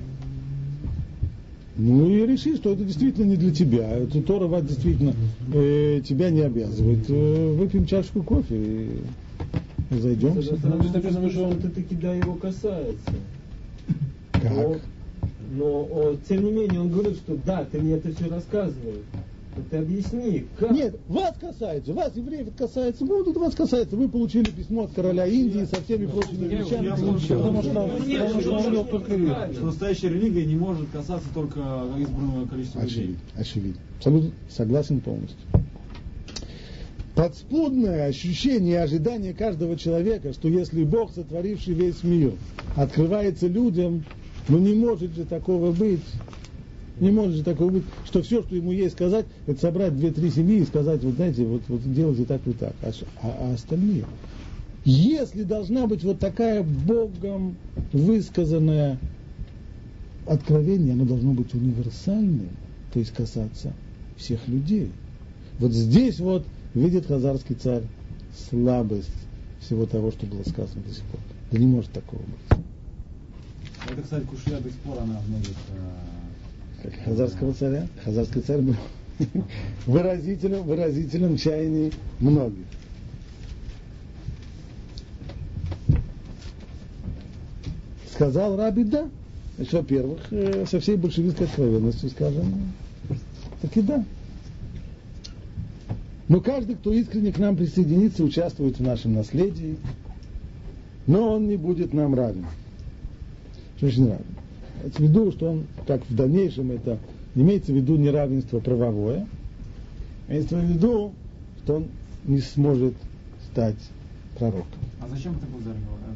Ну 1.78 2.10
и 2.10 2.26
реши, 2.26 2.56
что 2.56 2.74
это 2.74 2.84
действительно 2.84 3.26
не 3.26 3.36
для 3.36 3.54
тебя. 3.54 3.88
Это 3.90 4.22
Тора 4.24 4.48
вас 4.48 4.66
действительно 4.66 5.14
э, 5.54 6.02
тебя 6.04 6.32
не 6.32 6.42
обязывает. 6.42 7.06
Э, 7.08 7.54
выпьем 7.54 7.86
чашку 7.86 8.24
кофе 8.24 8.56
и 9.92 10.00
зайдем. 10.00 10.42
Там 10.62 10.82
же 10.82 10.92
написано, 10.92 11.30
что 11.30 11.44
он 11.44 11.58
таки 11.60 11.96
да 11.96 12.14
его 12.16 12.34
касается. 12.34 13.12
Как? 14.32 14.52
Но, 14.52 14.78
но 15.52 15.66
о, 15.66 16.18
тем 16.28 16.46
не 16.46 16.52
менее 16.52 16.82
он 16.82 16.90
говорит, 16.90 17.18
что 17.18 17.38
да, 17.46 17.64
ты 17.72 17.80
мне 17.80 17.94
это 17.94 18.14
все 18.14 18.28
рассказываешь. 18.28 19.06
Ты 19.70 19.78
объясни, 19.78 20.46
как? 20.58 20.72
Нет, 20.72 20.96
вас 21.08 21.36
касается, 21.40 21.94
вас, 21.94 22.16
евреев, 22.16 22.50
касается, 22.56 23.06
будут 23.06 23.36
вас 23.38 23.56
касается. 23.56 23.96
Вы 23.96 24.08
получили 24.08 24.50
письмо 24.50 24.84
от 24.84 24.94
короля 24.94 25.26
Индии 25.26 25.66
со 25.66 25.82
всеми 25.82 26.06
прочими 26.06 26.48
вещами. 26.48 26.86
Я 26.86 26.96
получил. 26.96 27.38
Потому 27.38 27.64
что, 27.64 27.74
потому 27.74 28.42
что 28.42 28.52
он 28.54 28.88
только 28.88 29.54
что 29.54 29.66
настоящая 29.66 30.10
религия 30.10 30.46
не 30.46 30.56
может 30.56 30.90
касаться 30.90 31.28
только 31.34 31.60
избранного 31.98 32.48
количества 32.48 32.82
людей. 32.82 32.96
Очевидно, 32.96 33.20
очевидно. 33.36 33.82
Абсолютно 33.98 34.32
согласен 34.50 35.02
полностью. 35.02 35.38
Подспудное 37.16 38.06
ощущение 38.06 38.74
и 38.74 38.78
ожидание 38.78 39.34
каждого 39.34 39.76
человека, 39.76 40.34
что 40.34 40.50
если 40.50 40.84
Бог, 40.84 41.12
сотворивший 41.12 41.74
весь 41.74 42.04
мир, 42.04 42.34
открывается 42.76 43.48
людям, 43.48 44.06
ну 44.48 44.60
не 44.60 44.76
может 44.76 45.16
же 45.16 45.26
такого 45.26 45.72
быть, 45.72 46.04
не 47.00 47.12
может 47.12 47.36
же 47.36 47.44
такого 47.44 47.70
быть, 47.70 47.84
что 48.06 48.22
все, 48.22 48.42
что 48.42 48.56
ему 48.56 48.72
есть 48.72 48.94
сказать, 48.94 49.26
это 49.46 49.60
собрать 49.60 49.96
две-три 49.96 50.32
семьи 50.32 50.60
и 50.60 50.66
сказать, 50.66 51.04
вот 51.04 51.16
знаете, 51.16 51.46
вот, 51.46 51.62
вот 51.68 51.82
делайте 51.94 52.26
так 52.26 52.42
и 52.48 52.54
так. 52.54 52.74
А, 52.82 52.92
а, 53.22 53.36
а 53.40 53.54
остальные? 53.54 54.06
Если 54.84 55.44
должна 55.44 55.86
быть 55.86 56.04
вот 56.04 56.20
такая 56.20 56.64
Богом 56.64 57.58
высказанная 57.92 58.98
откровение, 60.26 60.94
оно 60.94 61.06
должно 61.06 61.34
быть 61.34 61.54
универсальным, 61.54 62.50
то 62.94 63.00
есть 63.00 63.12
касаться 63.12 63.74
всех 64.18 64.48
людей. 64.48 64.90
Вот 65.60 65.72
здесь 65.72 66.20
вот 66.20 66.46
видит 66.74 67.06
хазарский 67.06 67.56
царь 67.56 67.84
слабость 68.50 69.10
всего 69.60 69.86
того, 69.86 70.12
что 70.12 70.26
было 70.26 70.44
сказано 70.44 70.82
до 70.84 70.94
сих 70.94 71.04
пор. 71.06 71.20
Да 71.52 71.58
не 71.58 71.68
может 71.68 71.92
такого 71.92 72.22
быть. 72.22 72.60
Это, 73.92 74.02
кстати, 74.02 74.26
кушья 74.26 74.60
до 74.60 74.70
сих 74.70 74.80
пор 74.80 75.00
она 75.00 75.20
в 75.20 75.30
многих 75.30 75.56
как 76.82 76.94
хазарского 77.06 77.54
царя. 77.54 77.88
Хазарский 78.04 78.42
царь 78.42 78.62
был 78.62 78.76
выразителем, 79.86 80.64
выразителем 80.64 81.38
чаяний 81.38 81.94
многих. 82.20 82.66
Сказал 88.12 88.58
Раби 88.58 88.84
да. 88.84 89.10
Во-первых, 89.58 90.20
э, 90.32 90.66
со 90.68 90.80
всей 90.80 90.98
большевистской 90.98 91.48
откровенностью 91.48 92.10
скажем, 92.10 92.74
так 93.62 93.76
и 93.76 93.82
да. 93.82 94.06
Но 96.28 96.42
каждый, 96.42 96.76
кто 96.76 96.94
искренне 96.94 97.32
к 97.32 97.40
нам 97.40 97.56
присоединится, 97.56 98.24
участвует 98.24 98.78
в 98.78 98.84
нашем 98.84 99.14
наследии, 99.14 99.78
но 101.08 101.34
он 101.34 101.48
не 101.48 101.58
будет 101.58 101.94
нам 101.94 102.14
равен. 102.14 102.46
Что 103.78 103.88
не 103.88 104.10
равен? 104.10 104.37
Имеется 104.82 105.00
в 105.00 105.04
виду, 105.04 105.32
что 105.32 105.52
он, 105.52 105.64
как 105.86 106.02
в 106.10 106.16
дальнейшем 106.16 106.72
это, 106.72 107.00
не 107.36 107.44
имеется 107.44 107.72
в 107.72 107.76
виду 107.76 107.96
неравенство 107.96 108.60
правовое, 108.60 109.28
имеется 110.28 110.58
в 110.58 110.64
виду, 110.64 111.14
что 111.64 111.76
он 111.78 111.86
не 112.26 112.40
сможет 112.40 112.94
стать 113.52 113.78
пророком. 114.38 114.80
А 115.02 115.08
зачем 115.10 115.34
это 115.34 115.46
Бузар 115.48 115.74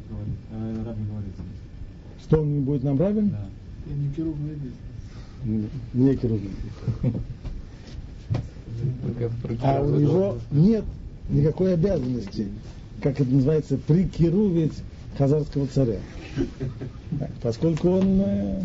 говорит, 0.10 0.36
э, 0.52 0.84
Раби 0.86 1.04
говорит? 1.04 1.34
Что 2.24 2.42
он 2.42 2.54
не 2.54 2.60
будет 2.60 2.84
нам 2.84 3.00
равен? 3.00 3.30
Да. 3.30 3.46
Я 3.88 3.96
не 3.96 4.14
керувный 4.14 4.58
Не 5.94 6.16
керувный 6.16 6.52
А 9.64 9.82
у 9.82 10.00
него 10.00 10.38
нет 10.52 10.86
никакой 11.30 11.74
обязанности, 11.74 12.48
как 13.02 13.20
это 13.20 13.32
называется, 13.32 13.78
прикерувить 13.78 14.74
хазарского 15.18 15.68
царя. 15.68 16.00
Поскольку 17.42 17.90
он... 17.90 18.22
Э, 18.22 18.62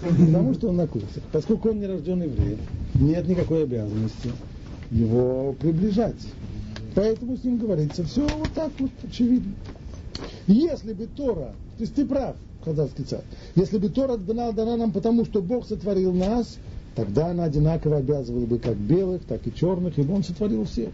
потому 0.00 0.54
что 0.54 0.68
он 0.68 0.76
на 0.76 0.86
курсах. 0.86 1.22
Поскольку 1.32 1.70
он 1.70 1.80
не 1.80 1.86
рожден 1.86 2.22
евреем, 2.22 2.58
нет 2.94 3.28
никакой 3.28 3.64
обязанности 3.64 4.32
его 4.90 5.54
приближать. 5.60 6.20
Поэтому 6.94 7.36
с 7.36 7.44
ним 7.44 7.58
говорится 7.58 8.04
все 8.04 8.26
вот 8.26 8.50
так 8.54 8.70
вот, 8.78 8.90
очевидно. 9.02 9.52
Если 10.46 10.92
бы 10.92 11.06
Тора, 11.06 11.54
то 11.76 11.82
есть 11.82 11.94
ты 11.94 12.04
прав, 12.04 12.36
Хазарский 12.64 13.04
царь, 13.04 13.22
если 13.54 13.78
бы 13.78 13.88
Тора 13.88 14.16
дана, 14.16 14.52
дана 14.52 14.76
нам 14.76 14.92
потому, 14.92 15.24
что 15.24 15.40
Бог 15.40 15.66
сотворил 15.66 16.12
нас, 16.12 16.58
тогда 16.94 17.28
она 17.28 17.44
одинаково 17.44 17.98
обязывала 17.98 18.46
бы 18.46 18.58
как 18.58 18.76
белых, 18.76 19.22
так 19.24 19.46
и 19.46 19.54
черных, 19.54 19.98
ибо 19.98 20.12
Он 20.12 20.24
сотворил 20.24 20.64
всех. 20.64 20.90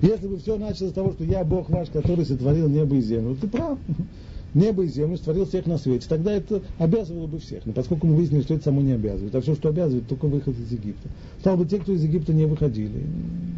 Если 0.00 0.26
бы 0.26 0.38
все 0.38 0.56
началось 0.56 0.92
с 0.92 0.94
того, 0.94 1.12
что 1.12 1.24
я 1.24 1.44
Бог 1.44 1.70
ваш, 1.70 1.88
который 1.88 2.24
сотворил 2.24 2.68
небо 2.68 2.96
и 2.96 3.00
землю, 3.00 3.36
ты 3.40 3.48
прав. 3.48 3.78
небо 4.54 4.84
и 4.84 4.88
землю, 4.88 5.16
створил 5.16 5.46
всех 5.46 5.66
на 5.66 5.78
свете, 5.78 6.06
тогда 6.08 6.32
это 6.32 6.62
обязывало 6.78 7.26
бы 7.26 7.38
всех. 7.38 7.66
Но 7.66 7.72
поскольку 7.72 8.06
мы 8.06 8.14
выяснили, 8.16 8.42
что 8.42 8.54
это 8.54 8.64
само 8.64 8.80
не 8.80 8.92
обязывает, 8.92 9.34
а 9.34 9.40
все, 9.40 9.54
что 9.54 9.68
обязывает, 9.68 10.06
только 10.06 10.26
выход 10.26 10.54
из 10.58 10.72
Египта. 10.72 11.08
Стало 11.40 11.56
бы 11.56 11.66
те, 11.66 11.78
кто 11.78 11.92
из 11.92 12.02
Египта 12.02 12.32
не 12.32 12.46
выходили, 12.46 13.04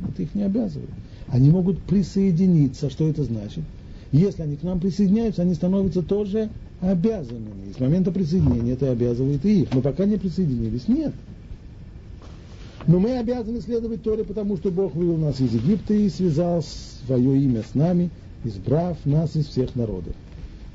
это 0.08 0.22
их 0.22 0.34
не 0.34 0.42
обязывает. 0.42 0.90
Они 1.28 1.50
могут 1.50 1.80
присоединиться. 1.82 2.90
Что 2.90 3.08
это 3.08 3.24
значит? 3.24 3.64
Если 4.12 4.42
они 4.42 4.56
к 4.56 4.62
нам 4.62 4.80
присоединяются, 4.80 5.42
они 5.42 5.54
становятся 5.54 6.02
тоже 6.02 6.50
обязанными. 6.80 7.70
И 7.70 7.72
с 7.72 7.78
момента 7.78 8.10
присоединения 8.10 8.72
это 8.72 8.90
обязывает 8.90 9.44
и 9.44 9.62
их. 9.62 9.72
Но 9.72 9.80
пока 9.82 10.04
не 10.04 10.16
присоединились, 10.16 10.88
нет. 10.88 11.12
Но 12.90 12.98
мы 12.98 13.18
обязаны 13.18 13.60
следовать 13.60 14.02
Торе, 14.02 14.24
потому 14.24 14.56
что 14.56 14.72
Бог 14.72 14.96
вывел 14.96 15.16
нас 15.16 15.40
из 15.40 15.54
Египта 15.54 15.94
и 15.94 16.08
связал 16.08 16.60
свое 17.06 17.40
имя 17.40 17.62
с 17.62 17.76
нами, 17.76 18.10
избрав 18.42 18.98
нас 19.06 19.36
из 19.36 19.46
всех 19.46 19.76
народов. 19.76 20.12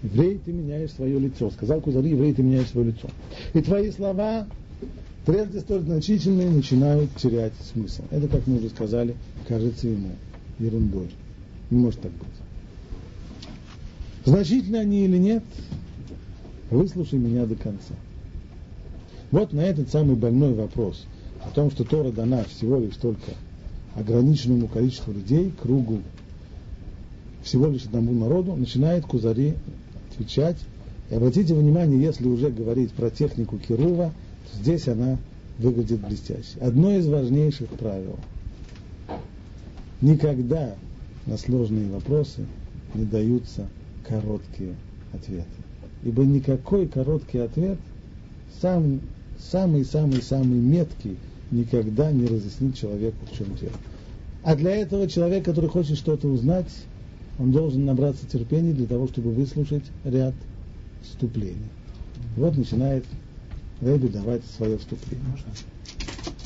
Еврей, 0.02 0.40
ты 0.46 0.54
меняешь 0.54 0.92
свое 0.92 1.20
лицо. 1.20 1.52
Сказал 1.52 1.82
Кузари, 1.82 2.12
еврей, 2.12 2.34
ты 2.34 2.42
меняешь 2.42 2.70
свое 2.70 2.92
лицо. 2.92 3.10
И 3.54 3.60
твои 3.60 3.92
слова, 3.92 4.48
прежде 5.26 5.60
столь 5.60 5.82
значительные, 5.82 6.50
начинают 6.50 7.14
терять 7.18 7.52
смысл. 7.74 8.04
Это, 8.12 8.30
как 8.30 8.48
мы 8.48 8.60
уже 8.60 8.70
сказали, 8.70 9.18
кажется 9.50 9.90
ему 9.90 10.12
ерундой. 10.58 11.10
Не 11.70 11.80
может 11.80 12.00
так 12.00 12.14
быть. 12.14 12.30
Значительны 14.24 14.78
они 14.78 15.04
или 15.04 15.18
нет, 15.18 15.44
выслушай 16.72 17.20
меня 17.20 17.46
до 17.46 17.56
конца. 17.56 17.94
Вот 19.32 19.52
на 19.52 19.60
этот 19.60 19.90
самый 19.90 20.16
больной 20.16 20.54
вопрос 20.54 21.06
о 21.48 21.54
том, 21.54 21.72
что 21.72 21.84
Тора 21.84 22.12
дана 22.12 22.44
всего 22.44 22.80
лишь 22.80 22.96
только 22.96 23.32
ограниченному 23.96 24.68
количеству 24.68 25.14
людей, 25.14 25.54
кругу 25.62 26.00
всего 27.44 27.68
лишь 27.68 27.86
одному 27.86 28.14
народу, 28.14 28.56
начинает 28.56 29.06
Кузари 29.06 29.54
отвечать. 30.12 30.58
И 31.10 31.16
обратите 31.16 31.54
внимание, 31.54 32.02
если 32.02 32.28
уже 32.28 32.50
говорить 32.50 32.92
про 32.92 33.10
технику 33.10 33.58
Кирува, 33.58 34.12
то 34.52 34.58
здесь 34.58 34.88
она 34.88 35.18
выглядит 35.60 36.06
блестяще. 36.06 36.60
Одно 36.60 36.92
из 36.96 37.08
важнейших 37.08 37.70
правил. 37.70 38.18
Никогда 40.02 40.76
на 41.26 41.38
сложные 41.38 41.90
вопросы 41.90 42.46
не 42.94 43.06
даются 43.06 43.68
короткие 44.08 44.76
ответы. 45.14 45.46
Ибо 46.04 46.24
никакой 46.24 46.88
короткий 46.88 47.40
ответ, 47.40 47.78
сам, 48.62 49.00
самый-самый-самый 49.40 50.60
меткий, 50.60 51.18
никогда 51.56 52.12
не 52.12 52.26
разъяснит 52.28 52.76
человеку, 52.76 53.18
в 53.32 53.38
чем 53.38 53.56
дело. 53.56 53.74
А 54.44 54.56
для 54.56 54.76
этого 54.76 55.08
человек, 55.08 55.44
который 55.46 55.70
хочет 55.70 55.98
что-то 55.98 56.28
узнать, 56.28 56.70
он 57.40 57.52
должен 57.52 57.86
набраться 57.86 58.26
терпения 58.28 58.74
для 58.74 58.86
того, 58.86 59.08
чтобы 59.08 59.32
выслушать 59.32 59.84
ряд 60.04 60.34
вступлений. 61.04 61.70
Вот 62.38 62.56
начинает 62.58 63.06
Рэби 63.82 64.08
давать 64.08 64.42
свое 64.58 64.78
вступление. 64.78 65.26
Можно? 65.28 65.52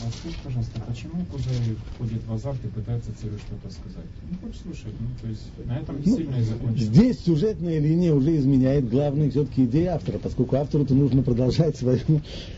А 0.01 0.09
скажи, 0.11 0.35
пожалуйста, 0.43 0.81
почему 0.87 1.25
Кузари 1.25 1.75
входит 1.93 2.23
в 2.25 2.33
азарт 2.33 2.57
и 2.63 2.67
пытается 2.69 3.11
царю 3.21 3.33
что-то 3.37 3.73
сказать? 3.73 4.07
Ну, 4.31 4.37
хочешь 4.41 4.61
слушать, 4.61 4.93
ну, 4.99 5.07
то 5.21 5.27
есть 5.27 5.41
на 5.65 5.77
этом 5.77 5.97
Ну, 6.05 6.17
сильно 6.17 6.35
и 6.37 6.43
закончится. 6.43 6.85
здесь 6.85 7.19
сюжетная 7.19 7.79
линия 7.79 8.13
уже 8.13 8.37
изменяет 8.37 8.89
главные 8.89 9.29
все-таки 9.29 9.65
идеи 9.65 9.85
автора, 9.85 10.17
поскольку 10.19 10.55
автору-то 10.55 10.93
нужно 10.93 11.21
продолжать 11.21 11.75
свою... 11.75 11.99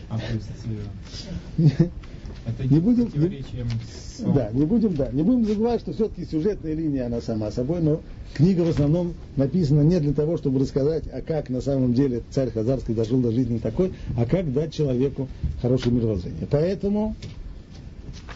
А, 0.08 0.18
то 0.18 0.34
есть, 0.34 1.70
э, 1.80 1.88
это 2.46 2.66
Не 2.68 2.80
будем- 2.80 3.08
с... 3.08 4.20
Да, 4.20 4.50
не 4.52 4.64
будем, 4.64 4.94
да, 4.94 5.10
не 5.12 5.22
будем 5.22 5.46
забывать, 5.46 5.80
что 5.80 5.92
все-таки 5.92 6.24
сюжетная 6.26 6.74
линия, 6.74 7.06
она 7.06 7.20
сама 7.20 7.50
собой, 7.50 7.80
но 7.80 8.00
книга 8.34 8.62
в 8.62 8.68
основном 8.70 9.14
написана 9.36 9.82
не 9.82 10.00
для 10.00 10.12
того, 10.12 10.36
чтобы 10.36 10.60
рассказать, 10.60 11.04
а 11.12 11.22
как 11.22 11.48
на 11.50 11.60
самом 11.60 11.94
деле 11.94 12.22
царь 12.30 12.50
Хазарский 12.50 12.94
дожил 12.94 13.20
до 13.20 13.30
жизни 13.32 13.58
такой, 13.58 13.92
а 14.16 14.26
как 14.26 14.52
дать 14.52 14.72
человеку 14.74 15.28
хорошее 15.60 15.94
мировоззрение. 15.94 16.46
Поэтому 16.50 17.14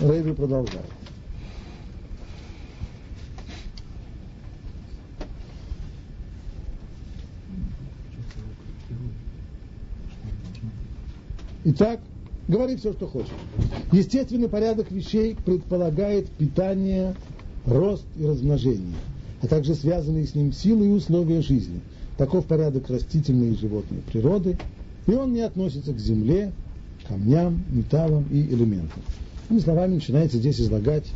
Рэйби 0.00 0.32
продолжает. 0.32 0.86
Итак, 11.64 12.00
говори 12.48 12.76
все, 12.76 12.92
что 12.92 13.06
хочешь. 13.06 13.30
Естественный 13.92 14.48
порядок 14.48 14.90
вещей 14.90 15.36
предполагает 15.44 16.28
питание, 16.30 17.14
рост 17.64 18.04
и 18.18 18.24
размножение, 18.24 18.96
а 19.42 19.46
также 19.46 19.74
связанные 19.74 20.26
с 20.26 20.34
ним 20.34 20.52
силы 20.52 20.86
и 20.86 20.90
условия 20.90 21.42
жизни. 21.42 21.80
Таков 22.16 22.46
порядок 22.46 22.88
растительной 22.88 23.52
и 23.52 23.56
животной 23.56 24.00
природы, 24.00 24.56
и 25.06 25.12
он 25.12 25.32
не 25.32 25.40
относится 25.40 25.92
к 25.92 25.98
земле, 25.98 26.52
камням, 27.06 27.64
металлам 27.70 28.24
и 28.30 28.40
элементам. 28.40 29.02
Иными 29.48 29.62
словами, 29.62 29.94
начинается 29.94 30.38
здесь 30.38 30.60
излагать 30.60 31.06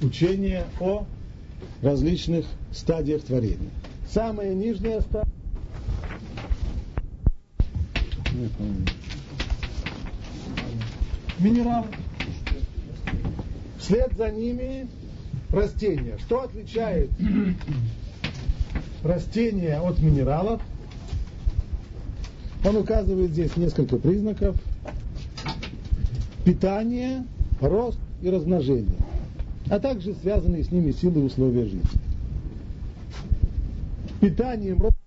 учение 0.00 0.64
о 0.80 1.04
различных 1.82 2.46
стадиях 2.72 3.22
творения. 3.22 3.70
Самая 4.10 4.54
нижняя 4.54 5.00
стадия 5.00 5.32
минералы. 11.42 11.88
Вслед 13.78 14.12
за 14.16 14.30
ними 14.30 14.86
растения. 15.50 16.16
Что 16.18 16.42
отличает 16.42 17.10
растения 19.02 19.78
от 19.80 19.98
минералов? 19.98 20.62
Он 22.64 22.76
указывает 22.76 23.32
здесь 23.32 23.56
несколько 23.56 23.96
признаков. 23.96 24.56
Питание, 26.44 27.24
рост 27.60 27.98
и 28.20 28.30
размножение, 28.30 28.96
а 29.70 29.78
также 29.78 30.14
связанные 30.14 30.64
с 30.64 30.72
ними 30.72 30.90
силы 30.90 31.20
и 31.20 31.24
условия 31.24 31.64
жизни. 31.64 31.82
Питанием, 34.20 34.78
ростом 34.78 35.01